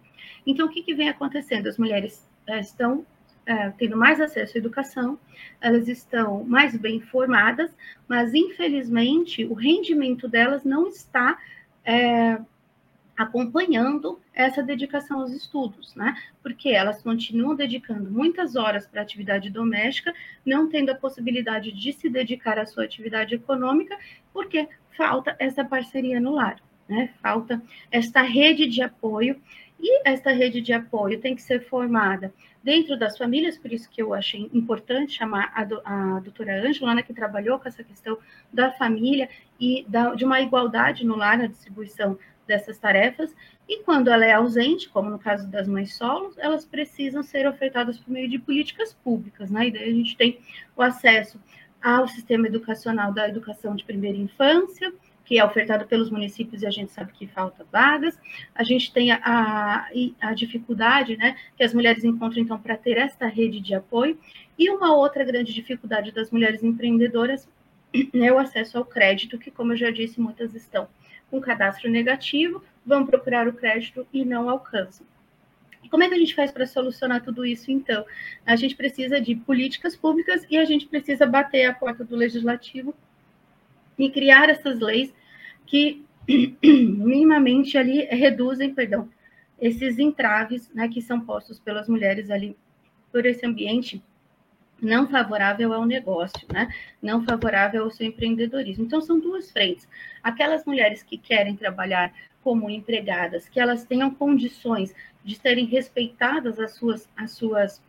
Então, 0.46 0.66
o 0.66 0.68
que, 0.68 0.82
que 0.82 0.94
vem 0.94 1.08
acontecendo? 1.08 1.68
As 1.68 1.78
mulheres 1.78 2.28
é, 2.46 2.60
estão 2.60 3.06
é, 3.44 3.70
tendo 3.70 3.96
mais 3.96 4.20
acesso 4.20 4.56
à 4.56 4.58
educação, 4.58 5.18
elas 5.60 5.88
estão 5.88 6.44
mais 6.44 6.76
bem 6.76 7.00
formadas, 7.00 7.70
mas 8.08 8.34
infelizmente 8.34 9.44
o 9.44 9.54
rendimento 9.54 10.28
delas 10.28 10.64
não 10.64 10.86
está 10.86 11.38
é, 11.84 12.38
acompanhando 13.16 14.20
essa 14.32 14.62
dedicação 14.62 15.20
aos 15.20 15.32
estudos, 15.32 15.94
né? 15.94 16.16
Porque 16.42 16.70
elas 16.70 17.02
continuam 17.02 17.54
dedicando 17.54 18.10
muitas 18.10 18.56
horas 18.56 18.86
para 18.86 19.02
atividade 19.02 19.50
doméstica, 19.50 20.14
não 20.44 20.68
tendo 20.68 20.90
a 20.90 20.94
possibilidade 20.94 21.72
de 21.72 21.92
se 21.92 22.08
dedicar 22.08 22.58
à 22.58 22.66
sua 22.66 22.84
atividade 22.84 23.34
econômica, 23.34 23.96
porque 24.32 24.68
falta 24.96 25.36
essa 25.38 25.64
parceria 25.64 26.20
no 26.20 26.32
lar, 26.32 26.56
né? 26.88 27.10
Falta 27.20 27.62
esta 27.90 28.22
rede 28.22 28.66
de 28.66 28.82
apoio 28.82 29.40
e 29.82 30.08
esta 30.08 30.30
rede 30.30 30.60
de 30.60 30.72
apoio 30.72 31.20
tem 31.20 31.34
que 31.34 31.42
ser 31.42 31.66
formada 31.66 32.32
dentro 32.62 32.96
das 32.96 33.18
famílias, 33.18 33.58
por 33.58 33.72
isso 33.72 33.90
que 33.90 34.00
eu 34.00 34.14
achei 34.14 34.48
importante 34.54 35.14
chamar 35.14 35.50
a, 35.52 35.64
do, 35.64 35.82
a 35.84 36.20
doutora 36.20 36.64
Ângela, 36.64 36.94
né, 36.94 37.02
que 37.02 37.12
trabalhou 37.12 37.58
com 37.58 37.66
essa 37.66 37.82
questão 37.82 38.16
da 38.52 38.70
família 38.70 39.28
e 39.58 39.84
da, 39.88 40.14
de 40.14 40.24
uma 40.24 40.40
igualdade 40.40 41.04
no 41.04 41.16
lar, 41.16 41.36
na 41.36 41.46
distribuição 41.46 42.16
dessas 42.46 42.78
tarefas, 42.78 43.34
e 43.68 43.82
quando 43.82 44.08
ela 44.08 44.24
é 44.24 44.32
ausente, 44.32 44.88
como 44.88 45.10
no 45.10 45.18
caso 45.18 45.48
das 45.48 45.66
mães 45.66 45.94
solos, 45.94 46.36
elas 46.38 46.64
precisam 46.64 47.22
ser 47.22 47.46
ofertadas 47.48 47.98
por 47.98 48.10
meio 48.10 48.28
de 48.28 48.38
políticas 48.38 48.92
públicas, 48.92 49.50
né? 49.50 49.68
E 49.68 49.70
daí 49.70 49.84
a 49.84 49.92
gente 49.92 50.16
tem 50.16 50.40
o 50.76 50.82
acesso 50.82 51.40
ao 51.80 52.06
sistema 52.06 52.46
educacional 52.46 53.12
da 53.12 53.28
educação 53.28 53.74
de 53.74 53.84
primeira 53.84 54.18
infância, 54.18 54.92
que 55.32 55.38
é 55.38 55.44
ofertado 55.46 55.86
pelos 55.86 56.10
municípios 56.10 56.60
e 56.60 56.66
a 56.66 56.70
gente 56.70 56.92
sabe 56.92 57.10
que 57.10 57.26
falta 57.26 57.64
vagas. 57.72 58.18
A 58.54 58.62
gente 58.62 58.92
tem 58.92 59.12
a, 59.12 59.18
a, 59.24 59.88
a 60.20 60.34
dificuldade 60.34 61.16
né, 61.16 61.34
que 61.56 61.64
as 61.64 61.72
mulheres 61.72 62.04
encontram, 62.04 62.42
então, 62.42 62.60
para 62.60 62.76
ter 62.76 62.98
esta 62.98 63.26
rede 63.28 63.58
de 63.58 63.74
apoio. 63.74 64.18
E 64.58 64.68
uma 64.68 64.94
outra 64.94 65.24
grande 65.24 65.54
dificuldade 65.54 66.12
das 66.12 66.30
mulheres 66.30 66.62
empreendedoras 66.62 67.48
é 68.12 68.30
o 68.30 68.38
acesso 68.38 68.76
ao 68.76 68.84
crédito, 68.84 69.38
que, 69.38 69.50
como 69.50 69.72
eu 69.72 69.76
já 69.78 69.90
disse, 69.90 70.20
muitas 70.20 70.54
estão 70.54 70.86
com 71.30 71.40
cadastro 71.40 71.90
negativo, 71.90 72.62
vão 72.84 73.06
procurar 73.06 73.48
o 73.48 73.54
crédito 73.54 74.06
e 74.12 74.26
não 74.26 74.50
alcançam. 74.50 75.06
Como 75.90 76.02
é 76.02 76.10
que 76.10 76.14
a 76.14 76.18
gente 76.18 76.34
faz 76.34 76.50
para 76.50 76.66
solucionar 76.66 77.22
tudo 77.24 77.46
isso, 77.46 77.70
então? 77.70 78.04
A 78.44 78.54
gente 78.54 78.76
precisa 78.76 79.18
de 79.18 79.34
políticas 79.34 79.96
públicas 79.96 80.46
e 80.50 80.58
a 80.58 80.66
gente 80.66 80.86
precisa 80.86 81.24
bater 81.24 81.64
a 81.64 81.72
porta 81.72 82.04
do 82.04 82.16
legislativo 82.16 82.94
e 83.98 84.10
criar 84.10 84.50
essas 84.50 84.78
leis 84.78 85.10
que 85.72 86.04
minimamente 86.62 87.78
ali 87.78 88.04
reduzem, 88.04 88.74
perdão, 88.74 89.08
esses 89.58 89.98
entraves 89.98 90.70
né, 90.74 90.86
que 90.86 91.00
são 91.00 91.18
postos 91.18 91.58
pelas 91.58 91.88
mulheres 91.88 92.28
ali 92.28 92.54
por 93.10 93.24
esse 93.24 93.46
ambiente 93.46 94.02
não 94.82 95.08
favorável 95.08 95.72
ao 95.72 95.86
negócio, 95.86 96.46
né? 96.52 96.68
Não 97.00 97.24
favorável 97.24 97.84
ao 97.84 97.90
seu 97.90 98.06
empreendedorismo. 98.06 98.84
Então 98.84 99.00
são 99.00 99.18
duas 99.18 99.50
frentes. 99.50 99.88
Aquelas 100.22 100.66
mulheres 100.66 101.02
que 101.02 101.16
querem 101.16 101.56
trabalhar 101.56 102.12
como 102.42 102.68
empregadas, 102.68 103.48
que 103.48 103.60
elas 103.60 103.84
tenham 103.84 104.12
condições 104.12 104.92
de 105.24 105.36
serem 105.36 105.64
respeitadas 105.66 106.58
as 106.58 106.74
suas 106.74 107.08
as 107.16 107.30
suas 107.30 107.80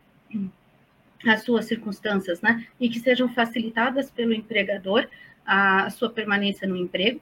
as 1.26 1.42
suas 1.42 1.66
circunstâncias, 1.66 2.40
né? 2.40 2.66
E 2.80 2.88
que 2.88 3.00
sejam 3.00 3.28
facilitadas 3.28 4.10
pelo 4.10 4.32
empregador 4.32 5.06
a, 5.44 5.90
sua 5.90 6.08
permanência 6.08 6.66
no 6.66 6.76
emprego. 6.76 7.20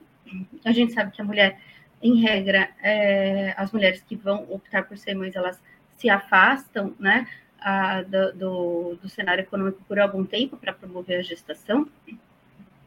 A 0.64 0.72
gente 0.72 0.92
sabe 0.92 1.10
que 1.12 1.20
a 1.20 1.24
mulher, 1.24 1.58
em 2.02 2.20
regra, 2.20 2.70
é, 2.82 3.54
as 3.56 3.72
mulheres 3.72 4.02
que 4.02 4.16
vão 4.16 4.46
optar 4.50 4.84
por 4.84 4.96
ser 4.96 5.14
mães, 5.14 5.36
elas 5.36 5.60
se 5.96 6.08
afastam, 6.08 6.94
né? 6.98 7.26
a, 7.62 8.02
do, 8.02 8.32
do, 8.32 8.98
do 9.02 9.08
cenário 9.08 9.42
econômico 9.42 9.82
por 9.86 9.98
algum 9.98 10.24
tempo 10.24 10.56
para 10.56 10.72
promover 10.72 11.20
a 11.20 11.22
gestação, 11.22 11.88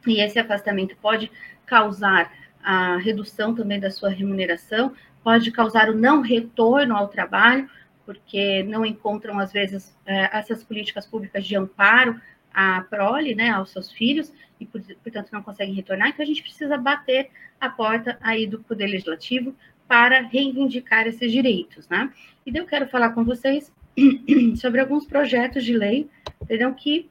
e 0.05 0.19
esse 0.19 0.38
afastamento 0.38 0.95
pode 1.01 1.31
causar 1.65 2.31
a 2.63 2.97
redução 2.97 3.55
também 3.55 3.79
da 3.79 3.89
sua 3.89 4.09
remuneração, 4.09 4.93
pode 5.23 5.51
causar 5.51 5.89
o 5.89 5.97
não 5.97 6.21
retorno 6.21 6.95
ao 6.95 7.07
trabalho, 7.07 7.69
porque 8.05 8.61
não 8.63 8.86
encontram, 8.86 9.39
às 9.39 9.51
vezes, 9.51 9.97
é, 10.05 10.38
essas 10.38 10.63
políticas 10.63 11.07
públicas 11.07 11.43
de 11.43 11.55
amparo 11.55 12.21
à 12.53 12.81
prole, 12.81 13.33
né, 13.33 13.49
aos 13.49 13.71
seus 13.71 13.91
filhos, 13.91 14.31
e, 14.60 14.66
portanto, 14.66 15.30
não 15.32 15.41
conseguem 15.41 15.74
retornar. 15.74 16.10
Então, 16.10 16.24
a 16.24 16.28
gente 16.28 16.41
precisa 16.41 16.78
bater 16.78 17.30
a 17.60 17.70
porta 17.70 18.18
aí 18.22 18.47
do 18.47 18.60
Poder 18.60 18.88
Legislativo 18.88 19.56
para 19.88 20.22
reivindicar 20.22 21.08
esses 21.08 21.32
direitos, 21.32 21.88
né? 21.88 22.12
E 22.45 22.56
eu 22.56 22.66
quero 22.66 22.88
falar 22.88 23.10
com 23.12 23.24
vocês 23.24 23.72
sobre 24.58 24.82
alguns 24.82 25.06
projetos 25.06 25.64
de 25.64 25.78
lei, 25.78 26.10
entendeu? 26.41 26.74
Que 26.74 27.10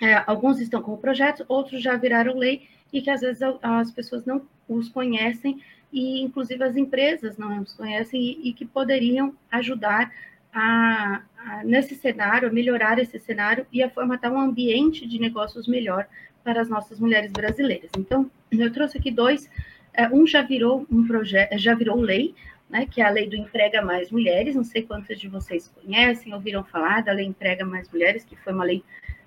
é, 0.00 0.22
alguns 0.26 0.60
estão 0.60 0.82
como 0.82 0.98
projetos, 0.98 1.44
outros 1.48 1.82
já 1.82 1.96
viraram 1.96 2.36
lei 2.36 2.68
e 2.92 3.00
que 3.00 3.10
às 3.10 3.20
vezes 3.20 3.42
as 3.62 3.90
pessoas 3.90 4.24
não 4.24 4.42
os 4.68 4.88
conhecem 4.88 5.60
e 5.92 6.20
inclusive 6.20 6.62
as 6.62 6.76
empresas 6.76 7.38
não 7.38 7.62
os 7.62 7.72
conhecem 7.72 8.20
e, 8.20 8.48
e 8.50 8.52
que 8.52 8.64
poderiam 8.64 9.34
ajudar 9.50 10.12
a, 10.52 11.22
a, 11.38 11.64
nesse 11.64 11.94
cenário, 11.94 12.48
a 12.48 12.52
melhorar 12.52 12.98
esse 12.98 13.18
cenário 13.18 13.66
e 13.72 13.82
a 13.82 13.90
formatar 13.90 14.32
um 14.32 14.40
ambiente 14.40 15.06
de 15.06 15.18
negócios 15.18 15.66
melhor 15.66 16.06
para 16.46 16.60
as 16.60 16.68
nossas 16.68 17.00
mulheres 17.00 17.32
brasileiras. 17.32 17.90
Então, 17.98 18.30
eu 18.52 18.72
trouxe 18.72 18.96
aqui 18.96 19.10
dois, 19.10 19.50
é, 19.92 20.08
um 20.08 20.24
já 20.24 20.42
virou 20.42 20.86
um 20.88 21.04
projeto, 21.04 21.58
já 21.58 21.74
virou 21.74 22.00
lei, 22.00 22.36
né, 22.70 22.86
que 22.86 23.00
é 23.00 23.04
a 23.04 23.10
lei 23.10 23.28
do 23.28 23.34
Emprega 23.34 23.82
Mais 23.82 24.12
Mulheres. 24.12 24.54
Não 24.54 24.62
sei 24.62 24.82
quantas 24.82 25.18
de 25.18 25.26
vocês 25.26 25.66
conhecem, 25.66 26.32
ouviram 26.32 26.62
falar 26.62 27.02
da 27.02 27.10
lei 27.10 27.26
Emprega 27.26 27.64
Mais 27.64 27.90
Mulheres, 27.90 28.24
que 28.24 28.36
foi 28.36 28.52
uma 28.52 28.62
lei 28.62 28.84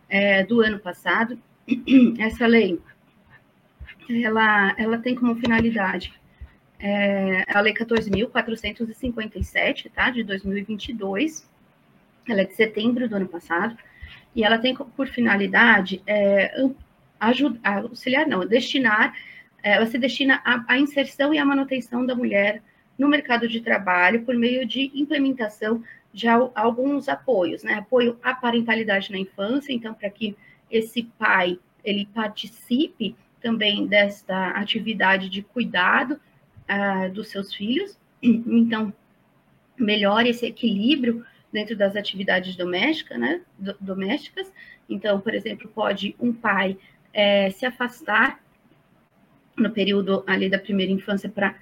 é, 0.08 0.46
do 0.46 0.62
ano 0.62 0.80
passado. 0.80 1.38
Essa 2.18 2.48
lei, 2.48 2.80
ela, 4.24 4.74
ela 4.78 4.98
tem 4.98 5.14
como 5.14 5.36
finalidade 5.36 6.18
é, 6.80 7.44
a 7.54 7.60
lei 7.60 7.74
14.457, 7.74 9.92
tá, 9.94 10.10
de 10.10 10.24
2022. 10.24 11.46
Ela 12.30 12.44
é 12.44 12.46
de 12.46 12.56
setembro 12.56 13.10
do 13.10 13.18
ano 13.18 13.28
passado. 13.28 13.78
E 14.34 14.42
ela 14.42 14.58
tem 14.58 14.74
por 14.74 15.08
finalidade 15.08 16.02
é, 16.08 16.66
ajudar, 17.20 17.84
auxiliar, 17.84 18.28
não, 18.28 18.46
destinar, 18.46 19.14
é, 19.62 19.74
ela 19.74 19.86
se 19.86 19.98
destina 19.98 20.42
à 20.46 20.78
inserção 20.78 21.34
e 21.34 21.38
à 21.38 21.46
manutenção 21.46 22.06
da 22.06 22.16
mulher 22.16 22.62
no 22.98 23.08
mercado 23.08 23.48
de 23.48 23.62
trabalho 23.62 24.24
por 24.24 24.36
meio 24.36 24.66
de 24.66 24.92
implementação 24.94 25.84
de 26.14 26.28
alguns 26.28 27.08
apoios, 27.08 27.64
né? 27.64 27.76
Apoio 27.76 28.18
à 28.24 28.34
parentalidade 28.34 29.12
na 29.12 29.18
infância, 29.18 29.72
então, 29.72 29.94
para 29.94 30.10
que 30.10 30.36
esse 30.70 31.04
pai 31.18 31.60
ele 31.84 32.08
participe 32.14 33.16
também 33.42 33.88
desta 33.88 34.50
atividade 34.50 35.30
de 35.30 35.42
cuidado 35.42 36.20
uh, 36.70 37.12
dos 37.12 37.30
seus 37.30 37.54
filhos, 37.54 37.98
então 38.22 38.94
melhore 39.78 40.30
esse 40.30 40.46
equilíbrio 40.46 41.26
dentro 41.54 41.76
das 41.76 41.96
atividades 41.96 42.56
domésticas, 42.56 43.18
né? 43.18 43.42
Do, 43.58 43.76
domésticas. 43.80 44.52
Então, 44.90 45.22
por 45.22 45.34
exemplo, 45.34 45.70
pode 45.74 46.16
um 46.20 46.34
pai 46.34 46.78
é, 47.14 47.50
se 47.52 47.66
afastar 47.66 48.40
no 49.58 49.72
período 49.72 50.24
ali 50.26 50.50
da 50.50 50.60
primeira 50.60 50.92
infância 50.92 51.30
para 51.30 51.56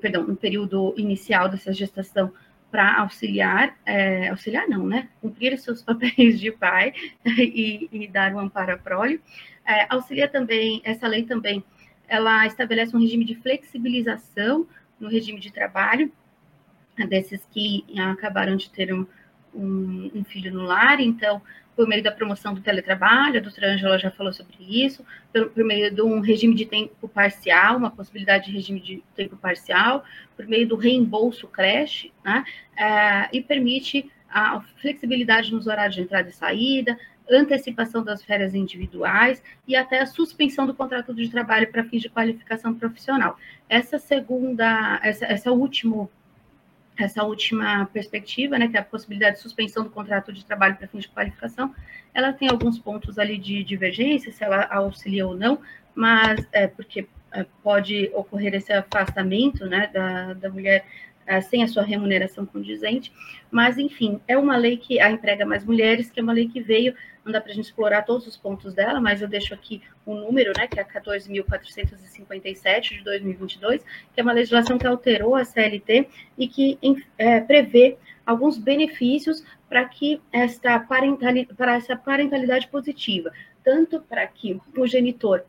perdão, 0.00 0.24
no 0.24 0.36
período 0.36 0.92
inicial 0.96 1.48
dessa 1.48 1.72
gestação 1.72 2.32
para 2.70 2.98
auxiliar, 3.00 3.78
é, 3.86 4.28
auxiliar 4.28 4.68
não, 4.68 4.86
né? 4.86 5.08
Cumprir 5.20 5.56
seus 5.58 5.82
papéis 5.84 6.38
de 6.40 6.50
pai 6.50 6.92
e, 7.24 7.88
e 7.92 8.08
dar 8.08 8.34
um 8.34 8.40
amparo 8.40 8.72
à 8.72 8.76
prole. 8.76 9.20
É, 9.64 9.86
auxilia 9.88 10.28
também, 10.28 10.80
essa 10.84 11.06
lei 11.06 11.22
também, 11.22 11.64
ela 12.08 12.46
estabelece 12.46 12.96
um 12.96 13.00
regime 13.00 13.24
de 13.24 13.34
flexibilização 13.36 14.66
no 14.98 15.08
regime 15.08 15.40
de 15.40 15.52
trabalho 15.52 16.10
desses 17.08 17.44
que 17.52 17.84
acabaram 17.98 18.56
de 18.56 18.70
ter 18.70 18.92
um, 18.92 19.06
um, 19.56 20.10
um 20.14 20.24
filho 20.24 20.52
no 20.52 20.62
lar, 20.62 21.00
então 21.00 21.40
por 21.76 21.86
meio 21.86 22.02
da 22.02 22.10
promoção 22.10 22.54
do 22.54 22.62
teletrabalho, 22.62 23.38
a 23.38 23.42
doutora 23.42 23.74
Angela 23.74 23.98
já 23.98 24.10
falou 24.10 24.32
sobre 24.32 24.56
isso, 24.60 25.04
por, 25.30 25.50
por, 25.50 25.62
meio 25.62 25.94
de 25.94 26.00
um 26.00 26.20
regime 26.20 26.54
de 26.54 26.64
tempo 26.64 27.06
parcial, 27.06 27.76
uma 27.76 27.90
possibilidade 27.90 28.46
de 28.46 28.52
regime 28.52 28.80
de 28.80 29.04
tempo 29.14 29.36
parcial, 29.36 30.02
por 30.34 30.46
meio 30.46 30.66
do 30.66 30.74
reembolso 30.74 31.46
creche, 31.46 32.10
né, 32.24 32.44
é, 32.76 33.28
e 33.30 33.42
permite 33.42 34.10
a 34.30 34.60
flexibilidade 34.80 35.52
nos 35.52 35.66
horários 35.66 35.94
de 35.94 36.02
entrada 36.02 36.28
e 36.28 36.32
saída, 36.32 36.98
antecipação 37.30 38.02
das 38.02 38.22
férias 38.22 38.54
individuais 38.54 39.42
e 39.66 39.76
até 39.76 40.00
a 40.00 40.06
suspensão 40.06 40.66
do 40.66 40.74
contrato 40.74 41.12
de 41.12 41.28
trabalho 41.28 41.70
para 41.70 41.84
fins 41.84 42.02
de 42.02 42.08
qualificação 42.08 42.74
profissional. 42.74 43.36
Essa 43.68 43.98
segunda, 43.98 45.00
essa, 45.02 45.26
essa 45.26 45.52
último 45.52 46.10
essa 46.98 47.22
última 47.24 47.86
perspectiva, 47.86 48.58
né, 48.58 48.68
que 48.68 48.76
é 48.76 48.80
a 48.80 48.84
possibilidade 48.84 49.36
de 49.36 49.42
suspensão 49.42 49.84
do 49.84 49.90
contrato 49.90 50.32
de 50.32 50.44
trabalho 50.44 50.76
para 50.76 50.88
fins 50.88 51.02
de 51.02 51.08
qualificação, 51.08 51.74
ela 52.14 52.32
tem 52.32 52.48
alguns 52.48 52.78
pontos 52.78 53.18
ali 53.18 53.36
de 53.36 53.62
divergência, 53.62 54.32
se 54.32 54.42
ela 54.42 54.64
auxilia 54.70 55.26
ou 55.26 55.36
não, 55.36 55.60
mas 55.94 56.46
é 56.52 56.66
porque 56.66 57.06
é, 57.32 57.44
pode 57.62 58.10
ocorrer 58.14 58.54
esse 58.54 58.72
afastamento, 58.72 59.66
né, 59.66 59.90
da, 59.92 60.34
da 60.34 60.50
mulher 60.50 60.86
sem 61.40 61.62
a 61.62 61.68
sua 61.68 61.82
remuneração 61.82 62.46
condizente, 62.46 63.12
mas, 63.50 63.78
enfim, 63.78 64.20
é 64.28 64.36
uma 64.36 64.56
lei 64.56 64.76
que 64.76 65.00
a 65.00 65.10
emprega 65.10 65.44
mais 65.44 65.64
mulheres, 65.64 66.10
que 66.10 66.20
é 66.20 66.22
uma 66.22 66.32
lei 66.32 66.48
que 66.48 66.60
veio, 66.60 66.94
não 67.24 67.32
dá 67.32 67.40
para 67.40 67.50
a 67.50 67.54
gente 67.54 67.64
explorar 67.64 68.02
todos 68.02 68.26
os 68.26 68.36
pontos 68.36 68.72
dela, 68.72 69.00
mas 69.00 69.20
eu 69.20 69.28
deixo 69.28 69.52
aqui 69.52 69.82
o 70.04 70.12
um 70.12 70.20
número, 70.20 70.52
né, 70.56 70.68
que 70.68 70.78
é 70.78 70.82
a 70.82 70.86
14.457 70.86 72.98
de 72.98 73.02
2022, 73.02 73.82
que 74.14 74.20
é 74.20 74.22
uma 74.22 74.32
legislação 74.32 74.78
que 74.78 74.86
alterou 74.86 75.34
a 75.34 75.44
CLT 75.44 76.08
e 76.38 76.46
que 76.46 76.78
é, 77.18 77.40
prevê 77.40 77.96
alguns 78.24 78.58
benefícios 78.58 79.42
para 79.68 79.84
que 79.84 80.20
esta 80.32 80.78
parentalidade, 80.78 81.56
para 81.56 81.74
essa 81.74 81.96
parentalidade 81.96 82.68
positiva, 82.68 83.32
tanto 83.64 84.00
para 84.00 84.24
que 84.26 84.60
o 84.76 84.86
genitor 84.86 85.44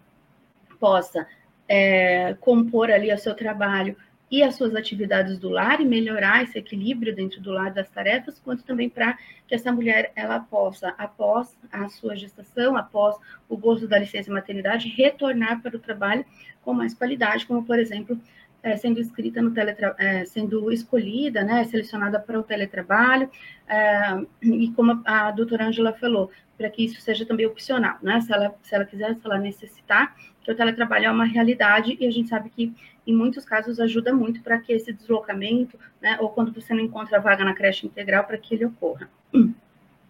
possa 0.79 1.27
é, 1.67 2.35
compor 2.39 2.89
ali 2.89 3.13
o 3.13 3.17
seu 3.17 3.35
trabalho 3.35 3.95
e 4.29 4.43
as 4.43 4.55
suas 4.55 4.75
atividades 4.75 5.37
do 5.37 5.49
lar 5.49 5.79
e 5.79 5.85
melhorar 5.85 6.43
esse 6.43 6.57
equilíbrio 6.57 7.15
dentro 7.15 7.41
do 7.41 7.51
lar 7.51 7.73
das 7.73 7.89
tarefas, 7.89 8.39
quanto 8.39 8.63
também 8.63 8.89
para 8.89 9.17
que 9.47 9.55
essa 9.55 9.71
mulher 9.71 10.11
ela 10.15 10.39
possa, 10.39 10.93
após 10.97 11.57
a 11.71 11.87
sua 11.87 12.15
gestação, 12.15 12.75
após 12.75 13.15
o 13.47 13.55
gozo 13.55 13.87
da 13.87 13.97
licença 13.97 14.31
maternidade, 14.31 14.89
retornar 14.89 15.61
para 15.61 15.75
o 15.77 15.79
trabalho 15.79 16.25
com 16.61 16.73
mais 16.73 16.93
qualidade, 16.93 17.45
como 17.45 17.63
por 17.63 17.79
exemplo 17.79 18.19
é, 18.67 18.75
sendo 18.75 18.99
inscrita 18.99 19.41
no 19.41 19.51
teletra 19.51 19.95
é, 19.97 20.25
sendo 20.25 20.71
escolhida, 20.71 21.43
né, 21.43 21.63
selecionada 21.65 22.19
para 22.19 22.39
o 22.39 22.43
teletrabalho, 22.43 23.29
é, 23.67 24.21
e 24.41 24.71
como 24.71 25.01
a, 25.05 25.27
a 25.27 25.31
doutora 25.31 25.67
Angela 25.67 25.93
falou, 25.93 26.29
para 26.57 26.69
que 26.69 26.83
isso 26.83 26.99
seja 26.99 27.25
também 27.25 27.45
opcional, 27.45 27.97
né, 28.01 28.19
se 28.21 28.33
ela, 28.33 28.53
se 28.61 28.75
ela 28.75 28.85
quiser, 28.85 29.15
se 29.15 29.21
ela 29.25 29.37
necessitar, 29.37 30.15
que 30.41 30.51
o 30.51 30.55
teletrabalho 30.55 31.05
é 31.05 31.11
uma 31.11 31.25
realidade 31.25 31.97
e 31.99 32.05
a 32.05 32.11
gente 32.11 32.29
sabe 32.29 32.49
que 32.49 32.73
em 33.05 33.13
muitos 33.13 33.45
casos 33.45 33.79
ajuda 33.79 34.13
muito 34.13 34.41
para 34.41 34.57
que 34.59 34.73
esse 34.73 34.91
deslocamento, 34.91 35.79
né, 36.01 36.17
ou 36.19 36.29
quando 36.29 36.51
você 36.53 36.73
não 36.73 36.81
encontra 36.81 37.19
vaga 37.19 37.45
na 37.45 37.53
creche 37.53 37.85
integral, 37.85 38.25
para 38.25 38.37
que 38.37 38.55
ele 38.55 38.65
ocorra. 38.65 39.09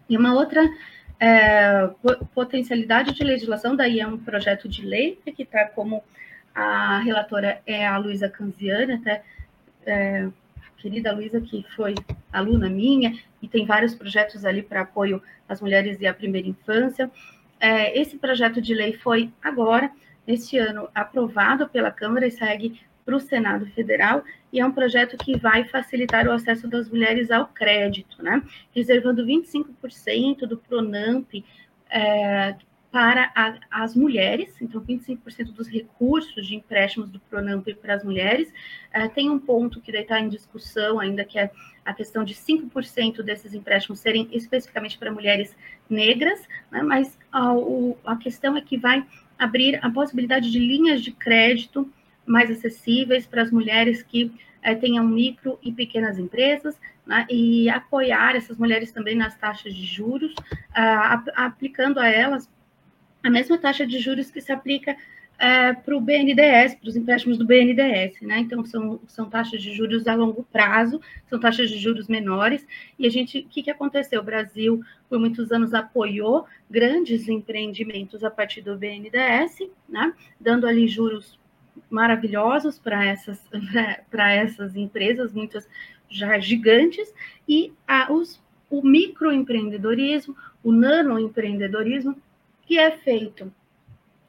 E 0.08 0.16
uma 0.16 0.34
outra 0.34 0.62
é, 1.20 1.90
potencialidade 2.34 3.12
de 3.14 3.22
legislação, 3.22 3.76
daí 3.76 4.00
é 4.00 4.06
um 4.06 4.16
projeto 4.16 4.68
de 4.68 4.84
lei 4.84 5.18
que 5.36 5.42
está 5.42 5.66
como 5.66 6.02
a 6.58 6.98
relatora 6.98 7.62
é 7.64 7.86
a 7.86 7.96
Luísa 7.98 8.28
Canziani, 8.28 8.94
até 8.94 9.22
é, 9.86 10.28
querida 10.76 11.12
Luísa, 11.12 11.40
que 11.40 11.64
foi 11.76 11.94
aluna 12.32 12.68
minha, 12.68 13.16
e 13.40 13.46
tem 13.46 13.64
vários 13.64 13.94
projetos 13.94 14.44
ali 14.44 14.60
para 14.60 14.80
apoio 14.80 15.22
às 15.48 15.60
mulheres 15.60 16.00
e 16.00 16.06
à 16.06 16.12
primeira 16.12 16.48
infância. 16.48 17.08
É, 17.60 17.96
esse 17.96 18.18
projeto 18.18 18.60
de 18.60 18.74
lei 18.74 18.94
foi 18.94 19.32
agora, 19.40 19.88
este 20.26 20.58
ano, 20.58 20.88
aprovado 20.92 21.68
pela 21.68 21.92
Câmara 21.92 22.26
e 22.26 22.32
segue 22.32 22.80
para 23.04 23.14
o 23.14 23.20
Senado 23.20 23.64
Federal, 23.66 24.24
e 24.52 24.58
é 24.58 24.66
um 24.66 24.72
projeto 24.72 25.16
que 25.16 25.38
vai 25.38 25.64
facilitar 25.64 26.26
o 26.26 26.32
acesso 26.32 26.66
das 26.66 26.90
mulheres 26.90 27.30
ao 27.30 27.46
crédito, 27.46 28.20
né? 28.20 28.42
Reservando 28.74 29.24
25% 29.24 30.40
do 30.40 30.58
PRONAMP 30.58 31.44
é, 31.88 32.56
para 32.90 33.30
a, 33.34 33.58
as 33.70 33.94
mulheres, 33.94 34.54
então 34.60 34.80
25% 34.80 35.52
dos 35.52 35.68
recursos 35.68 36.46
de 36.46 36.56
empréstimos 36.56 37.10
do 37.10 37.20
Pronamp 37.20 37.66
para 37.80 37.94
as 37.94 38.02
mulheres. 38.02 38.52
Uh, 38.94 39.08
tem 39.10 39.28
um 39.28 39.38
ponto 39.38 39.80
que 39.80 39.90
está 39.90 40.18
em 40.18 40.28
discussão 40.28 40.98
ainda, 40.98 41.24
que 41.24 41.38
é 41.38 41.50
a 41.84 41.92
questão 41.92 42.24
de 42.24 42.34
5% 42.34 43.22
desses 43.22 43.52
empréstimos 43.52 44.00
serem 44.00 44.28
especificamente 44.32 44.98
para 44.98 45.12
mulheres 45.12 45.54
negras, 45.88 46.40
né, 46.70 46.82
mas 46.82 47.18
a, 47.30 47.52
o, 47.54 47.96
a 48.04 48.16
questão 48.16 48.56
é 48.56 48.60
que 48.60 48.78
vai 48.78 49.06
abrir 49.38 49.78
a 49.82 49.90
possibilidade 49.90 50.50
de 50.50 50.58
linhas 50.58 51.02
de 51.02 51.12
crédito 51.12 51.90
mais 52.26 52.50
acessíveis 52.50 53.26
para 53.26 53.42
as 53.42 53.50
mulheres 53.50 54.02
que 54.02 54.24
uh, 54.24 54.80
tenham 54.80 55.06
micro 55.06 55.58
e 55.62 55.72
pequenas 55.72 56.18
empresas, 56.18 56.78
né, 57.06 57.26
e 57.28 57.68
apoiar 57.68 58.34
essas 58.34 58.56
mulheres 58.56 58.92
também 58.92 59.14
nas 59.14 59.36
taxas 59.36 59.74
de 59.74 59.84
juros, 59.84 60.32
uh, 60.32 61.30
aplicando 61.36 62.00
a 62.00 62.08
elas 62.08 62.48
a 63.28 63.30
mesma 63.30 63.58
taxa 63.58 63.86
de 63.86 63.98
juros 63.98 64.30
que 64.30 64.40
se 64.40 64.50
aplica 64.50 64.96
é, 65.38 65.72
para 65.72 65.96
o 65.96 66.00
BNDES, 66.00 66.74
para 66.74 66.88
os 66.88 66.96
empréstimos 66.96 67.38
do 67.38 67.46
BNDES, 67.46 68.20
né? 68.22 68.38
Então, 68.40 68.64
são, 68.64 68.98
são 69.06 69.28
taxas 69.28 69.62
de 69.62 69.72
juros 69.72 70.08
a 70.08 70.14
longo 70.14 70.42
prazo, 70.44 71.00
são 71.28 71.38
taxas 71.38 71.70
de 71.70 71.78
juros 71.78 72.08
menores, 72.08 72.66
e 72.98 73.06
a 73.06 73.10
gente, 73.10 73.40
o 73.40 73.44
que, 73.44 73.62
que 73.62 73.70
aconteceu? 73.70 74.20
O 74.20 74.24
Brasil, 74.24 74.82
por 75.08 75.20
muitos 75.20 75.52
anos, 75.52 75.74
apoiou 75.74 76.46
grandes 76.68 77.28
empreendimentos 77.28 78.24
a 78.24 78.30
partir 78.30 78.62
do 78.62 78.76
BNDES, 78.76 79.70
né? 79.88 80.12
Dando 80.40 80.66
ali 80.66 80.88
juros 80.88 81.38
maravilhosos 81.88 82.78
para 82.78 83.04
essas, 83.04 83.40
para 84.10 84.32
essas 84.32 84.74
empresas, 84.74 85.32
muitas 85.32 85.68
já 86.08 86.38
gigantes, 86.40 87.14
e 87.46 87.72
a, 87.86 88.10
os, 88.10 88.42
o 88.70 88.82
microempreendedorismo, 88.82 90.34
o 90.64 90.72
nanoempreendedorismo, 90.72 92.16
que 92.68 92.78
é 92.78 92.90
feito, 92.90 93.50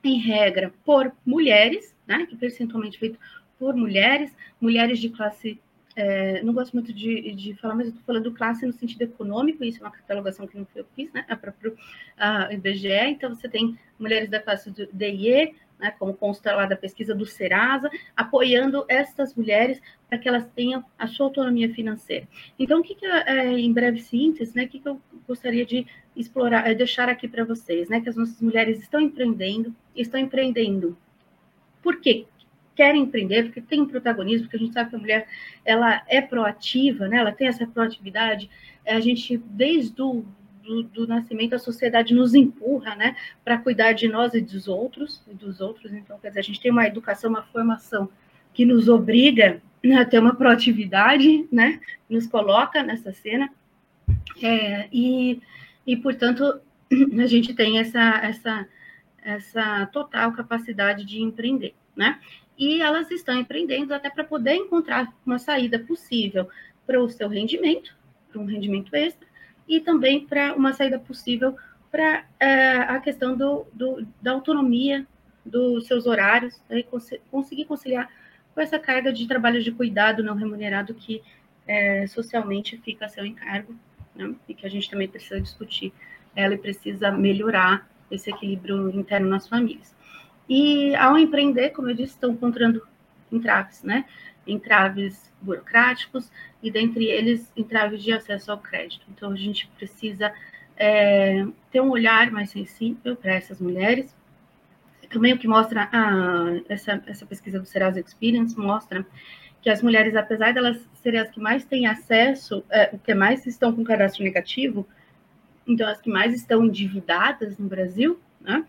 em 0.01 0.17
regra, 0.17 0.73
por 0.85 1.11
mulheres, 1.25 1.93
né, 2.07 2.25
que 2.25 2.35
é 2.35 2.37
percentualmente 2.37 2.97
feito 2.97 3.19
por 3.59 3.75
mulheres, 3.75 4.33
mulheres 4.61 4.97
de 4.97 5.09
classe. 5.09 5.59
É, 5.93 6.41
não 6.41 6.53
gosto 6.53 6.71
muito 6.71 6.93
de, 6.93 7.33
de 7.33 7.53
falar, 7.55 7.75
mas 7.75 7.87
eu 7.87 7.89
estou 7.89 8.05
falando 8.05 8.31
classe 8.31 8.65
no 8.65 8.71
sentido 8.71 9.01
econômico, 9.01 9.61
isso 9.65 9.79
é 9.79 9.81
uma 9.85 9.91
catalogação 9.91 10.47
que 10.47 10.57
não 10.57 10.65
eu 10.73 10.85
fiz, 10.95 11.11
né? 11.11 11.25
É 11.27 11.35
próprio 11.35 11.73
uh, 11.73 12.53
IBGE. 12.53 13.09
Então, 13.09 13.35
você 13.35 13.49
tem 13.49 13.77
mulheres 13.99 14.29
da 14.29 14.39
classe 14.39 14.71
do 14.71 14.87
DIE, 14.93 15.53
né, 15.79 15.93
como 15.97 16.13
consta 16.13 16.53
lá 16.55 16.65
da 16.65 16.75
pesquisa 16.75 17.15
do 17.15 17.25
Serasa, 17.25 17.89
apoiando 18.15 18.85
essas 18.87 19.33
mulheres 19.33 19.81
para 20.09 20.17
que 20.17 20.27
elas 20.27 20.45
tenham 20.55 20.83
a 20.97 21.07
sua 21.07 21.27
autonomia 21.27 21.73
financeira. 21.73 22.27
Então, 22.57 22.81
o 22.81 22.83
que, 22.83 22.95
que 22.95 23.05
é, 23.05 23.57
em 23.57 23.71
breve 23.71 23.99
síntese, 23.99 24.55
né, 24.55 24.65
o 24.65 24.67
que, 24.67 24.79
que 24.79 24.89
eu 24.89 25.01
gostaria 25.27 25.65
de 25.65 25.87
explorar, 26.15 26.69
é 26.69 26.73
deixar 26.75 27.07
aqui 27.07 27.27
para 27.27 27.45
vocês, 27.45 27.87
né, 27.87 28.01
que 28.01 28.09
as 28.09 28.15
nossas 28.15 28.41
mulheres 28.41 28.79
estão 28.79 28.99
empreendendo, 28.99 29.73
estão 29.95 30.19
empreendendo. 30.19 30.97
Por 31.81 32.01
quê? 32.01 32.25
Querem 32.75 33.03
empreender, 33.03 33.43
porque 33.43 33.61
tem 33.61 33.85
protagonismo, 33.85 34.43
porque 34.43 34.57
a 34.57 34.59
gente 34.59 34.73
sabe 34.73 34.89
que 34.89 34.95
a 34.95 34.99
mulher 34.99 35.27
ela 35.63 36.03
é 36.07 36.21
proativa, 36.21 37.07
né, 37.07 37.17
ela 37.17 37.31
tem 37.31 37.47
essa 37.47 37.65
proatividade, 37.65 38.49
a 38.85 38.99
gente, 38.99 39.37
desde 39.37 40.01
o 40.01 40.25
do, 40.69 40.83
do, 40.83 41.07
nascimento, 41.07 41.55
a 41.55 41.59
sociedade 41.59 42.13
nos 42.13 42.35
empurra, 42.35 42.95
né, 42.95 43.15
para 43.43 43.57
cuidar 43.57 43.93
de 43.93 44.07
nós 44.07 44.35
e 44.35 44.41
dos 44.41 44.67
outros, 44.67 45.19
e 45.27 45.33
dos 45.33 45.59
outros. 45.59 45.91
Então, 45.91 46.19
quer 46.19 46.27
dizer, 46.27 46.41
a 46.41 46.43
gente 46.43 46.61
tem 46.61 46.71
uma 46.71 46.85
educação, 46.85 47.31
uma 47.31 47.41
formação 47.41 48.07
que 48.53 48.65
nos 48.65 48.87
obriga 48.87 49.59
a 49.99 50.05
ter 50.05 50.19
uma 50.19 50.35
proatividade, 50.35 51.47
né, 51.51 51.79
nos 52.07 52.27
coloca 52.27 52.83
nessa 52.83 53.11
cena, 53.11 53.49
é, 54.43 54.87
e, 54.93 55.41
e, 55.87 55.97
portanto, 55.97 56.61
a 57.19 57.25
gente 57.25 57.55
tem 57.55 57.79
essa, 57.79 58.19
essa, 58.23 58.67
essa 59.23 59.87
total 59.87 60.31
capacidade 60.33 61.03
de 61.03 61.19
empreender, 61.19 61.73
né? 61.95 62.19
E 62.57 62.81
elas 62.81 63.09
estão 63.09 63.39
empreendendo 63.39 63.93
até 63.93 64.09
para 64.09 64.23
poder 64.23 64.53
encontrar 64.53 65.13
uma 65.25 65.39
saída 65.39 65.79
possível 65.79 66.49
para 66.85 67.01
o 67.01 67.09
seu 67.09 67.29
rendimento, 67.29 67.95
para 68.29 68.41
um 68.41 68.45
rendimento 68.45 68.93
extra, 68.93 69.28
e 69.69 69.79
também 69.79 70.25
para 70.25 70.53
uma 70.55 70.73
saída 70.73 70.99
possível 70.99 71.55
para 71.91 72.25
é, 72.39 72.77
a 72.77 72.99
questão 72.99 73.37
do, 73.37 73.65
do, 73.71 74.05
da 74.21 74.31
autonomia 74.31 75.05
dos 75.45 75.87
seus 75.87 76.05
horários, 76.05 76.61
né, 76.69 76.83
cons 76.83 77.09
conseguir 77.31 77.65
conciliar 77.65 78.09
com 78.53 78.61
essa 78.61 78.77
carga 78.77 79.13
de 79.13 79.27
trabalho 79.27 79.63
de 79.63 79.71
cuidado 79.71 80.23
não 80.23 80.35
remunerado 80.35 80.93
que 80.93 81.21
é, 81.67 82.05
socialmente 82.07 82.77
fica 82.77 83.05
a 83.05 83.09
seu 83.09 83.25
encargo, 83.25 83.75
né, 84.15 84.35
e 84.47 84.53
que 84.53 84.65
a 84.65 84.69
gente 84.69 84.89
também 84.89 85.07
precisa 85.07 85.39
discutir 85.39 85.93
ela 86.35 86.57
precisa 86.57 87.11
melhorar 87.11 87.87
esse 88.09 88.29
equilíbrio 88.29 88.89
interno 88.91 89.27
nas 89.27 89.47
famílias. 89.47 89.95
E 90.47 90.95
ao 90.95 91.17
empreender, 91.17 91.71
como 91.71 91.89
eu 91.89 91.95
disse, 91.95 92.13
estão 92.13 92.31
encontrando 92.31 92.81
entraves, 93.31 93.83
né? 93.83 94.05
Entraves 94.51 95.31
burocráticos, 95.41 96.31
e 96.61 96.69
dentre 96.69 97.05
eles 97.05 97.51
entraves 97.55 98.03
de 98.03 98.11
acesso 98.11 98.51
ao 98.51 98.57
crédito. 98.57 99.05
Então, 99.09 99.31
a 99.31 99.35
gente 99.35 99.67
precisa 99.77 100.33
é, 100.75 101.45
ter 101.71 101.81
um 101.81 101.89
olhar 101.89 102.31
mais 102.31 102.49
sensível 102.49 103.15
para 103.15 103.33
essas 103.33 103.59
mulheres. 103.59 104.15
Também 105.09 105.33
o 105.33 105.37
que 105.37 105.47
mostra 105.47 105.89
a, 105.91 106.61
essa, 106.69 107.03
essa 107.07 107.25
pesquisa 107.25 107.59
do 107.59 107.65
Serasa 107.65 107.99
Experience 107.99 108.57
mostra 108.57 109.05
que 109.61 109.69
as 109.69 109.81
mulheres, 109.81 110.15
apesar 110.15 110.53
delas 110.53 110.79
serem 110.95 111.19
as 111.19 111.29
que 111.29 111.39
mais 111.39 111.65
têm 111.65 111.87
acesso, 111.87 112.63
é, 112.69 112.89
o 112.93 112.99
que 112.99 113.13
mais 113.13 113.45
estão 113.45 113.73
com 113.73 113.83
cadastro 113.83 114.23
negativo, 114.23 114.87
então 115.67 115.87
as 115.87 115.99
que 115.99 116.09
mais 116.09 116.33
estão 116.33 116.63
endividadas 116.63 117.57
no 117.57 117.67
Brasil, 117.67 118.19
né, 118.39 118.65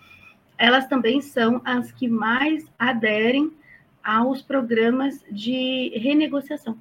elas 0.59 0.87
também 0.87 1.21
são 1.21 1.61
as 1.65 1.93
que 1.93 2.09
mais 2.09 2.67
aderem 2.79 3.53
aos 4.03 4.43
programas 4.43 5.25
de 5.31 5.91
renegociação. 5.97 6.79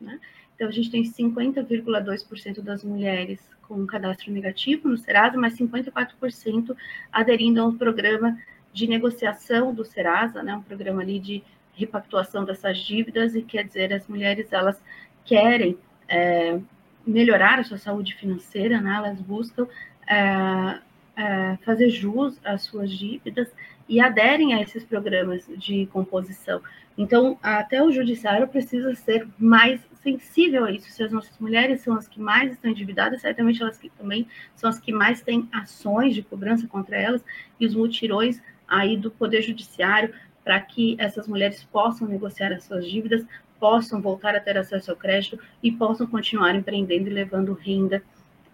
Né? 0.00 0.18
Então, 0.54 0.68
a 0.68 0.70
gente 0.70 0.90
tem 0.90 1.02
50,2% 1.02 2.60
das 2.60 2.84
mulheres 2.84 3.40
com 3.62 3.86
cadastro 3.86 4.32
negativo 4.32 4.88
no 4.88 4.98
Serasa, 4.98 5.38
mas 5.38 5.56
54% 5.56 6.76
aderindo 7.12 7.60
a 7.60 7.66
um 7.66 7.76
programa 7.76 8.38
de 8.72 8.86
negociação 8.86 9.72
do 9.74 9.84
Serasa, 9.84 10.42
né, 10.42 10.54
um 10.54 10.62
programa 10.62 11.02
ali 11.02 11.18
de 11.18 11.42
repactuação 11.74 12.44
dessas 12.44 12.78
dívidas, 12.78 13.34
e 13.34 13.42
quer 13.42 13.64
dizer, 13.64 13.92
as 13.92 14.06
mulheres, 14.06 14.52
elas 14.52 14.80
querem 15.24 15.78
é, 16.08 16.60
melhorar 17.06 17.58
a 17.58 17.64
sua 17.64 17.78
saúde 17.78 18.14
financeira, 18.14 18.80
né? 18.80 18.96
elas 18.96 19.20
buscam 19.20 19.66
é, 20.06 20.78
é, 21.16 21.56
fazer 21.64 21.88
jus 21.88 22.38
às 22.44 22.62
suas 22.62 22.90
dívidas 22.90 23.48
e 23.90 23.98
aderem 23.98 24.54
a 24.54 24.62
esses 24.62 24.84
programas 24.84 25.44
de 25.56 25.84
composição. 25.86 26.62
Então, 26.96 27.36
até 27.42 27.82
o 27.82 27.90
judiciário 27.90 28.46
precisa 28.46 28.94
ser 28.94 29.26
mais 29.36 29.80
sensível 30.00 30.64
a 30.64 30.70
isso. 30.70 30.88
Se 30.92 31.02
as 31.02 31.10
nossas 31.10 31.36
mulheres 31.40 31.80
são 31.80 31.94
as 31.94 32.06
que 32.06 32.20
mais 32.20 32.52
estão 32.52 32.70
endividadas, 32.70 33.20
certamente 33.20 33.60
elas 33.60 33.76
que 33.76 33.90
também 33.90 34.28
são 34.54 34.70
as 34.70 34.78
que 34.78 34.92
mais 34.92 35.22
têm 35.22 35.48
ações 35.52 36.14
de 36.14 36.22
cobrança 36.22 36.68
contra 36.68 36.96
elas 36.96 37.20
e 37.58 37.66
os 37.66 37.74
mutirões 37.74 38.40
aí 38.68 38.96
do 38.96 39.10
Poder 39.10 39.42
Judiciário 39.42 40.14
para 40.44 40.60
que 40.60 40.94
essas 40.96 41.26
mulheres 41.26 41.64
possam 41.64 42.06
negociar 42.06 42.52
as 42.52 42.62
suas 42.62 42.88
dívidas, 42.88 43.26
possam 43.58 44.00
voltar 44.00 44.36
a 44.36 44.40
ter 44.40 44.56
acesso 44.56 44.92
ao 44.92 44.96
crédito 44.96 45.36
e 45.60 45.72
possam 45.72 46.06
continuar 46.06 46.54
empreendendo 46.54 47.08
e 47.08 47.12
levando 47.12 47.54
renda 47.54 48.00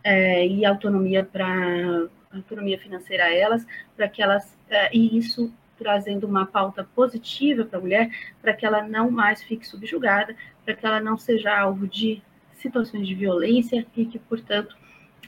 é, 0.03 0.47
e 0.47 0.65
autonomia 0.65 1.23
para 1.23 2.09
autonomia 2.37 2.79
financeira 2.79 3.25
a 3.25 3.35
elas, 3.35 3.67
para 3.97 4.09
que 4.09 4.23
elas 4.23 4.57
é, 4.69 4.95
e 4.97 5.19
isso 5.19 5.53
trazendo 5.79 6.27
uma 6.27 6.47
pauta 6.47 6.85
positiva 6.95 7.65
para 7.65 7.79
a 7.79 7.83
mulher, 7.83 8.11
para 8.41 8.53
que 8.53 8.65
ela 8.65 8.83
não 8.83 9.11
mais 9.11 9.43
fique 9.43 9.67
subjugada, 9.67 10.35
para 10.65 10.75
que 10.75 10.87
ela 10.87 11.01
não 11.01 11.17
seja 11.17 11.57
alvo 11.57 11.87
de 11.87 12.23
situações 12.55 13.07
de 13.07 13.15
violência 13.15 13.87
e 13.97 14.07
que, 14.07 14.19
portanto, 14.19 14.77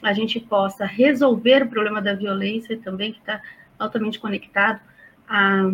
a 0.01 0.13
gente 0.13 0.39
possa 0.39 0.85
resolver 0.85 1.63
o 1.63 1.69
problema 1.69 2.01
da 2.01 2.13
violência 2.13 2.77
também, 2.77 3.13
que 3.13 3.19
está 3.19 3.41
altamente 3.77 4.19
conectado 4.19 4.81
a 5.27 5.71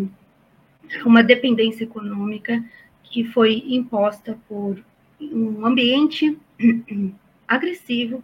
uma 1.06 1.24
dependência 1.24 1.86
econômica 1.86 2.64
que 3.04 3.24
foi 3.24 3.64
imposta 3.68 4.38
por 4.48 4.84
um 5.20 5.66
ambiente 5.66 6.38
agressivo 7.48 8.24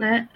né, 0.00 0.30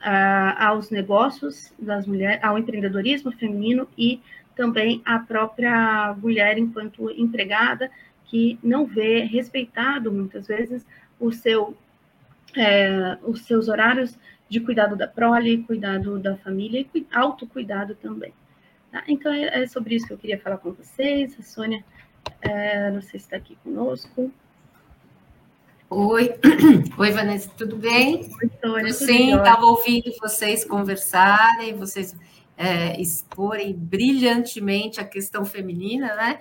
aos 0.59 0.91
negócios 0.91 1.73
das 1.79 2.07
mulheres, 2.07 2.39
ao 2.45 2.59
empreendedorismo 2.59 3.33
feminino 3.33 3.89
e 3.97 4.21
também 4.55 5.01
a 5.07 5.19
própria 5.19 6.15
mulher 6.21 6.59
enquanto 6.59 7.11
empregada, 7.11 7.91
que 8.27 8.59
não 8.63 8.85
vê 8.85 9.21
respeitado 9.21 10.13
muitas 10.13 10.47
vezes 10.47 10.87
o 11.19 11.33
seu, 11.33 11.75
é, 12.55 13.17
os 13.23 13.47
seus 13.47 13.69
horários 13.69 14.19
de 14.51 14.61
cuidado 14.61 14.97
da 14.97 15.09
prole, 15.09 15.63
cuidado 15.63 16.19
da 16.19 16.37
família 16.37 16.87
e 16.95 17.07
autocuidado 17.11 17.95
também. 17.95 18.35
Tá? 18.93 19.03
Então, 19.09 19.33
é, 19.33 19.63
é, 19.63 19.67
sobre 19.67 19.95
isso 19.95 20.07
que 20.07 20.13
eu 20.13 20.19
queria 20.19 20.39
falar 20.39 20.59
com 20.59 20.73
vocês. 20.73 21.35
A 21.41 21.43
Sônia, 21.43 21.83
é, 22.43 22.91
não 22.91 23.01
sei 23.01 23.19
se 23.19 23.27
está 23.27 23.39
aqui 23.39 23.57
conosco. 23.65 24.31
Oi, 25.97 26.35
oi 26.99 27.13
Vanessa, 27.13 27.49
tudo 27.57 27.77
bem? 27.77 28.29
Oi, 28.43 28.51
Sônia. 28.61 28.93
Sim, 28.93 29.37
estava 29.37 29.65
ouvindo 29.65 30.11
vocês 30.21 30.65
conversarem, 30.65 31.77
vocês 31.77 32.17
é, 32.57 33.01
exporem 33.01 33.73
brilhantemente 33.73 35.01
a 35.01 35.05
questão 35.05 35.45
feminina, 35.45 36.17
né? 36.17 36.41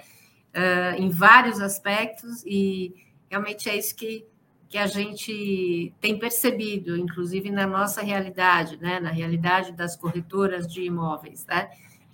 Uh, 0.55 1.03
em 1.03 1.09
vários 1.09 1.61
aspectos, 1.61 2.43
e 2.47 2.95
realmente 3.29 3.69
é 3.69 3.77
isso 3.77 3.95
que, 3.95 4.25
que 4.67 4.75
a 4.75 4.87
gente 4.87 5.93
tem 6.01 6.17
percebido, 6.17 6.97
inclusive 6.97 7.51
na 7.51 7.67
nossa 7.67 8.01
realidade, 8.01 8.77
né? 8.77 8.99
na 8.99 9.11
realidade 9.11 9.71
das 9.71 9.95
corretoras 9.95 10.65
de 10.65 10.81
imóveis. 10.81 11.45
Né? 11.45 11.69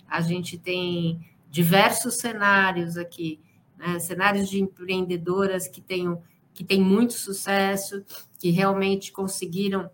A 0.06 0.20
gente 0.20 0.58
tem 0.58 1.26
diversos 1.48 2.18
cenários 2.18 2.98
aqui, 2.98 3.40
né? 3.78 3.98
cenários 3.98 4.46
de 4.46 4.60
empreendedoras 4.60 5.66
que 5.66 5.80
têm, 5.80 6.18
que 6.54 6.64
têm 6.64 6.80
muito 6.80 7.14
sucesso, 7.14 8.04
que 8.38 8.50
realmente 8.50 9.12
conseguiram 9.12 9.90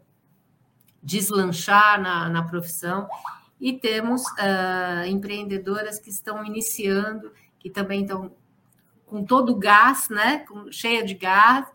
deslanchar 1.02 2.00
na, 2.00 2.28
na 2.28 2.42
profissão, 2.42 3.09
e 3.61 3.72
temos 3.72 4.22
uh, 4.22 5.07
empreendedoras 5.07 5.98
que 5.98 6.11
estão 6.11 6.44
iniciando, 6.44 7.32
que 7.59 7.70
também 7.70 8.02
estão 8.02 8.32
com 9.07 9.24
todo 9.24 9.52
o 9.52 9.59
gás, 9.59 10.09
né, 10.09 10.40
com, 10.40 10.70
cheia 10.70 11.04
de 11.04 11.14
gás, 11.14 11.66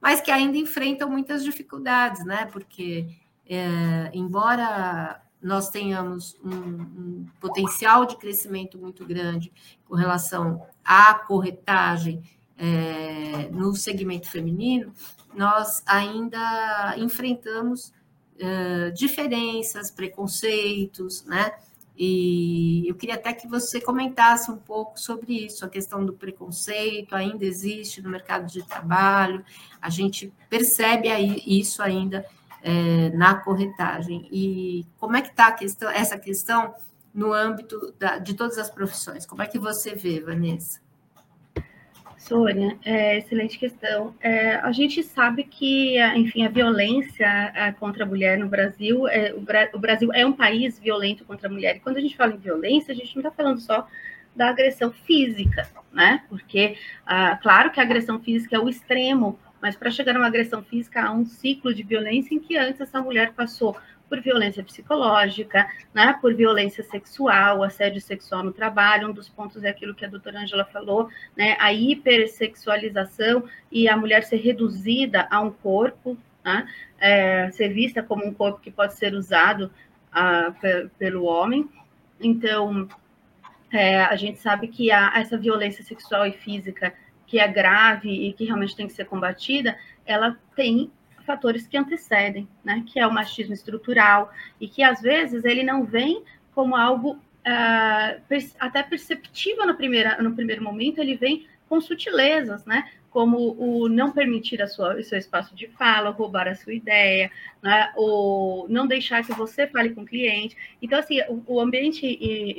mas 0.00 0.20
que 0.20 0.30
ainda 0.30 0.56
enfrentam 0.56 1.10
muitas 1.10 1.42
dificuldades, 1.42 2.24
né, 2.24 2.46
porque 2.46 3.08
é, 3.48 4.10
embora 4.14 5.20
nós 5.42 5.68
tenhamos 5.68 6.36
um, 6.42 6.50
um, 6.50 7.26
potencial 7.40 8.06
de 8.06 8.16
crescimento 8.16 8.78
muito 8.78 9.04
grande 9.04 9.52
com 9.84 9.94
relação 9.94 10.66
à 10.84 11.14
corretagem 11.14 12.22
é, 12.58 13.48
no 13.50 13.74
segmento 13.74 14.28
feminino, 14.28 14.92
nós 15.34 15.82
ainda 15.86 16.94
enfrentamos 16.96 17.92
uh, 18.36 18.92
diferenças, 18.92 19.90
preconceitos, 19.90 21.24
né? 21.24 21.52
E 21.98 22.86
eu 22.86 22.94
queria 22.94 23.14
até 23.14 23.32
que 23.32 23.48
você 23.48 23.80
comentasse 23.80 24.50
um 24.50 24.56
pouco 24.56 25.00
sobre 25.00 25.46
isso, 25.46 25.64
a 25.64 25.68
questão 25.68 26.04
do 26.04 26.12
preconceito 26.12 27.14
ainda 27.14 27.44
existe 27.44 28.02
no 28.02 28.10
mercado 28.10 28.46
de 28.46 28.62
trabalho, 28.62 29.42
a 29.80 29.88
gente 29.88 30.30
percebe 30.50 31.08
aí 31.08 31.42
isso 31.46 31.82
ainda 31.82 32.26
é, 32.62 33.08
na 33.10 33.34
corretagem. 33.36 34.28
E 34.30 34.86
como 34.98 35.16
é 35.16 35.22
que 35.22 35.28
está 35.28 35.50
questão, 35.52 35.88
essa 35.88 36.18
questão 36.18 36.74
no 37.14 37.32
âmbito 37.32 37.94
da, 37.98 38.18
de 38.18 38.34
todas 38.34 38.58
as 38.58 38.68
profissões? 38.68 39.24
Como 39.24 39.40
é 39.40 39.46
que 39.46 39.58
você 39.58 39.94
vê, 39.94 40.20
Vanessa? 40.20 40.85
Sônia, 42.26 42.76
é, 42.84 43.18
excelente 43.18 43.56
questão. 43.56 44.14
É, 44.20 44.56
a 44.56 44.72
gente 44.72 45.02
sabe 45.02 45.44
que, 45.44 45.96
enfim, 46.16 46.44
a 46.44 46.48
violência 46.48 47.24
é, 47.54 47.70
contra 47.72 48.04
a 48.04 48.06
mulher 48.06 48.36
no 48.36 48.48
Brasil, 48.48 49.06
é, 49.06 49.32
o, 49.32 49.40
Bra 49.40 49.70
o, 49.72 49.78
Brasil 49.78 50.12
é 50.12 50.26
um 50.26 50.32
país 50.32 50.78
violento 50.78 51.24
contra 51.24 51.48
a 51.48 51.52
mulher. 51.52 51.76
E 51.76 51.80
quando 51.80 51.98
a 51.98 52.00
gente 52.00 52.16
fala 52.16 52.34
em 52.34 52.38
violência, 52.38 52.92
a 52.92 52.96
gente 52.96 53.14
não 53.14 53.20
está 53.20 53.30
falando 53.30 53.60
só 53.60 53.86
da 54.34 54.50
agressão 54.50 54.90
física, 54.90 55.68
né? 55.92 56.24
Porque, 56.28 56.76
ah, 57.06 57.38
claro 57.40 57.70
que 57.70 57.78
a 57.78 57.84
agressão 57.84 58.20
física 58.20 58.56
é 58.56 58.58
o 58.58 58.68
extremo, 58.68 59.38
mas 59.62 59.76
para 59.76 59.90
chegar 59.90 60.16
a 60.16 60.18
uma 60.18 60.26
agressão 60.26 60.62
física 60.62 61.04
há 61.04 61.12
um 61.12 61.24
ciclo 61.24 61.72
de 61.72 61.82
violência 61.82 62.34
em 62.34 62.40
que 62.40 62.56
antes 62.56 62.80
essa 62.80 63.00
mulher 63.00 63.32
passou 63.34 63.76
por 64.08 64.20
violência 64.20 64.62
psicológica, 64.62 65.68
né, 65.92 66.16
por 66.20 66.34
violência 66.34 66.82
sexual, 66.84 67.62
assédio 67.62 68.00
sexual 68.00 68.42
no 68.42 68.52
trabalho. 68.52 69.08
Um 69.08 69.12
dos 69.12 69.28
pontos 69.28 69.62
é 69.64 69.68
aquilo 69.68 69.94
que 69.94 70.04
a 70.04 70.08
doutora 70.08 70.40
Angela 70.40 70.64
falou, 70.64 71.08
né, 71.36 71.56
a 71.58 71.72
hipersexualização 71.72 73.44
e 73.70 73.88
a 73.88 73.96
mulher 73.96 74.24
ser 74.24 74.36
reduzida 74.36 75.26
a 75.30 75.40
um 75.40 75.50
corpo, 75.50 76.16
né, 76.44 76.68
é, 76.98 77.50
ser 77.50 77.68
vista 77.68 78.02
como 78.02 78.24
um 78.24 78.32
corpo 78.32 78.60
que 78.60 78.70
pode 78.70 78.94
ser 78.94 79.14
usado 79.14 79.70
a, 80.12 80.52
pelo 80.98 81.24
homem. 81.24 81.68
Então, 82.20 82.88
é, 83.72 84.02
a 84.04 84.16
gente 84.16 84.38
sabe 84.38 84.68
que 84.68 84.90
a, 84.90 85.12
essa 85.16 85.36
violência 85.36 85.84
sexual 85.84 86.26
e 86.26 86.32
física 86.32 86.94
que 87.26 87.38
é 87.40 87.48
grave 87.48 88.08
e 88.08 88.32
que 88.32 88.44
realmente 88.44 88.76
tem 88.76 88.86
que 88.86 88.92
ser 88.92 89.04
combatida, 89.04 89.76
ela 90.06 90.38
tem 90.54 90.90
fatores 91.26 91.66
que 91.66 91.76
antecedem, 91.76 92.48
né? 92.64 92.82
Que 92.86 92.98
é 92.98 93.06
o 93.06 93.12
machismo 93.12 93.52
estrutural 93.52 94.32
e 94.60 94.66
que 94.68 94.82
às 94.82 95.02
vezes 95.02 95.44
ele 95.44 95.62
não 95.62 95.84
vem 95.84 96.22
como 96.54 96.74
algo 96.74 97.12
uh, 97.46 98.44
até 98.58 98.82
perceptível 98.82 99.66
no, 99.66 99.74
primeira, 99.74 100.20
no 100.22 100.34
primeiro 100.34 100.62
momento, 100.62 101.00
ele 101.00 101.16
vem 101.16 101.46
com 101.68 101.80
sutilezas, 101.80 102.64
né? 102.64 102.88
Como 103.10 103.56
o 103.58 103.88
não 103.88 104.12
permitir 104.12 104.62
a 104.62 104.66
sua, 104.66 104.94
o 104.96 105.02
seu 105.02 105.18
espaço 105.18 105.54
de 105.54 105.66
fala, 105.68 106.10
roubar 106.10 106.48
a 106.48 106.54
sua 106.54 106.74
ideia, 106.74 107.30
né? 107.62 107.90
ou 107.96 108.68
não 108.68 108.86
deixar 108.86 109.24
que 109.24 109.32
você 109.32 109.66
fale 109.66 109.90
com 109.90 110.02
o 110.02 110.06
cliente. 110.06 110.56
Então, 110.82 110.98
assim, 110.98 111.20
o, 111.28 111.42
o 111.46 111.60
ambiente 111.60 112.06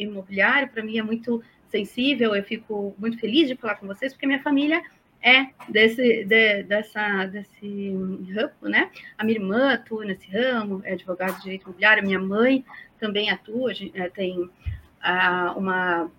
imobiliário, 0.01 0.67
para 0.67 0.83
mim, 0.83 0.97
é 0.97 1.03
muito 1.03 1.43
sensível. 1.69 2.35
Eu 2.35 2.43
fico 2.43 2.95
muito 2.97 3.19
feliz 3.19 3.47
de 3.47 3.55
falar 3.55 3.75
com 3.75 3.85
vocês, 3.85 4.13
porque 4.13 4.25
minha 4.25 4.41
família 4.41 4.81
é 5.21 5.47
desse, 5.69 6.23
de, 6.25 6.63
dessa, 6.63 7.25
desse 7.25 7.91
ramo, 8.33 8.51
né? 8.69 8.89
A 9.17 9.23
minha 9.23 9.37
irmã 9.37 9.73
atua 9.73 10.05
nesse 10.05 10.29
ramo, 10.29 10.81
é 10.83 10.93
advogada 10.93 11.33
de 11.33 11.43
direito 11.43 11.63
imobiliário, 11.63 12.03
minha 12.03 12.19
mãe 12.19 12.63
também 12.99 13.29
atua, 13.29 13.71
é, 13.93 14.09
tem 14.09 14.49
a, 15.01 15.53
uma 15.55 16.09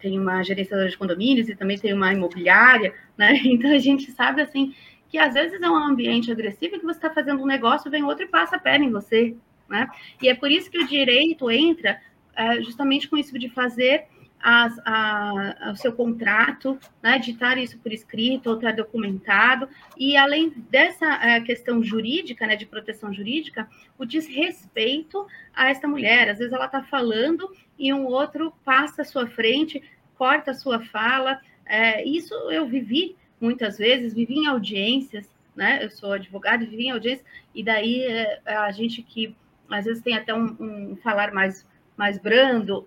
tem 0.00 0.18
uma 0.18 0.42
gerenciadora 0.42 0.88
de 0.88 0.98
condomínios 0.98 1.48
e 1.48 1.54
também 1.54 1.78
tem 1.78 1.92
uma 1.92 2.12
imobiliária, 2.12 2.92
né? 3.16 3.34
Então 3.44 3.70
a 3.70 3.78
gente 3.78 4.10
sabe 4.10 4.42
assim 4.42 4.74
que 5.08 5.18
às 5.18 5.34
vezes 5.34 5.60
é 5.60 5.70
um 5.70 5.76
ambiente 5.76 6.32
agressivo 6.32 6.78
que 6.78 6.84
você 6.84 6.98
está 6.98 7.10
fazendo 7.10 7.40
um 7.40 7.46
negócio, 7.46 7.90
vem 7.90 8.02
outro 8.02 8.24
e 8.24 8.28
passa 8.28 8.56
a 8.56 8.58
perna 8.58 8.84
em 8.84 8.90
você, 8.90 9.36
né? 9.68 9.88
E 10.20 10.28
é 10.28 10.34
por 10.34 10.50
isso 10.50 10.70
que 10.70 10.78
o 10.78 10.86
direito 10.86 11.48
entra 11.50 12.00
é, 12.34 12.60
justamente 12.62 13.08
com 13.08 13.16
isso 13.16 13.38
de 13.38 13.48
fazer 13.48 14.06
as, 14.42 14.78
a, 14.84 15.70
o 15.72 15.76
seu 15.76 15.92
contrato, 15.92 16.78
né, 17.02 17.16
editar 17.16 17.58
isso 17.58 17.78
por 17.78 17.92
escrito 17.92 18.48
ou 18.48 18.56
estar 18.56 18.72
documentado, 18.72 19.68
e 19.96 20.16
além 20.16 20.50
dessa 20.70 21.06
é, 21.24 21.40
questão 21.40 21.82
jurídica, 21.82 22.46
né, 22.46 22.56
de 22.56 22.66
proteção 22.66 23.12
jurídica, 23.12 23.68
o 23.98 24.04
desrespeito 24.04 25.26
a 25.54 25.70
esta 25.70 25.88
mulher. 25.88 26.28
Às 26.28 26.38
vezes 26.38 26.52
ela 26.52 26.66
está 26.66 26.82
falando 26.82 27.50
e 27.78 27.92
um 27.92 28.06
outro 28.06 28.52
passa 28.64 29.02
à 29.02 29.04
sua 29.04 29.26
frente, 29.26 29.82
corta 30.16 30.52
a 30.52 30.54
sua 30.54 30.80
fala. 30.80 31.40
É, 31.64 32.04
isso 32.04 32.34
eu 32.50 32.66
vivi 32.66 33.16
muitas 33.40 33.78
vezes, 33.78 34.14
vivi 34.14 34.34
em 34.34 34.46
audiências, 34.46 35.28
né? 35.54 35.82
Eu 35.82 35.90
sou 35.90 36.12
advogada 36.12 36.62
e 36.62 36.66
vivi 36.66 36.86
em 36.86 36.90
audiência, 36.90 37.24
e 37.54 37.62
daí 37.62 38.02
é, 38.02 38.40
a 38.46 38.70
gente 38.70 39.02
que 39.02 39.34
às 39.70 39.84
vezes 39.84 40.02
tem 40.02 40.14
até 40.14 40.32
um, 40.34 40.56
um 40.60 40.96
falar 41.02 41.32
mais, 41.32 41.66
mais 41.96 42.18
brando, 42.18 42.86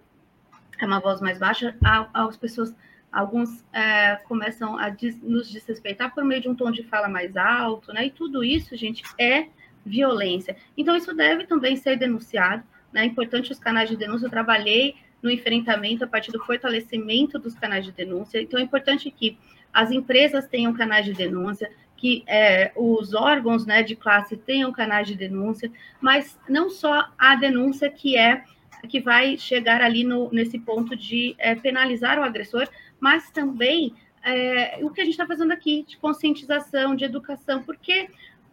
é 0.80 0.86
uma 0.86 0.99
voz 0.99 1.21
mais 1.21 1.38
baixa, 1.38 1.75
as 2.13 2.38
pessoas, 2.38 2.73
alguns 3.11 3.65
é, 3.73 4.15
começam 4.27 4.77
a 4.77 4.89
des, 4.89 5.21
nos 5.21 5.49
desrespeitar 5.49 6.13
por 6.13 6.23
meio 6.23 6.41
de 6.41 6.49
um 6.49 6.55
tom 6.55 6.71
de 6.71 6.84
fala 6.84 7.09
mais 7.09 7.36
alto, 7.36 7.91
né? 7.93 8.05
E 8.05 8.11
tudo 8.11 8.43
isso, 8.43 8.75
gente, 8.75 9.03
é 9.17 9.47
violência. 9.86 10.55
Então, 10.77 10.95
isso 10.95 11.13
deve 11.13 11.45
também 11.45 11.75
ser 11.75 11.97
denunciado, 11.97 12.63
né? 12.93 13.01
É 13.01 13.05
importante 13.05 13.51
os 13.51 13.59
canais 13.59 13.89
de 13.89 13.97
denúncia. 13.97 14.25
Eu 14.25 14.32
trabalhei 14.32 14.95
no 15.21 15.30
enfrentamento 15.30 16.03
a 16.03 16.07
partir 16.07 16.32
do 16.32 16.43
fortalecimento 16.43 17.38
dos 17.38 17.55
canais 17.55 17.84
de 17.84 17.91
denúncia. 17.91 18.41
Então, 18.41 18.59
é 18.59 18.63
importante 18.63 19.11
que 19.11 19.38
as 19.73 19.91
empresas 19.91 20.47
tenham 20.47 20.73
canais 20.73 21.05
de 21.05 21.13
denúncia, 21.13 21.69
que 21.95 22.23
é, 22.25 22.71
os 22.75 23.13
órgãos 23.13 23.65
né, 23.65 23.84
de 23.84 23.95
classe 23.95 24.38
tenham 24.38 24.71
canais 24.71 25.07
de 25.07 25.15
denúncia, 25.15 25.69
mas 25.99 26.39
não 26.47 26.69
só 26.69 27.09
a 27.17 27.36
denúncia 27.36 27.89
que 27.89 28.17
é 28.17 28.43
que 28.88 28.99
vai 28.99 29.38
chegar 29.38 29.82
ali 29.82 30.03
no, 30.03 30.30
nesse 30.32 30.59
ponto 30.59 30.95
de 30.95 31.36
é, 31.38 31.55
penalizar 31.55 32.19
o 32.19 32.23
agressor, 32.23 32.67
mas 32.99 33.30
também 33.32 33.93
é, 34.23 34.80
o 34.84 34.89
que 34.89 35.01
a 35.01 35.03
gente 35.03 35.13
está 35.13 35.25
fazendo 35.25 35.51
aqui 35.51 35.84
de 35.88 35.97
conscientização, 35.97 36.95
de 36.95 37.05
educação, 37.05 37.63
porque 37.63 38.09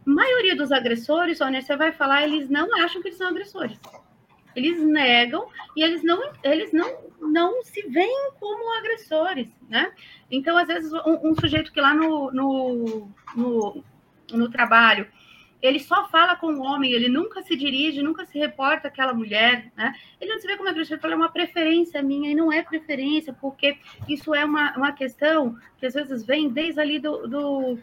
a 0.06 0.10
maioria 0.10 0.56
dos 0.56 0.72
agressores, 0.72 1.38
Sônia, 1.38 1.62
você 1.62 1.76
vai 1.76 1.92
falar, 1.92 2.22
eles 2.22 2.48
não 2.48 2.68
acham 2.82 3.02
que 3.02 3.08
eles 3.08 3.18
são 3.18 3.28
agressores. 3.28 3.78
Eles 4.54 4.80
negam 4.80 5.46
e 5.76 5.82
eles 5.82 6.02
não, 6.02 6.32
eles 6.42 6.72
não, 6.72 7.10
não 7.20 7.62
se 7.62 7.82
veem 7.88 8.32
como 8.40 8.72
agressores, 8.78 9.48
né? 9.68 9.92
Então, 10.30 10.56
às 10.56 10.66
vezes, 10.66 10.90
um, 10.92 11.30
um 11.30 11.34
sujeito 11.34 11.72
que 11.72 11.80
lá 11.80 11.92
no, 11.92 12.32
no, 12.32 13.10
no, 13.34 13.84
no 14.32 14.50
trabalho 14.50 15.06
ele 15.62 15.78
só 15.78 16.08
fala 16.08 16.36
com 16.36 16.48
o 16.48 16.62
homem, 16.62 16.92
ele 16.92 17.08
nunca 17.08 17.42
se 17.42 17.56
dirige, 17.56 18.02
nunca 18.02 18.24
se 18.26 18.38
reporta 18.38 18.88
àquela 18.88 19.12
mulher, 19.12 19.72
né? 19.76 19.94
Ele 20.20 20.32
não 20.32 20.38
se 20.38 20.46
vê 20.46 20.56
como 20.56 20.68
agressor, 20.68 20.94
ele 20.94 21.02
fala, 21.02 21.14
é 21.14 21.16
uma 21.16 21.32
preferência 21.32 22.02
minha, 22.02 22.30
e 22.30 22.34
não 22.34 22.52
é 22.52 22.62
preferência, 22.62 23.32
porque 23.32 23.76
isso 24.08 24.34
é 24.34 24.44
uma, 24.44 24.76
uma 24.76 24.92
questão 24.92 25.56
que 25.78 25.86
às 25.86 25.94
vezes 25.94 26.24
vem 26.24 26.48
desde 26.48 26.80
ali 26.80 26.98
do, 26.98 27.26
do 27.26 27.78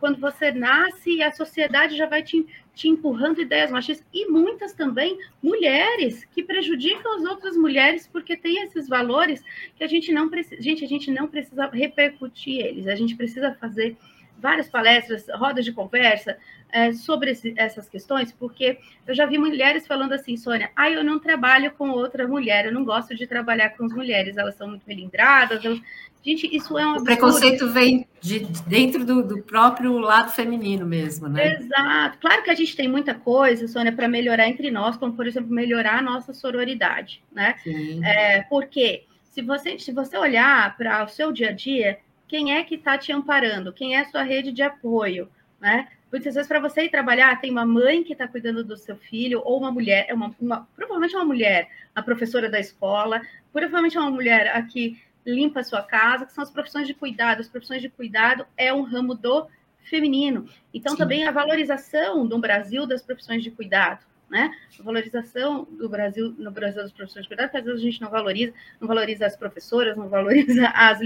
quando 0.00 0.18
você 0.18 0.50
nasce 0.50 1.16
e 1.16 1.22
a 1.22 1.30
sociedade 1.30 1.96
já 1.96 2.06
vai 2.06 2.22
te, 2.22 2.46
te 2.74 2.88
empurrando 2.88 3.40
ideias 3.40 3.70
machistas, 3.70 4.06
e 4.12 4.26
muitas 4.28 4.72
também 4.72 5.18
mulheres 5.42 6.24
que 6.24 6.42
prejudicam 6.42 7.16
as 7.16 7.24
outras 7.24 7.56
mulheres 7.56 8.08
porque 8.10 8.36
tem 8.36 8.62
esses 8.62 8.88
valores 8.88 9.42
que 9.76 9.84
a 9.84 9.86
gente 9.86 10.12
não 10.12 10.28
precisa, 10.28 10.60
gente, 10.60 10.84
a 10.84 10.88
gente 10.88 11.10
não 11.10 11.28
precisa 11.28 11.66
repercutir 11.66 12.64
eles, 12.64 12.86
a 12.86 12.94
gente 12.94 13.14
precisa 13.14 13.54
fazer 13.54 13.96
várias 14.44 14.68
palestras, 14.68 15.24
rodas 15.36 15.64
de 15.64 15.72
conversa 15.72 16.36
é, 16.70 16.92
sobre 16.92 17.30
esse, 17.30 17.54
essas 17.56 17.88
questões, 17.88 18.30
porque 18.30 18.78
eu 19.06 19.14
já 19.14 19.24
vi 19.24 19.38
mulheres 19.38 19.86
falando 19.86 20.12
assim, 20.12 20.36
Sônia, 20.36 20.70
ah, 20.76 20.90
eu 20.90 21.02
não 21.02 21.18
trabalho 21.18 21.72
com 21.72 21.88
outra 21.88 22.28
mulher, 22.28 22.66
eu 22.66 22.72
não 22.72 22.84
gosto 22.84 23.14
de 23.14 23.26
trabalhar 23.26 23.70
com 23.70 23.86
as 23.86 23.92
mulheres, 23.92 24.36
elas 24.36 24.54
são 24.54 24.68
muito 24.68 24.82
melindradas. 24.86 25.64
Eu... 25.64 25.80
Gente, 26.22 26.54
isso 26.54 26.78
é 26.78 26.84
um 26.84 26.90
absurdo. 26.90 27.02
O 27.02 27.04
preconceito 27.06 27.68
vem 27.70 28.06
de 28.20 28.40
dentro 28.66 29.02
do, 29.04 29.22
do, 29.22 29.42
próprio 29.42 29.98
lado 29.98 30.30
feminino 30.30 30.84
mesmo, 30.84 31.26
né? 31.26 31.54
Exato. 31.54 32.18
Claro 32.18 32.42
que 32.42 32.50
a 32.50 32.54
gente 32.54 32.76
tem 32.76 32.88
muita 32.88 33.14
coisa, 33.14 33.66
Sônia, 33.66 33.92
para 33.92 34.08
melhorar 34.08 34.46
entre 34.46 34.70
nós, 34.70 34.96
como, 34.98 35.14
por 35.14 35.26
exemplo, 35.26 35.50
melhorar 35.50 36.00
a 36.00 36.02
nossa 36.02 36.34
sororidade, 36.34 37.22
né? 37.32 37.54
Sim. 37.62 38.04
É, 38.04 38.42
porque 38.42 39.04
se 39.30 39.42
você, 39.42 39.78
se 39.78 39.90
você 39.90 40.16
olhar 40.16 40.76
para 40.76 41.04
o 41.04 41.08
seu 41.08 41.32
dia 41.32 41.48
a 41.48 41.52
dia, 41.52 41.98
quem 42.34 42.52
é 42.52 42.64
que 42.64 42.74
está 42.74 42.98
te 42.98 43.12
amparando, 43.12 43.72
quem 43.72 43.94
é 43.94 44.00
a 44.00 44.04
sua 44.06 44.24
rede 44.24 44.50
de 44.50 44.60
apoio, 44.60 45.28
né? 45.60 45.86
Muitas 46.10 46.34
vezes, 46.34 46.48
para 46.48 46.58
você 46.58 46.82
ir 46.82 46.88
trabalhar, 46.88 47.40
tem 47.40 47.48
uma 47.48 47.64
mãe 47.64 48.02
que 48.02 48.12
está 48.12 48.26
cuidando 48.26 48.64
do 48.64 48.76
seu 48.76 48.96
filho, 48.96 49.40
ou 49.44 49.56
uma 49.56 49.70
mulher, 49.70 50.06
é 50.08 50.14
uma, 50.14 50.34
uma, 50.40 50.68
provavelmente 50.74 51.14
uma 51.14 51.24
mulher, 51.24 51.68
a 51.94 52.02
professora 52.02 52.50
da 52.50 52.58
escola, 52.58 53.22
provavelmente 53.52 53.96
é 53.96 54.00
uma 54.00 54.10
mulher 54.10 54.48
a 54.48 54.60
que 54.62 55.00
limpa 55.24 55.60
a 55.60 55.64
sua 55.64 55.80
casa, 55.84 56.26
que 56.26 56.32
são 56.32 56.42
as 56.42 56.50
profissões 56.50 56.88
de 56.88 56.94
cuidado. 56.94 57.38
As 57.38 57.48
profissões 57.48 57.80
de 57.80 57.88
cuidado 57.88 58.44
é 58.56 58.74
um 58.74 58.82
ramo 58.82 59.14
do 59.14 59.46
feminino. 59.84 60.48
Então, 60.72 60.94
Sim. 60.94 60.98
também 60.98 61.28
a 61.28 61.30
valorização 61.30 62.24
no 62.24 62.40
Brasil 62.40 62.84
das 62.84 63.00
profissões 63.00 63.44
de 63.44 63.52
cuidado 63.52 64.04
né? 64.30 64.50
A 64.78 64.82
valorização 64.82 65.66
do 65.70 65.88
Brasil, 65.88 66.34
no 66.38 66.50
Brasil 66.50 66.82
das 66.82 66.92
profissões 66.92 67.24
de 67.24 67.28
cuidado, 67.28 67.46
porque 67.46 67.58
às 67.58 67.64
vezes 67.64 67.80
a 67.80 67.84
gente 67.84 68.00
não 68.00 68.10
valoriza, 68.10 68.52
não 68.80 68.88
valoriza 68.88 69.26
as 69.26 69.36
professoras, 69.36 69.96
não 69.96 70.08
valoriza 70.08 70.68
as, 70.74 70.98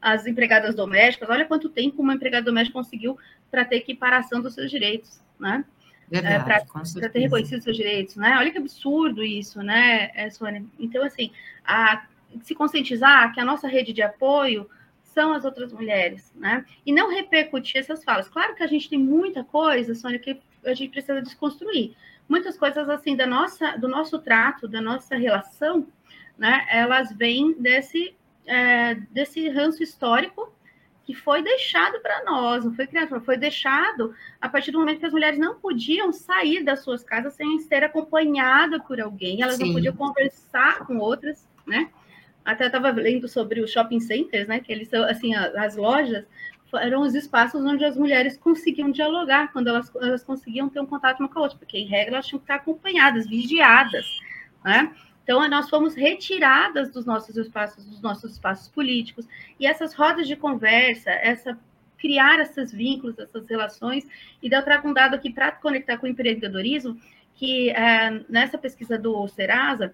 as 0.00 0.26
empregadas 0.26 0.74
domésticas. 0.74 1.28
Olha 1.28 1.44
quanto 1.44 1.68
tempo 1.68 2.02
uma 2.02 2.14
empregada 2.14 2.44
doméstica 2.44 2.78
conseguiu 2.78 3.18
para 3.50 3.64
ter 3.64 3.76
equiparação 3.76 4.40
dos 4.40 4.54
seus 4.54 4.70
direitos, 4.70 5.20
né? 5.38 5.64
É, 6.10 6.38
para 6.38 7.08
ter 7.08 7.18
reconhecido 7.18 7.60
seus 7.62 7.76
direitos, 7.76 8.14
né? 8.14 8.36
Olha 8.38 8.50
que 8.52 8.58
absurdo 8.58 9.24
isso, 9.24 9.60
né, 9.60 10.12
é, 10.14 10.30
Sônia? 10.30 10.64
Então, 10.78 11.04
assim, 11.04 11.32
a, 11.64 12.06
se 12.42 12.54
conscientizar 12.54 13.34
que 13.34 13.40
a 13.40 13.44
nossa 13.44 13.66
rede 13.66 13.92
de 13.92 14.02
apoio 14.02 14.70
são 15.02 15.32
as 15.32 15.44
outras 15.44 15.72
mulheres, 15.72 16.32
né? 16.36 16.64
E 16.84 16.92
não 16.92 17.10
repercutir 17.10 17.78
essas 17.78 18.04
falas. 18.04 18.28
Claro 18.28 18.54
que 18.54 18.62
a 18.62 18.68
gente 18.68 18.88
tem 18.88 18.98
muita 18.98 19.42
coisa, 19.42 19.94
Sônia, 19.96 20.20
que 20.20 20.38
a 20.64 20.74
gente 20.74 20.90
precisa 20.90 21.20
desconstruir 21.20 21.96
muitas 22.28 22.58
coisas 22.58 22.88
assim 22.88 23.16
da 23.16 23.26
nossa, 23.26 23.76
do 23.76 23.88
nosso 23.88 24.18
trato, 24.18 24.66
da 24.68 24.80
nossa 24.80 25.16
relação, 25.16 25.86
né? 26.36 26.66
Elas 26.70 27.12
vêm 27.12 27.52
desse 27.60 28.14
é, 28.46 28.94
desse 29.10 29.48
ranço 29.48 29.82
histórico 29.82 30.52
que 31.04 31.14
foi 31.14 31.40
deixado 31.40 32.00
para 32.00 32.24
nós, 32.24 32.64
não 32.64 32.74
foi 32.74 32.86
criado, 32.86 33.20
foi 33.20 33.36
deixado 33.36 34.12
a 34.40 34.48
partir 34.48 34.72
do 34.72 34.78
momento 34.80 34.98
que 34.98 35.06
as 35.06 35.12
mulheres 35.12 35.38
não 35.38 35.54
podiam 35.54 36.12
sair 36.12 36.64
das 36.64 36.80
suas 36.80 37.04
casas 37.04 37.34
sem 37.34 37.60
ser 37.60 37.84
acompanhada 37.84 38.80
por 38.80 39.00
alguém, 39.00 39.40
elas 39.40 39.56
Sim. 39.56 39.66
não 39.66 39.74
podiam 39.74 39.94
conversar 39.94 40.84
com 40.84 40.98
outras, 40.98 41.48
né? 41.64 41.90
Até 42.44 42.66
estava 42.66 42.90
lendo 42.90 43.28
sobre 43.28 43.60
os 43.60 43.70
shopping 43.70 44.00
centers, 44.00 44.48
né? 44.48 44.58
Que 44.58 44.72
eles 44.72 44.88
são 44.88 45.04
assim, 45.04 45.34
as 45.34 45.76
lojas 45.76 46.24
eram 46.74 47.02
os 47.02 47.14
espaços 47.14 47.64
onde 47.64 47.84
as 47.84 47.96
mulheres 47.96 48.36
conseguiam 48.36 48.90
dialogar, 48.90 49.52
quando 49.52 49.68
elas, 49.68 49.94
elas 49.96 50.24
conseguiam 50.24 50.68
ter 50.68 50.80
um 50.80 50.86
contato 50.86 51.20
uma 51.20 51.28
com 51.28 51.38
a 51.38 51.42
outra, 51.42 51.58
porque, 51.58 51.78
em 51.78 51.86
regra, 51.86 52.14
elas 52.14 52.26
tinham 52.26 52.38
que 52.38 52.44
estar 52.44 52.56
acompanhadas, 52.56 53.28
vigiadas, 53.28 54.06
né? 54.64 54.92
Então, 55.22 55.48
nós 55.48 55.68
fomos 55.68 55.94
retiradas 55.94 56.90
dos 56.92 57.04
nossos 57.04 57.36
espaços, 57.36 57.84
dos 57.84 58.00
nossos 58.00 58.32
espaços 58.32 58.68
políticos, 58.68 59.28
e 59.58 59.66
essas 59.66 59.92
rodas 59.92 60.28
de 60.28 60.36
conversa, 60.36 61.10
essa 61.10 61.58
criar 61.98 62.38
esses 62.40 62.72
vínculos, 62.72 63.18
essas 63.18 63.48
relações, 63.48 64.06
e 64.42 64.48
daí 64.48 64.60
eu 64.60 64.64
trago 64.64 64.88
um 64.88 64.92
dado 64.92 65.14
aqui 65.14 65.30
para 65.32 65.50
conectar 65.50 65.96
com 65.98 66.06
o 66.06 66.08
empreendedorismo, 66.08 66.96
que 67.34 67.70
é, 67.70 68.24
nessa 68.28 68.56
pesquisa 68.56 68.98
do 68.98 69.26
Serasa, 69.28 69.92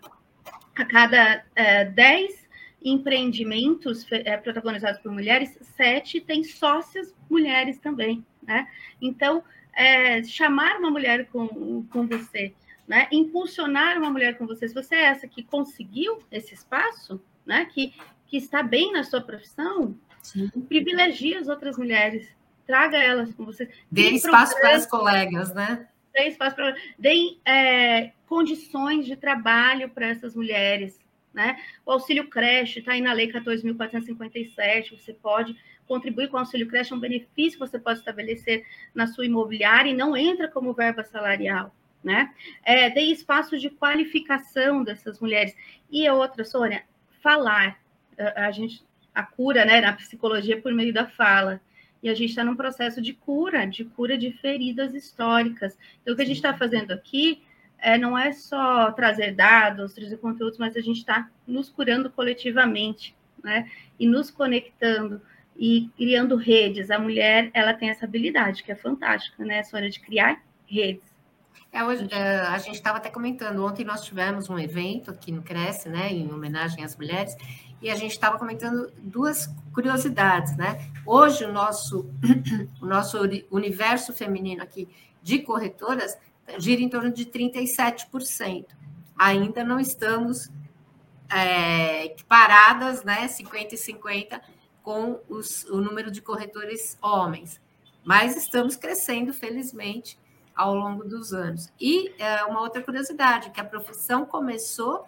a 0.77 0.85
cada 0.85 1.45
é, 1.55 1.85
10 1.85 2.42
empreendimentos 2.85 4.07
é, 4.11 4.37
protagonizados 4.37 5.01
por 5.01 5.13
mulheres, 5.13 5.59
sete 5.77 6.21
têm 6.21 6.45
sócias 6.45 7.15
mulheres 7.31 7.79
também, 7.79 8.25
né? 8.43 8.69
Então, 9.01 9.43
é, 9.75 10.23
chamar 10.23 10.79
uma 10.79 10.91
mulher 10.91 11.27
com, 11.27 11.85
com 11.91 12.07
você, 12.07 12.55
né? 12.87 13.09
Impulsionar 13.11 13.99
uma 13.99 14.11
mulher 14.11 14.37
com 14.37 14.47
você, 14.47 14.69
se 14.69 14.75
você 14.75 14.95
é 14.95 15.05
essa 15.05 15.27
que 15.27 15.43
conseguiu 15.43 16.23
esse 16.31 16.55
espaço, 16.55 17.21
né? 17.47 17.65
Que, 17.67 17.93
que 18.27 18.37
está 18.37 18.63
bem 18.63 18.93
na 18.93 19.05
sua 19.05 19.21
profissão, 19.21 19.97
Sim. 20.23 20.49
privilegie 20.69 21.35
as 21.35 21.49
outras 21.49 21.77
mulheres, 21.77 22.29
traga 22.67 22.99
elas 22.99 23.35
com 23.35 23.45
você. 23.45 23.69
Dê 23.91 24.11
espaço 24.11 24.55
para 24.61 24.77
as 24.77 24.87
colegas, 24.87 25.53
né? 25.55 25.89
Dê 26.13 26.29
espaço 26.29 26.57
para... 26.57 26.77
Deem 26.99 27.41
é, 27.45 28.13
condições 28.27 29.07
de 29.07 29.17
trabalho 29.17 29.89
para 29.91 30.07
essas 30.09 30.35
mulheres, 30.35 30.99
né? 31.33 31.57
O 31.85 31.93
auxílio 31.93 32.29
creche 32.29 32.81
está 32.81 32.93
aí 32.93 33.01
na 33.01 33.13
Lei 33.13 33.31
14.457, 33.33 34.99
você 34.99 35.13
pode 35.13 35.57
contribuir 35.87 36.29
com 36.29 36.37
o 36.37 36.41
auxílio 36.41 36.69
creche, 36.69 36.93
é 36.93 36.97
um 36.97 37.01
benefício 37.01 37.59
que 37.59 37.67
você 37.67 37.79
pode 37.79 37.99
estabelecer 37.99 38.65
na 38.95 39.07
sua 39.07 39.27
imobiliária 39.27 39.91
e 39.91 39.95
não 39.95 40.17
entra 40.17 40.49
como 40.49 40.73
verba 40.73 41.03
salarial. 41.05 41.75
Né? 42.03 42.33
É, 42.65 42.91
dê 42.91 43.03
espaços 43.03 43.61
de 43.61 43.71
qualificação 43.71 44.83
dessas 44.83 45.21
mulheres. 45.21 45.55
E 45.91 46.07
a 46.07 46.15
outra, 46.15 46.45
Sônia, 46.45 46.85
falar. 47.23 47.81
A, 48.19 48.47
a 48.47 48.51
gente, 48.51 48.83
a 49.15 49.23
cura 49.23 49.65
né, 49.65 49.81
na 49.81 49.93
psicologia 49.93 50.61
por 50.61 50.73
meio 50.73 50.93
da 50.93 51.07
fala. 51.07 51.61
E 52.03 52.09
a 52.09 52.15
gente 52.15 52.31
está 52.31 52.43
num 52.43 52.57
processo 52.57 53.01
de 53.01 53.13
cura, 53.13 53.65
de 53.65 53.85
cura 53.85 54.19
de 54.19 54.33
feridas 54.33 54.95
históricas. 54.95 55.79
Então, 56.01 56.15
o 56.15 56.17
que 56.17 56.23
a 56.23 56.27
gente 56.27 56.37
está 56.37 56.53
fazendo 56.53 56.91
aqui 56.91 57.43
é, 57.83 57.99
não 57.99 58.17
é 58.17 58.33
só 58.33 58.93
trazer 58.93 59.35
dados, 59.35 59.93
trazer 59.93 60.17
conteúdos, 60.19 60.57
mas 60.57 60.77
a 60.77 60.81
gente 60.81 60.99
está 60.99 61.29
nos 61.47 61.69
curando 61.69 62.09
coletivamente, 62.09 63.15
né? 63.43 63.69
E 63.99 64.07
nos 64.07 64.31
conectando 64.31 65.21
e 65.57 65.91
criando 65.97 66.37
redes. 66.37 66.91
A 66.91 66.99
mulher, 66.99 67.51
ela 67.53 67.75
tem 67.75 67.91
essa 67.91 68.05
habilidade, 68.07 68.63
que 68.63 68.71
é 68.71 68.77
fantástica, 68.77 69.45
né? 69.45 69.63
Hora 69.75 69.91
de 69.91 69.99
criar 69.99 70.41
redes. 70.65 71.13
É, 71.73 71.83
hoje, 71.83 72.07
é, 72.11 72.41
a 72.41 72.59
gente 72.59 72.75
estava 72.75 72.99
até 72.99 73.11
comentando, 73.11 73.65
ontem 73.65 73.85
nós 73.85 74.05
tivemos 74.05 74.49
um 74.49 74.59
evento 74.59 75.11
aqui 75.11 75.33
no 75.33 75.43
Cresce, 75.43 75.89
né, 75.89 76.13
em 76.13 76.31
homenagem 76.31 76.85
às 76.85 76.95
mulheres, 76.95 77.35
e 77.81 77.91
a 77.91 77.97
gente 77.97 78.13
estava 78.13 78.39
comentando 78.39 78.93
duas 78.99 79.47
curiosidades, 79.73 80.55
né? 80.57 80.87
Hoje 81.05 81.45
o 81.45 81.53
nosso, 81.53 82.09
o 82.81 82.87
nosso 82.87 83.19
universo 83.51 84.13
feminino 84.13 84.63
aqui 84.63 84.87
de 85.23 85.39
corretoras 85.39 86.17
gira 86.59 86.81
em 86.81 86.89
torno 86.89 87.11
de 87.13 87.27
37%. 87.27 88.67
Ainda 89.17 89.63
não 89.63 89.79
estamos 89.79 90.51
é, 91.31 92.15
paradas, 92.29 93.05
né, 93.05 93.29
50 93.29 93.75
e 93.75 93.79
50, 93.79 94.43
com 94.83 95.21
os, 95.29 95.65
o 95.65 95.81
número 95.81 96.11
de 96.11 96.21
corretores 96.21 96.99
homens. 97.01 97.61
Mas 98.05 98.37
estamos 98.37 98.77
crescendo, 98.77 99.33
felizmente, 99.33 100.19
ao 100.55 100.75
longo 100.75 101.05
dos 101.05 101.33
anos. 101.33 101.73
E 101.81 102.13
é, 102.19 102.45
uma 102.45 102.61
outra 102.61 102.83
curiosidade, 102.83 103.51
que 103.51 103.61
a 103.61 103.65
profissão 103.65 104.27
começou 104.27 105.07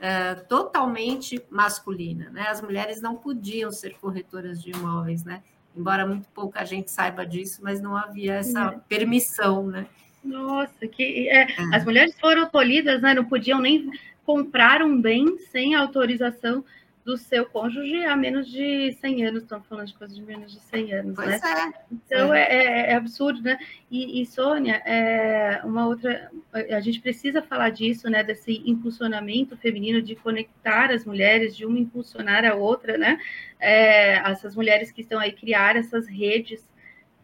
é, 0.00 0.34
totalmente 0.34 1.44
masculina. 1.50 2.30
Né? 2.30 2.46
As 2.48 2.60
mulheres 2.60 3.00
não 3.00 3.16
podiam 3.16 3.70
ser 3.70 3.96
corretoras 3.98 4.62
de 4.62 4.70
imóveis, 4.70 5.24
né? 5.24 5.42
embora 5.74 6.06
muito 6.06 6.28
pouca 6.30 6.64
gente 6.64 6.90
saiba 6.90 7.26
disso, 7.26 7.60
mas 7.62 7.80
não 7.80 7.96
havia 7.96 8.34
essa 8.34 8.80
permissão. 8.88 9.66
Né? 9.66 9.86
Nossa, 10.26 10.86
que 10.86 11.28
é, 11.28 11.42
é. 11.42 11.46
as 11.72 11.84
mulheres 11.84 12.18
foram 12.18 12.48
tolhidas, 12.48 13.00
né? 13.00 13.14
não 13.14 13.24
podiam 13.24 13.60
nem 13.60 13.90
comprar 14.24 14.82
um 14.82 15.00
bem 15.00 15.38
sem 15.38 15.74
autorização 15.74 16.64
do 17.06 17.16
seu 17.16 17.46
cônjuge 17.46 18.04
há 18.04 18.16
menos 18.16 18.48
de 18.48 18.90
100 19.00 19.26
anos, 19.26 19.42
estamos 19.44 19.64
falando 19.68 19.86
de 19.86 19.94
coisas 19.94 20.16
de 20.16 20.20
menos 20.22 20.50
de 20.50 20.58
100 20.58 20.92
anos, 20.92 21.14
pois 21.14 21.28
né? 21.28 21.40
É. 21.40 21.84
Então 21.92 22.34
é. 22.34 22.42
É, 22.42 22.90
é, 22.90 22.94
absurdo, 22.96 23.40
né? 23.40 23.56
E, 23.88 24.20
e, 24.20 24.26
Sônia, 24.26 24.82
é 24.84 25.60
uma 25.62 25.86
outra, 25.86 26.32
a 26.52 26.80
gente 26.80 27.00
precisa 27.00 27.40
falar 27.40 27.70
disso, 27.70 28.10
né? 28.10 28.24
Desse 28.24 28.60
impulsionamento 28.68 29.56
feminino 29.56 30.02
de 30.02 30.16
conectar 30.16 30.90
as 30.90 31.04
mulheres, 31.04 31.56
de 31.56 31.64
uma 31.64 31.78
impulsionar 31.78 32.44
a 32.44 32.56
outra, 32.56 32.98
né? 32.98 33.20
É, 33.60 34.16
essas 34.28 34.56
mulheres 34.56 34.90
que 34.90 35.02
estão 35.02 35.20
aí 35.20 35.30
criar 35.30 35.76
essas 35.76 36.08
redes 36.08 36.68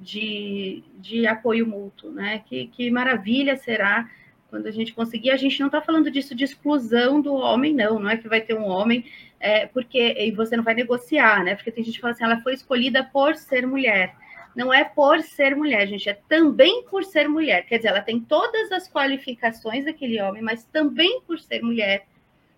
de, 0.02 0.82
de 0.98 1.26
apoio 1.26 1.66
mútuo, 1.66 2.10
né? 2.10 2.42
Que, 2.46 2.66
que 2.66 2.90
maravilha 2.90 3.56
será 3.56 4.10
quando 4.50 4.66
a 4.66 4.70
gente 4.70 4.92
conseguir, 4.92 5.30
a 5.30 5.36
gente 5.36 5.58
não 5.60 5.68
está 5.68 5.80
falando 5.80 6.10
disso 6.10 6.34
de 6.34 6.44
exclusão 6.44 7.22
do 7.22 7.32
homem, 7.32 7.72
não, 7.72 7.98
não 7.98 8.10
é 8.10 8.18
que 8.18 8.28
vai 8.28 8.42
ter 8.42 8.52
um 8.52 8.66
homem, 8.66 9.06
é, 9.40 9.66
porque 9.66 10.14
e 10.18 10.30
você 10.30 10.54
não 10.56 10.62
vai 10.62 10.74
negociar, 10.74 11.42
né? 11.42 11.54
Porque 11.54 11.70
tem 11.70 11.82
gente 11.82 11.94
que 11.94 12.00
fala 12.02 12.12
assim, 12.12 12.24
ela 12.24 12.40
foi 12.42 12.52
escolhida 12.52 13.02
por 13.02 13.34
ser 13.34 13.66
mulher. 13.66 14.14
Não 14.54 14.70
é 14.70 14.84
por 14.84 15.22
ser 15.22 15.56
mulher, 15.56 15.86
gente, 15.88 16.06
é 16.10 16.18
também 16.28 16.84
por 16.84 17.02
ser 17.02 17.26
mulher. 17.28 17.64
Quer 17.64 17.78
dizer, 17.78 17.88
ela 17.88 18.02
tem 18.02 18.20
todas 18.20 18.70
as 18.70 18.86
qualificações 18.86 19.86
daquele 19.86 20.20
homem, 20.20 20.42
mas 20.42 20.64
também 20.64 21.22
por 21.22 21.40
ser 21.40 21.62
mulher, 21.62 22.06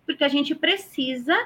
porque 0.04 0.24
a 0.24 0.28
gente 0.28 0.52
precisa 0.52 1.38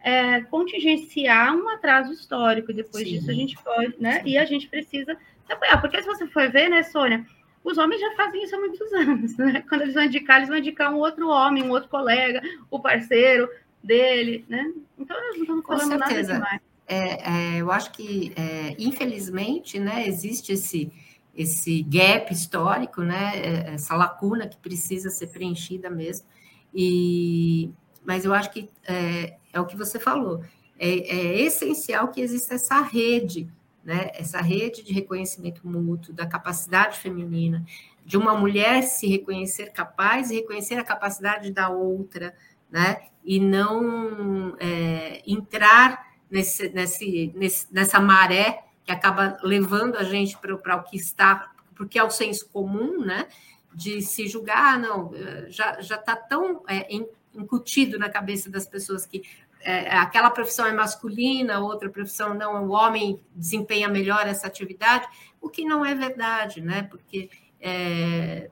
é, 0.00 0.42
contingenciar 0.42 1.56
um 1.56 1.70
atraso 1.70 2.12
histórico. 2.12 2.70
Depois 2.70 3.02
Sim. 3.02 3.14
disso, 3.14 3.30
a 3.30 3.34
gente 3.34 3.56
pode, 3.62 3.94
né? 3.98 4.20
Sim. 4.20 4.28
E 4.28 4.36
a 4.36 4.44
gente 4.44 4.68
precisa 4.68 5.16
apoiar. 5.52 5.80
Porque 5.80 6.00
se 6.00 6.06
você 6.06 6.26
for 6.26 6.50
ver, 6.50 6.68
né, 6.68 6.82
Sônia, 6.82 7.24
os 7.64 7.78
homens 7.78 8.00
já 8.00 8.14
fazem 8.16 8.44
isso 8.44 8.54
há 8.54 8.58
muitos 8.58 8.92
anos, 8.94 9.36
né? 9.36 9.64
Quando 9.68 9.82
eles 9.82 9.94
vão 9.94 10.04
indicar, 10.04 10.36
eles 10.36 10.48
vão 10.48 10.58
indicar 10.58 10.92
um 10.92 10.98
outro 10.98 11.28
homem, 11.28 11.64
um 11.64 11.70
outro 11.70 11.88
colega, 11.88 12.40
o 12.70 12.78
parceiro 12.78 13.48
dele, 13.82 14.44
né? 14.48 14.72
Então, 14.98 15.16
nós 15.16 15.36
não 15.36 15.42
estamos 15.42 15.66
falando 15.66 15.98
nada 15.98 16.22
demais. 16.22 16.60
É, 16.88 17.56
é, 17.56 17.60
eu 17.60 17.70
acho 17.72 17.90
que, 17.92 18.32
é, 18.36 18.76
infelizmente, 18.78 19.78
né, 19.80 20.06
existe 20.06 20.52
esse, 20.52 20.92
esse 21.34 21.82
gap 21.82 22.32
histórico, 22.32 23.02
né, 23.02 23.32
é, 23.34 23.74
essa 23.74 23.96
lacuna 23.96 24.46
que 24.46 24.56
precisa 24.56 25.10
ser 25.10 25.26
preenchida 25.28 25.90
mesmo. 25.90 26.26
E, 26.72 27.70
mas 28.04 28.24
eu 28.24 28.32
acho 28.32 28.52
que 28.52 28.70
é, 28.86 29.36
é 29.52 29.60
o 29.60 29.66
que 29.66 29.76
você 29.76 29.98
falou, 29.98 30.44
é, 30.78 30.88
é 30.88 31.40
essencial 31.40 32.08
que 32.08 32.20
exista 32.20 32.54
essa 32.54 32.80
rede 32.80 33.48
né? 33.86 34.10
Essa 34.14 34.40
rede 34.42 34.82
de 34.82 34.92
reconhecimento 34.92 35.64
mútuo, 35.64 36.12
da 36.12 36.26
capacidade 36.26 36.98
feminina, 36.98 37.64
de 38.04 38.16
uma 38.16 38.36
mulher 38.36 38.82
se 38.82 39.06
reconhecer 39.06 39.70
capaz 39.70 40.28
e 40.30 40.34
reconhecer 40.34 40.74
a 40.74 40.82
capacidade 40.82 41.52
da 41.52 41.68
outra, 41.68 42.34
né? 42.68 43.06
E 43.24 43.38
não 43.38 44.56
é, 44.58 45.22
entrar 45.24 46.04
nesse, 46.28 46.68
nesse, 46.70 47.32
nesse, 47.36 47.72
nessa 47.72 48.00
maré 48.00 48.64
que 48.84 48.90
acaba 48.90 49.38
levando 49.44 49.96
a 49.96 50.02
gente 50.02 50.36
para 50.36 50.76
o 50.76 50.82
que 50.82 50.96
está, 50.96 51.52
porque 51.76 51.96
é 51.96 52.02
o 52.02 52.10
senso 52.10 52.48
comum, 52.48 53.04
né? 53.04 53.28
De 53.72 54.02
se 54.02 54.26
julgar, 54.26 54.74
ah, 54.74 54.78
não, 54.78 55.12
já 55.48 55.78
está 55.78 56.16
tão 56.16 56.64
é, 56.66 56.88
incutido 57.32 58.00
na 58.00 58.08
cabeça 58.08 58.50
das 58.50 58.66
pessoas 58.66 59.06
que 59.06 59.22
é, 59.66 59.96
aquela 59.96 60.30
profissão 60.30 60.64
é 60.64 60.72
masculina, 60.72 61.58
outra 61.58 61.90
profissão 61.90 62.32
não, 62.34 62.68
o 62.68 62.70
homem 62.70 63.20
desempenha 63.34 63.88
melhor 63.88 64.24
essa 64.24 64.46
atividade, 64.46 65.08
o 65.40 65.48
que 65.48 65.64
não 65.64 65.84
é 65.84 65.92
verdade, 65.92 66.60
né? 66.60 66.84
Porque 66.84 67.28
é, 67.60 68.48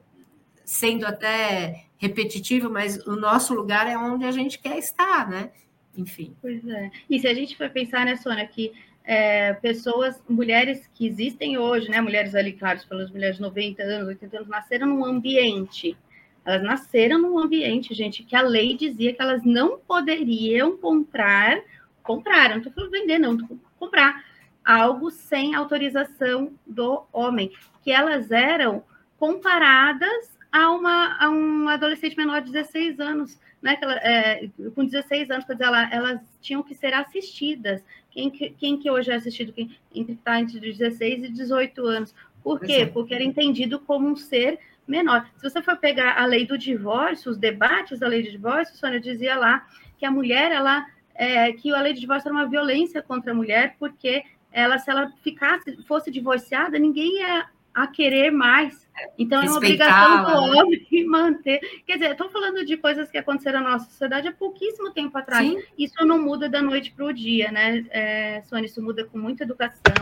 sendo 0.65 1.07
até 1.07 1.85
repetitivo, 1.97 2.69
mas 2.69 2.99
o 3.07 3.15
nosso 3.15 3.55
lugar 3.55 3.87
é 3.87 3.97
onde 3.97 4.25
a 4.25 4.33
gente 4.33 4.59
quer 4.59 4.77
estar, 4.77 5.31
né? 5.31 5.53
Enfim. 5.97 6.35
Pois 6.43 6.67
é. 6.67 6.91
E 7.09 7.21
se 7.21 7.29
a 7.29 7.35
gente 7.35 7.57
for 7.57 7.71
pensar, 7.71 8.05
né, 8.05 8.17
Sônia, 8.17 8.45
que 8.49 8.73
é, 9.05 9.53
pessoas, 9.55 10.21
mulheres 10.29 10.91
que 10.93 11.07
existem 11.07 11.57
hoje, 11.57 11.89
né, 11.89 12.01
mulheres 12.01 12.35
ali, 12.35 12.55
claro, 12.55 12.81
pelas 12.89 13.09
mulheres 13.11 13.37
de 13.37 13.43
90 13.43 13.85
anos, 13.85 14.09
80 14.09 14.37
anos, 14.37 14.49
nasceram 14.49 14.89
num 14.89 15.05
ambiente 15.05 15.97
elas 16.45 16.63
nasceram 16.63 17.19
num 17.19 17.39
ambiente, 17.39 17.95
gente, 17.95 18.23
que 18.23 18.37
a 18.37 18.43
lei 18.43 18.77
dizia 18.77 19.13
que 19.15 19.23
elas 19.23 19.43
não 19.45 19.79
poderiam 19.79 20.77
comprar, 20.77 21.61
comprar, 22.03 22.51
não 22.51 22.59
estou 22.59 22.73
falando 22.73 22.91
vender, 22.91 23.19
não, 23.19 23.39
comprar 23.79 24.25
algo 24.65 25.11
sem 25.11 25.55
autorização 25.55 26.53
do 26.67 27.05
homem, 27.13 27.53
que 27.83 27.91
elas 27.91 28.31
eram 28.31 28.83
comparadas 29.19 30.35
a, 30.51 30.71
uma, 30.71 31.17
a 31.19 31.31
um 31.31 31.69
adolescente 31.69 32.17
menor 32.17 32.41
de 32.41 32.53
16 32.53 33.01
anos, 33.01 33.41
né? 33.61 33.79
Ela, 33.81 33.95
é, 33.97 34.49
com 34.75 34.85
16 34.85 35.31
anos, 35.31 35.45
quer 35.45 35.55
dizer, 35.55 35.65
ela, 35.65 35.91
elas 35.91 36.21
tinham 36.41 36.63
que 36.63 36.75
ser 36.75 36.93
assistidas. 36.93 37.83
Quem 38.11 38.31
que, 38.31 38.51
quem 38.51 38.79
que 38.79 38.91
hoje 38.91 39.11
é 39.11 39.15
assistido? 39.15 39.53
Quem 39.53 39.77
está 39.93 40.41
entre 40.41 40.61
16 40.61 41.25
e 41.25 41.29
18 41.29 41.87
anos. 41.87 42.15
Por 42.43 42.61
quê? 42.61 42.85
Porque 42.87 43.15
era 43.15 43.25
entendido 43.25 43.81
como 43.81 44.07
um 44.07 44.15
ser 44.15 44.59
menor. 44.87 45.27
Se 45.37 45.49
você 45.49 45.63
for 45.63 45.77
pegar 45.77 46.21
a 46.21 46.27
lei 46.27 46.47
do 46.47 46.59
divórcio, 46.59 47.31
os 47.31 47.39
debates 47.39 47.99
da 47.99 48.07
lei 48.07 48.23
do 48.23 48.31
divórcio, 48.31 48.77
Sônia 48.77 49.01
dizia 49.01 49.37
lá 49.37 49.67
que 49.97 50.05
a 50.05 50.11
mulher, 50.11 50.53
ela, 50.53 50.87
é, 51.15 51.53
que 51.53 51.73
a 51.73 51.81
lei 51.81 51.93
de 51.93 52.01
divórcio 52.01 52.29
era 52.29 52.37
uma 52.37 52.49
violência 52.49 53.03
contra 53.03 53.33
a 53.33 53.35
mulher, 53.35 53.77
porque 53.79 54.25
ela, 54.53 54.79
se 54.79 54.91
ela 54.91 55.13
ficasse, 55.23 55.83
fosse 55.85 56.11
divorciada, 56.11 56.79
ninguém 56.79 57.21
ia 57.21 57.49
a 57.75 57.89
querer 57.89 58.31
mais. 58.31 58.89
Então 59.19 59.43
é 59.43 59.47
uma 59.47 59.57
obrigação 59.57 60.23
do 60.23 60.53
né? 60.53 60.63
homem 60.63 60.87
manter. 61.07 61.61
Quer 61.85 61.95
dizer, 61.95 62.13
estou 62.13 62.31
falando 62.31 62.65
de 62.65 62.77
coisas 62.77 63.11
que 63.11 63.19
aconteceram 63.19 63.61
na 63.63 63.73
nossa 63.73 63.87
sociedade 63.87 64.29
há 64.29 64.33
pouquíssimo 64.33 64.93
tempo 64.93 65.19
atrás. 65.19 65.45
Sim. 65.45 65.61
Isso 65.77 66.05
não 66.05 66.23
muda 66.23 66.49
da 66.49 66.63
noite 66.63 66.93
para 66.93 67.05
o 67.05 67.13
dia, 67.13 67.51
né, 67.51 67.85
é, 67.91 68.43
Sônia? 68.43 68.67
Isso 68.67 68.81
muda 68.81 69.05
com 69.05 69.19
muita 69.19 69.43
educação, 69.43 69.95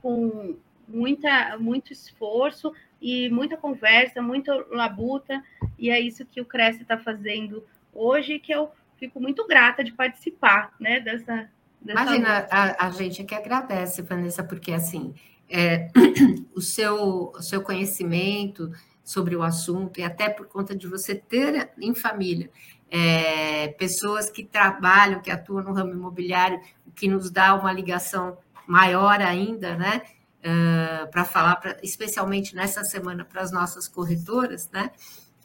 com 0.00 0.56
muita, 0.88 1.58
muito 1.58 1.92
esforço, 1.92 2.72
e 3.04 3.28
muita 3.28 3.54
conversa, 3.54 4.22
muita 4.22 4.54
labuta, 4.70 5.44
e 5.78 5.90
é 5.90 6.00
isso 6.00 6.24
que 6.24 6.40
o 6.40 6.44
Cresce 6.46 6.80
está 6.80 6.96
fazendo 6.96 7.62
hoje, 7.92 8.38
que 8.38 8.50
eu 8.50 8.70
fico 8.96 9.20
muito 9.20 9.46
grata 9.46 9.84
de 9.84 9.92
participar 9.92 10.72
né, 10.80 11.00
dessa. 11.00 11.50
dessa 11.82 12.00
Imagina, 12.00 12.48
a, 12.50 12.86
a, 12.86 12.90
gente 12.90 13.22
que 13.22 13.34
agradece, 13.34 14.00
Vanessa, 14.00 14.42
porque 14.42 14.72
assim 14.72 15.14
é, 15.50 15.90
o, 16.56 16.62
seu, 16.62 17.30
o 17.34 17.42
seu 17.42 17.60
conhecimento 17.60 18.72
sobre 19.04 19.36
o 19.36 19.42
assunto, 19.42 20.00
e 20.00 20.02
até 20.02 20.30
por 20.30 20.46
conta 20.46 20.74
de 20.74 20.88
você 20.88 21.14
ter 21.14 21.72
em 21.78 21.94
família 21.94 22.50
é, 22.90 23.68
pessoas 23.68 24.30
que 24.30 24.42
trabalham, 24.42 25.20
que 25.20 25.30
atuam 25.30 25.62
no 25.62 25.74
ramo 25.74 25.92
imobiliário, 25.92 26.58
que 26.94 27.06
nos 27.06 27.30
dá 27.30 27.54
uma 27.54 27.70
ligação 27.70 28.38
maior 28.66 29.20
ainda, 29.20 29.76
né? 29.76 30.00
Uh, 30.44 31.10
para 31.10 31.24
falar, 31.24 31.56
pra, 31.56 31.76
especialmente 31.82 32.54
nessa 32.54 32.84
semana, 32.84 33.24
para 33.24 33.40
as 33.40 33.50
nossas 33.50 33.88
corretoras, 33.88 34.70
né? 34.70 34.90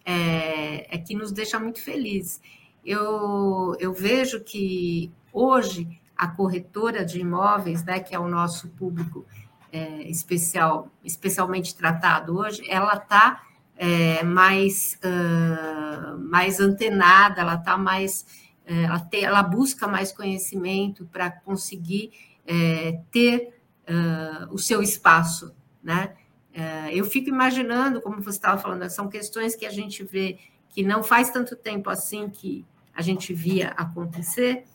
É, 0.06 0.96
é, 0.96 0.98
que 0.98 1.16
nos 1.16 1.32
deixa 1.32 1.60
muito 1.60 1.82
felizes. 1.82 2.42
Eu, 2.84 3.76
eu 3.80 3.94
vejo 3.94 4.42
que 4.42 5.12
hoje 5.32 5.88
a 6.18 6.28
corretora 6.28 7.06
de 7.06 7.20
imóveis, 7.20 7.84
né, 7.84 8.00
que 8.00 8.16
é 8.16 8.20
o 8.20 8.28
nosso 8.28 8.70
público 8.70 9.26
é, 9.72 10.02
especial, 10.10 10.90
especialmente 11.04 11.76
tratado 11.76 12.38
hoje, 12.38 12.64
ela 12.68 12.96
está 12.96 13.44
é, 13.78 14.24
mais, 14.24 15.00
uh, 15.04 16.18
mais 16.18 16.60
antenada, 16.60 17.42
ela 17.42 17.56
está 17.56 17.78
mais, 17.78 18.26
é, 18.66 18.84
ela, 18.84 19.10
ela 19.14 19.44
busca 19.44 19.88
mais 19.88 20.12
conhecimento 20.12 21.06
para 21.06 21.30
conseguir 21.30 22.12
é, 22.46 23.00
ter 23.12 23.59
uh, 23.90 24.54
o 24.54 24.58
seu 24.58 24.82
espaço, 24.82 25.54
né? 25.84 26.16
É, 26.54 26.94
eu 26.94 27.06
fico 27.06 27.30
imaginando, 27.30 28.02
como 28.02 28.22
você 28.22 28.38
estava 28.38 28.60
falando, 28.60 28.90
são 28.90 29.08
questões 29.08 29.56
que 29.56 29.66
a 29.66 29.70
gente 29.70 30.04
vê 30.04 30.40
que 30.70 30.84
não 30.84 31.04
faz 31.04 31.30
tanto 31.30 31.56
tempo 31.56 31.90
assim 31.90 32.30
que 32.30 32.66
a 32.94 33.02
gente 33.02 33.34
via 33.34 33.70
acontecer. 33.70 34.66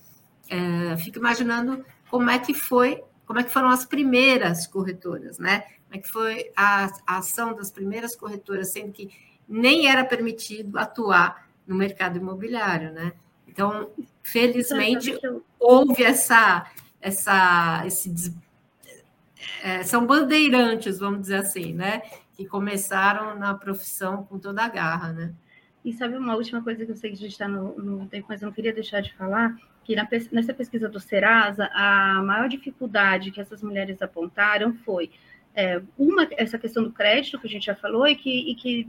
É, 0.49 0.97
fico 0.97 1.19
imaginando 1.19 1.85
como 2.11 2.31
é 2.31 2.39
que 2.39 2.55
foi, 2.55 3.03
como 3.27 3.41
é 3.41 3.45
que 3.45 3.51
foram 3.51 3.69
as 3.69 3.85
primeiras 3.85 4.67
corretoras, 4.67 5.39
né? 5.39 5.61
Como 5.61 5.95
é 5.95 5.99
que 5.99 6.09
foi 6.09 6.51
a, 6.57 6.91
a 7.07 7.19
ação 7.19 7.55
das 7.55 7.71
primeiras 7.71 8.15
corretoras, 8.17 8.73
sendo 8.73 8.93
que 8.93 9.11
nem 9.49 9.89
era 9.89 10.05
permitido 10.05 10.79
atuar 10.79 11.49
no 11.67 11.75
mercado 11.75 12.19
imobiliário, 12.19 12.93
né? 12.93 13.13
Então, 13.47 13.91
felizmente, 14.23 15.17
houve 15.61 16.03
essa, 16.03 16.67
essa, 17.01 17.83
esse, 17.87 18.35
é, 19.63 19.83
são 19.83 20.07
bandeirantes, 20.07 20.99
vamos 20.99 21.23
dizer 21.23 21.37
assim, 21.37 21.73
né? 21.73 22.03
Que 22.37 22.47
começaram 22.47 23.39
na 23.39 23.55
profissão 23.55 24.25
com 24.25 24.39
toda 24.39 24.63
a 24.63 24.69
garra, 24.69 25.13
né? 25.13 25.35
E 25.85 25.93
sabe 25.93 26.17
uma 26.17 26.35
última 26.35 26.63
coisa 26.63 26.85
que 26.85 26.91
eu 26.91 26.97
sei 26.97 27.11
que 27.11 27.17
a 27.17 27.21
gente 27.21 27.33
está 27.33 27.47
no, 27.47 27.77
no, 27.79 28.07
tempo, 28.07 28.27
mas 28.29 28.41
eu 28.41 28.47
não 28.47 28.55
queria 28.55 28.73
deixar 28.73 29.01
de 29.01 29.13
falar, 29.15 29.55
que 29.85 29.95
na, 29.95 30.09
nessa 30.33 30.55
pesquisa 30.55 30.89
do 30.89 30.99
Serasa, 30.99 31.69
a 31.75 32.23
maior 32.23 32.49
dificuldade 32.49 33.31
que 33.31 33.41
essas 33.41 33.63
mulheres 33.63 34.01
apontaram 34.01 34.75
foi 34.85 35.11
é, 35.55 35.83
uma, 35.99 36.27
essa 36.33 36.59
questão 36.59 36.83
do 36.83 36.91
crédito, 36.91 37.39
que 37.39 37.47
a 37.47 37.51
gente 37.51 37.67
já 37.67 37.75
falou, 37.75 38.07
e 38.07 38.17
que, 38.17 38.51
e 38.51 38.55
que 38.55 38.89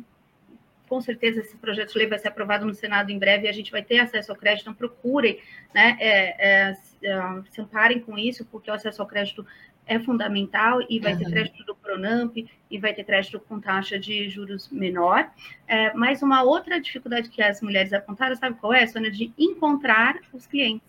com 0.88 1.02
certeza 1.02 1.42
esse 1.42 1.58
projeto 1.58 1.92
de 1.92 1.98
lei 1.98 2.08
vai 2.08 2.20
ser 2.20 2.30
aprovado 2.30 2.66
no 2.66 2.74
Senado 2.74 3.12
em 3.12 3.20
breve 3.20 3.46
e 3.46 3.50
a 3.50 3.54
gente 3.54 3.72
vai 3.72 3.84
ter 3.84 4.00
acesso 4.00 4.32
ao 4.32 4.38
crédito, 4.38 4.62
então 4.62 4.74
procurem, 4.74 5.40
né, 5.74 5.98
é, 6.00 6.70
é, 6.70 6.78
é, 7.04 7.42
se 7.50 7.62
amparem 7.62 8.00
com 8.00 8.18
isso, 8.18 8.46
porque 8.46 8.70
o 8.70 8.74
acesso 8.74 9.02
ao 9.02 9.08
crédito 9.08 9.46
é 9.88 10.00
fundamental 10.00 10.80
e 10.90 11.00
vai 11.00 11.14
uhum. 11.14 11.20
ter 11.20 11.30
crédito 11.30 11.64
do 11.64 11.76
Pronamp 11.76 12.36
e 12.70 12.78
vai 12.78 12.94
ter 12.94 13.04
crédito 13.04 13.40
com 13.40 13.60
taxa 13.60 14.00
de 14.00 14.28
juros 14.30 14.70
menor. 14.70 15.30
É, 15.68 15.94
mas 15.94 16.22
uma 16.22 16.44
outra 16.44 16.80
dificuldade 16.80 17.30
que 17.30 17.42
as 17.42 17.62
mulheres 17.62 17.94
apontaram, 17.94 18.36
sabe 18.36 18.58
qual 18.60 18.74
é, 18.74 18.86
Sônia? 18.88 19.12
De 19.12 19.32
encontrar 19.38 20.20
os 20.34 20.48
clientes. 20.48 20.88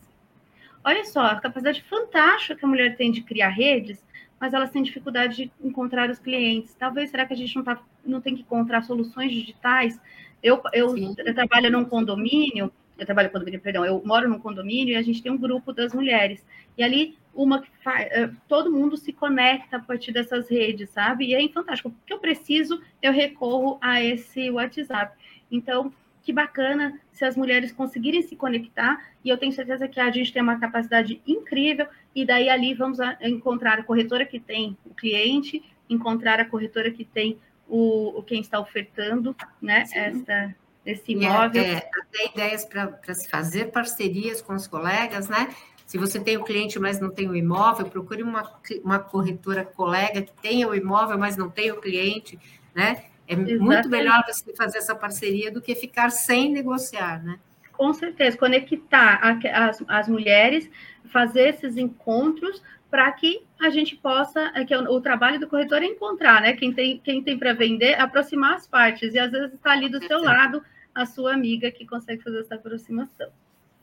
Olha 0.83 1.05
só, 1.05 1.23
a 1.23 1.41
capacidade 1.41 1.83
fantástica 1.83 2.55
que 2.55 2.65
a 2.65 2.69
mulher 2.69 2.97
tem 2.97 3.11
de 3.11 3.23
criar 3.23 3.49
redes, 3.49 4.03
mas 4.41 4.55
elas 4.55 4.71
têm 4.71 4.83
dificuldade 4.83 5.37
de 5.37 5.53
encontrar 5.61 6.09
os 6.09 6.19
clientes. 6.19 6.75
Talvez, 6.75 7.11
será 7.11 7.27
que 7.27 7.33
a 7.35 7.37
gente 7.37 7.55
não, 7.57 7.65
tá, 7.65 7.83
não 8.05 8.21
tem 8.21 8.35
que 8.35 8.43
encontrar 8.43 8.83
soluções 8.83 9.33
digitais? 9.33 10.01
Eu, 10.43 10.63
eu, 10.73 10.95
eu 10.97 11.35
trabalho 11.35 11.71
num 11.71 11.85
condomínio, 11.85 12.71
eu 12.99 13.05
trabalho 13.05 13.31
condomínio, 13.31 13.61
perdão, 13.61 13.85
eu 13.85 14.03
moro 14.05 14.29
num 14.29 14.39
condomínio 14.39 14.93
e 14.93 14.97
a 14.97 15.03
gente 15.03 15.23
tem 15.23 15.33
um 15.33 15.37
grupo 15.37 15.73
das 15.73 15.93
mulheres. 15.93 16.45
E 16.79 16.83
ali, 16.83 17.19
uma 17.37 17.61
que 17.61 17.71
faz, 17.83 18.09
eh, 18.11 18.31
todo 18.49 18.73
mundo 18.73 18.97
se 18.97 19.13
conecta 19.13 19.77
a 19.77 19.81
partir 19.81 20.11
dessas 20.11 20.49
redes, 20.49 20.91
sabe? 20.91 21.27
E 21.27 21.35
é 21.35 21.49
fantástico. 21.49 21.91
O 21.91 22.07
que 22.07 22.13
eu 22.13 22.19
preciso, 22.19 22.83
eu 23.03 23.13
recorro 23.13 23.79
a 23.81 24.03
esse 24.03 24.51
WhatsApp. 24.51 25.17
Então, 25.51 25.93
que 26.23 26.33
bacana 26.33 26.99
se 27.13 27.25
as 27.25 27.37
mulheres 27.37 27.71
conseguirem 27.71 28.21
se 28.23 28.35
conectar, 28.35 29.01
e 29.25 29.29
eu 29.29 29.39
tenho 29.39 29.53
certeza 29.53 29.87
que 29.87 30.01
a 30.01 30.11
gente 30.11 30.33
tem 30.33 30.43
uma 30.43 30.59
capacidade 30.59 31.23
incrível, 31.27 31.87
e 32.15 32.25
daí 32.25 32.49
ali 32.49 32.75
vamos 32.75 32.99
encontrar 33.21 33.79
a 33.79 33.85
corretora 33.85 34.27
que 34.27 34.41
tem 34.41 34.77
o 34.85 34.93
cliente, 34.93 35.63
encontrar 35.89 36.41
a 36.41 36.45
corretora 36.45 36.91
que 36.91 37.05
tem 37.05 37.39
o, 37.69 38.19
o 38.19 38.23
quem 38.23 38.41
está 38.41 38.59
ofertando, 38.59 39.37
né, 39.63 39.85
essa, 39.93 40.55
esse 40.85 41.13
imóvel. 41.13 41.63
É, 41.63 41.73
é, 41.75 41.77
até 41.77 42.27
ideias 42.33 42.65
para 42.65 43.15
se 43.15 43.29
fazer 43.29 43.67
parcerias 43.67 44.43
com 44.43 44.55
os 44.55 44.67
colegas, 44.67 45.29
né? 45.29 45.55
Se 45.87 45.97
você 45.97 46.19
tem 46.19 46.37
o 46.37 46.43
cliente, 46.43 46.81
mas 46.81 47.01
não 47.01 47.11
tem 47.11 47.29
o 47.29 47.37
imóvel, 47.37 47.87
procure 47.87 48.23
uma, 48.23 48.43
uma 48.83 48.99
corretora 48.99 49.65
colega 49.65 50.21
que 50.21 50.33
tenha 50.43 50.69
o 50.69 50.75
imóvel, 50.75 51.17
mas 51.17 51.37
não 51.37 51.49
tem 51.49 51.71
o 51.71 51.81
cliente, 51.81 52.39
né? 52.75 53.05
É 53.29 53.35
Exatamente. 53.35 53.59
muito 53.59 53.89
melhor 53.89 54.25
você 54.27 54.55
fazer 54.55 54.79
essa 54.79 54.95
parceria 54.95 55.51
do 55.51 55.63
que 55.63 55.75
ficar 55.75 56.11
sem 56.11 56.53
negociar, 56.53 57.23
né? 57.23 57.39
Com 57.73 57.93
certeza, 57.93 58.37
conectar 58.37 59.21
as, 59.53 59.85
as 59.87 60.09
mulheres, 60.09 60.69
fazer 61.05 61.51
esses 61.51 61.77
encontros 61.77 62.63
para 62.91 63.11
que 63.13 63.43
a 63.61 63.71
gente 63.71 63.97
possa, 63.97 64.51
é 64.55 64.65
que 64.65 64.75
o, 64.75 64.93
o, 64.93 65.01
trabalho 65.01 65.39
do 65.39 65.47
corretor 65.47 65.83
é 65.83 65.87
encontrar, 65.87 66.41
né? 66.41 66.55
Quem 66.55 66.73
tem, 66.73 66.99
quem 66.99 67.23
tem 67.23 67.39
para 67.39 67.53
vender, 67.53 67.95
aproximar 67.95 68.55
as 68.55 68.67
partes, 68.67 69.15
e 69.15 69.19
às 69.19 69.31
vezes 69.31 69.53
está 69.55 69.73
ali 69.73 69.89
do 69.89 70.05
seu 70.05 70.21
lado 70.21 70.63
a 70.95 71.05
sua 71.05 71.35
amiga 71.35 71.71
que 71.71 71.87
consegue 71.87 72.23
fazer 72.23 72.41
essa 72.41 72.55
aproximação. 72.55 73.29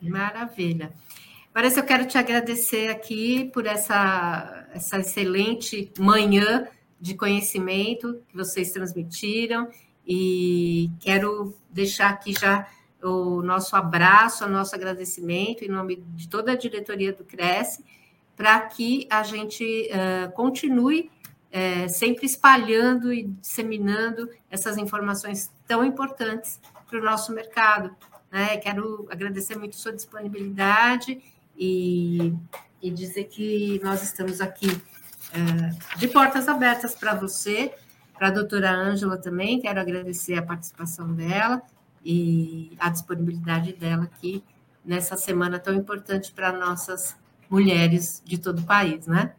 Maravilha. 0.02 0.90
Parece 1.54 1.78
eu 1.78 1.84
quero 1.84 2.04
te 2.04 2.18
agradecer 2.18 2.88
aqui 2.88 3.48
por 3.54 3.64
essa, 3.64 4.66
essa 4.72 4.98
excelente 4.98 5.88
manhã 6.00 6.66
de 7.00 7.14
conhecimento 7.14 8.20
que 8.28 8.36
vocês 8.36 8.72
transmitiram 8.72 9.68
e 10.04 10.90
quero 10.98 11.56
deixar 11.70 12.10
aqui 12.10 12.32
já 12.32 12.66
o 13.00 13.40
nosso 13.40 13.76
abraço, 13.76 14.44
o 14.44 14.48
nosso 14.48 14.74
agradecimento 14.74 15.64
em 15.64 15.68
nome 15.68 16.02
de 16.16 16.28
toda 16.28 16.50
a 16.50 16.56
diretoria 16.56 17.12
do 17.12 17.22
Cresce, 17.22 17.84
para 18.34 18.60
que 18.62 19.06
a 19.08 19.22
gente 19.22 19.88
uh, 19.92 20.32
continue 20.32 21.08
uh, 21.52 21.88
sempre 21.88 22.26
espalhando 22.26 23.12
e 23.12 23.28
disseminando 23.28 24.28
essas 24.50 24.76
informações 24.76 25.52
tão 25.68 25.84
importantes 25.84 26.58
para 26.90 26.98
o 26.98 27.04
nosso 27.04 27.32
mercado. 27.32 27.94
Né? 28.28 28.56
Quero 28.56 29.06
agradecer 29.08 29.56
muito 29.56 29.76
sua 29.76 29.92
disponibilidade 29.92 31.22
e, 31.56 32.34
e 32.82 32.90
dizer 32.90 33.24
que 33.24 33.80
nós 33.82 34.02
estamos 34.02 34.40
aqui 34.40 34.66
é, 35.32 35.98
de 35.98 36.08
portas 36.08 36.48
abertas 36.48 36.94
para 36.94 37.14
você, 37.14 37.72
para 38.16 38.28
a 38.28 38.30
doutora 38.30 38.70
Ângela 38.70 39.16
também, 39.16 39.60
quero 39.60 39.80
agradecer 39.80 40.34
a 40.34 40.42
participação 40.42 41.12
dela 41.12 41.62
e 42.04 42.76
a 42.78 42.88
disponibilidade 42.88 43.72
dela 43.72 44.04
aqui 44.04 44.44
nessa 44.84 45.16
semana 45.16 45.58
tão 45.58 45.74
importante 45.74 46.32
para 46.32 46.52
nossas 46.52 47.16
mulheres 47.48 48.22
de 48.24 48.38
todo 48.38 48.60
o 48.60 48.64
país, 48.64 49.06
né? 49.06 49.32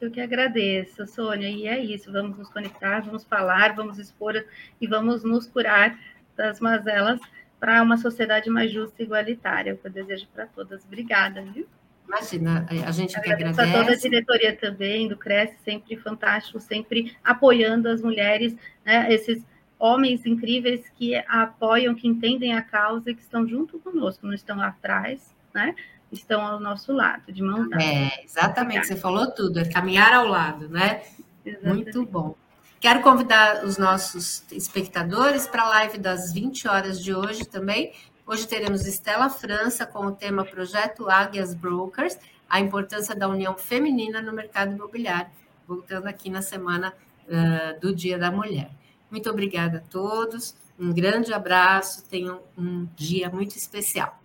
Eu 0.00 0.10
que 0.10 0.20
agradeço, 0.20 1.06
Sônia, 1.06 1.48
e 1.48 1.66
é 1.66 1.82
isso, 1.82 2.12
vamos 2.12 2.36
nos 2.36 2.50
conectar, 2.50 3.00
vamos 3.00 3.24
falar, 3.24 3.74
vamos 3.74 3.98
expor 3.98 4.34
e 4.80 4.86
vamos 4.86 5.24
nos 5.24 5.46
curar 5.46 5.98
das 6.36 6.60
mazelas 6.60 7.18
para 7.58 7.82
uma 7.82 7.96
sociedade 7.96 8.50
mais 8.50 8.70
justa 8.70 9.02
e 9.02 9.04
igualitária, 9.04 9.70
é 9.70 9.74
o 9.74 9.76
que 9.76 9.86
eu 9.86 9.90
desejo 9.90 10.26
para 10.34 10.46
todas. 10.46 10.84
Obrigada, 10.84 11.42
viu? 11.42 11.66
Imagina, 12.06 12.66
a 12.86 12.92
gente 12.92 13.20
que 13.20 13.32
agradece. 13.32 13.60
A 13.60 13.72
toda 13.72 13.92
a 13.92 13.96
diretoria 13.96 14.56
também 14.56 15.08
do 15.08 15.16
Cresce, 15.16 15.56
sempre 15.64 15.96
fantástico, 15.96 16.60
sempre 16.60 17.16
apoiando 17.24 17.88
as 17.88 18.00
mulheres, 18.00 18.56
né, 18.84 19.12
esses 19.12 19.44
homens 19.78 20.24
incríveis 20.24 20.88
que 20.96 21.16
apoiam, 21.28 21.94
que 21.94 22.06
entendem 22.06 22.54
a 22.54 22.62
causa 22.62 23.10
e 23.10 23.14
que 23.14 23.22
estão 23.22 23.46
junto 23.46 23.78
conosco, 23.80 24.26
não 24.26 24.34
estão 24.34 24.60
atrás, 24.60 25.34
né? 25.52 25.74
Estão 26.12 26.40
ao 26.40 26.60
nosso 26.60 26.92
lado, 26.92 27.32
de 27.32 27.42
mão 27.42 27.68
dada. 27.68 27.82
É, 27.82 28.24
exatamente, 28.24 28.86
você 28.86 28.96
falou 28.96 29.30
tudo, 29.32 29.58
é 29.58 29.64
caminhar 29.64 30.12
ao 30.12 30.28
lado, 30.28 30.68
né? 30.68 31.02
Exatamente. 31.44 31.84
Muito 31.84 32.06
bom. 32.06 32.36
Quero 32.80 33.00
convidar 33.02 33.64
os 33.64 33.78
nossos 33.78 34.44
espectadores 34.52 35.46
para 35.46 35.62
a 35.62 35.68
live 35.68 35.98
das 35.98 36.32
20 36.32 36.68
horas 36.68 37.02
de 37.02 37.14
hoje 37.14 37.44
também, 37.44 37.92
Hoje 38.28 38.48
teremos 38.48 38.88
Estela 38.88 39.30
França 39.30 39.86
com 39.86 40.04
o 40.06 40.10
tema 40.10 40.44
Projeto 40.44 41.08
Águias 41.08 41.54
Brokers, 41.54 42.18
a 42.50 42.58
importância 42.58 43.14
da 43.14 43.28
união 43.28 43.56
feminina 43.56 44.20
no 44.20 44.32
mercado 44.32 44.72
imobiliário, 44.72 45.30
voltando 45.64 46.08
aqui 46.08 46.28
na 46.28 46.42
semana 46.42 46.92
uh, 47.28 47.80
do 47.80 47.94
Dia 47.94 48.18
da 48.18 48.32
Mulher. 48.32 48.68
Muito 49.12 49.30
obrigada 49.30 49.78
a 49.78 49.80
todos, 49.80 50.56
um 50.76 50.92
grande 50.92 51.32
abraço, 51.32 52.04
tenham 52.08 52.42
um 52.58 52.88
dia 52.96 53.30
muito 53.30 53.56
especial. 53.56 54.20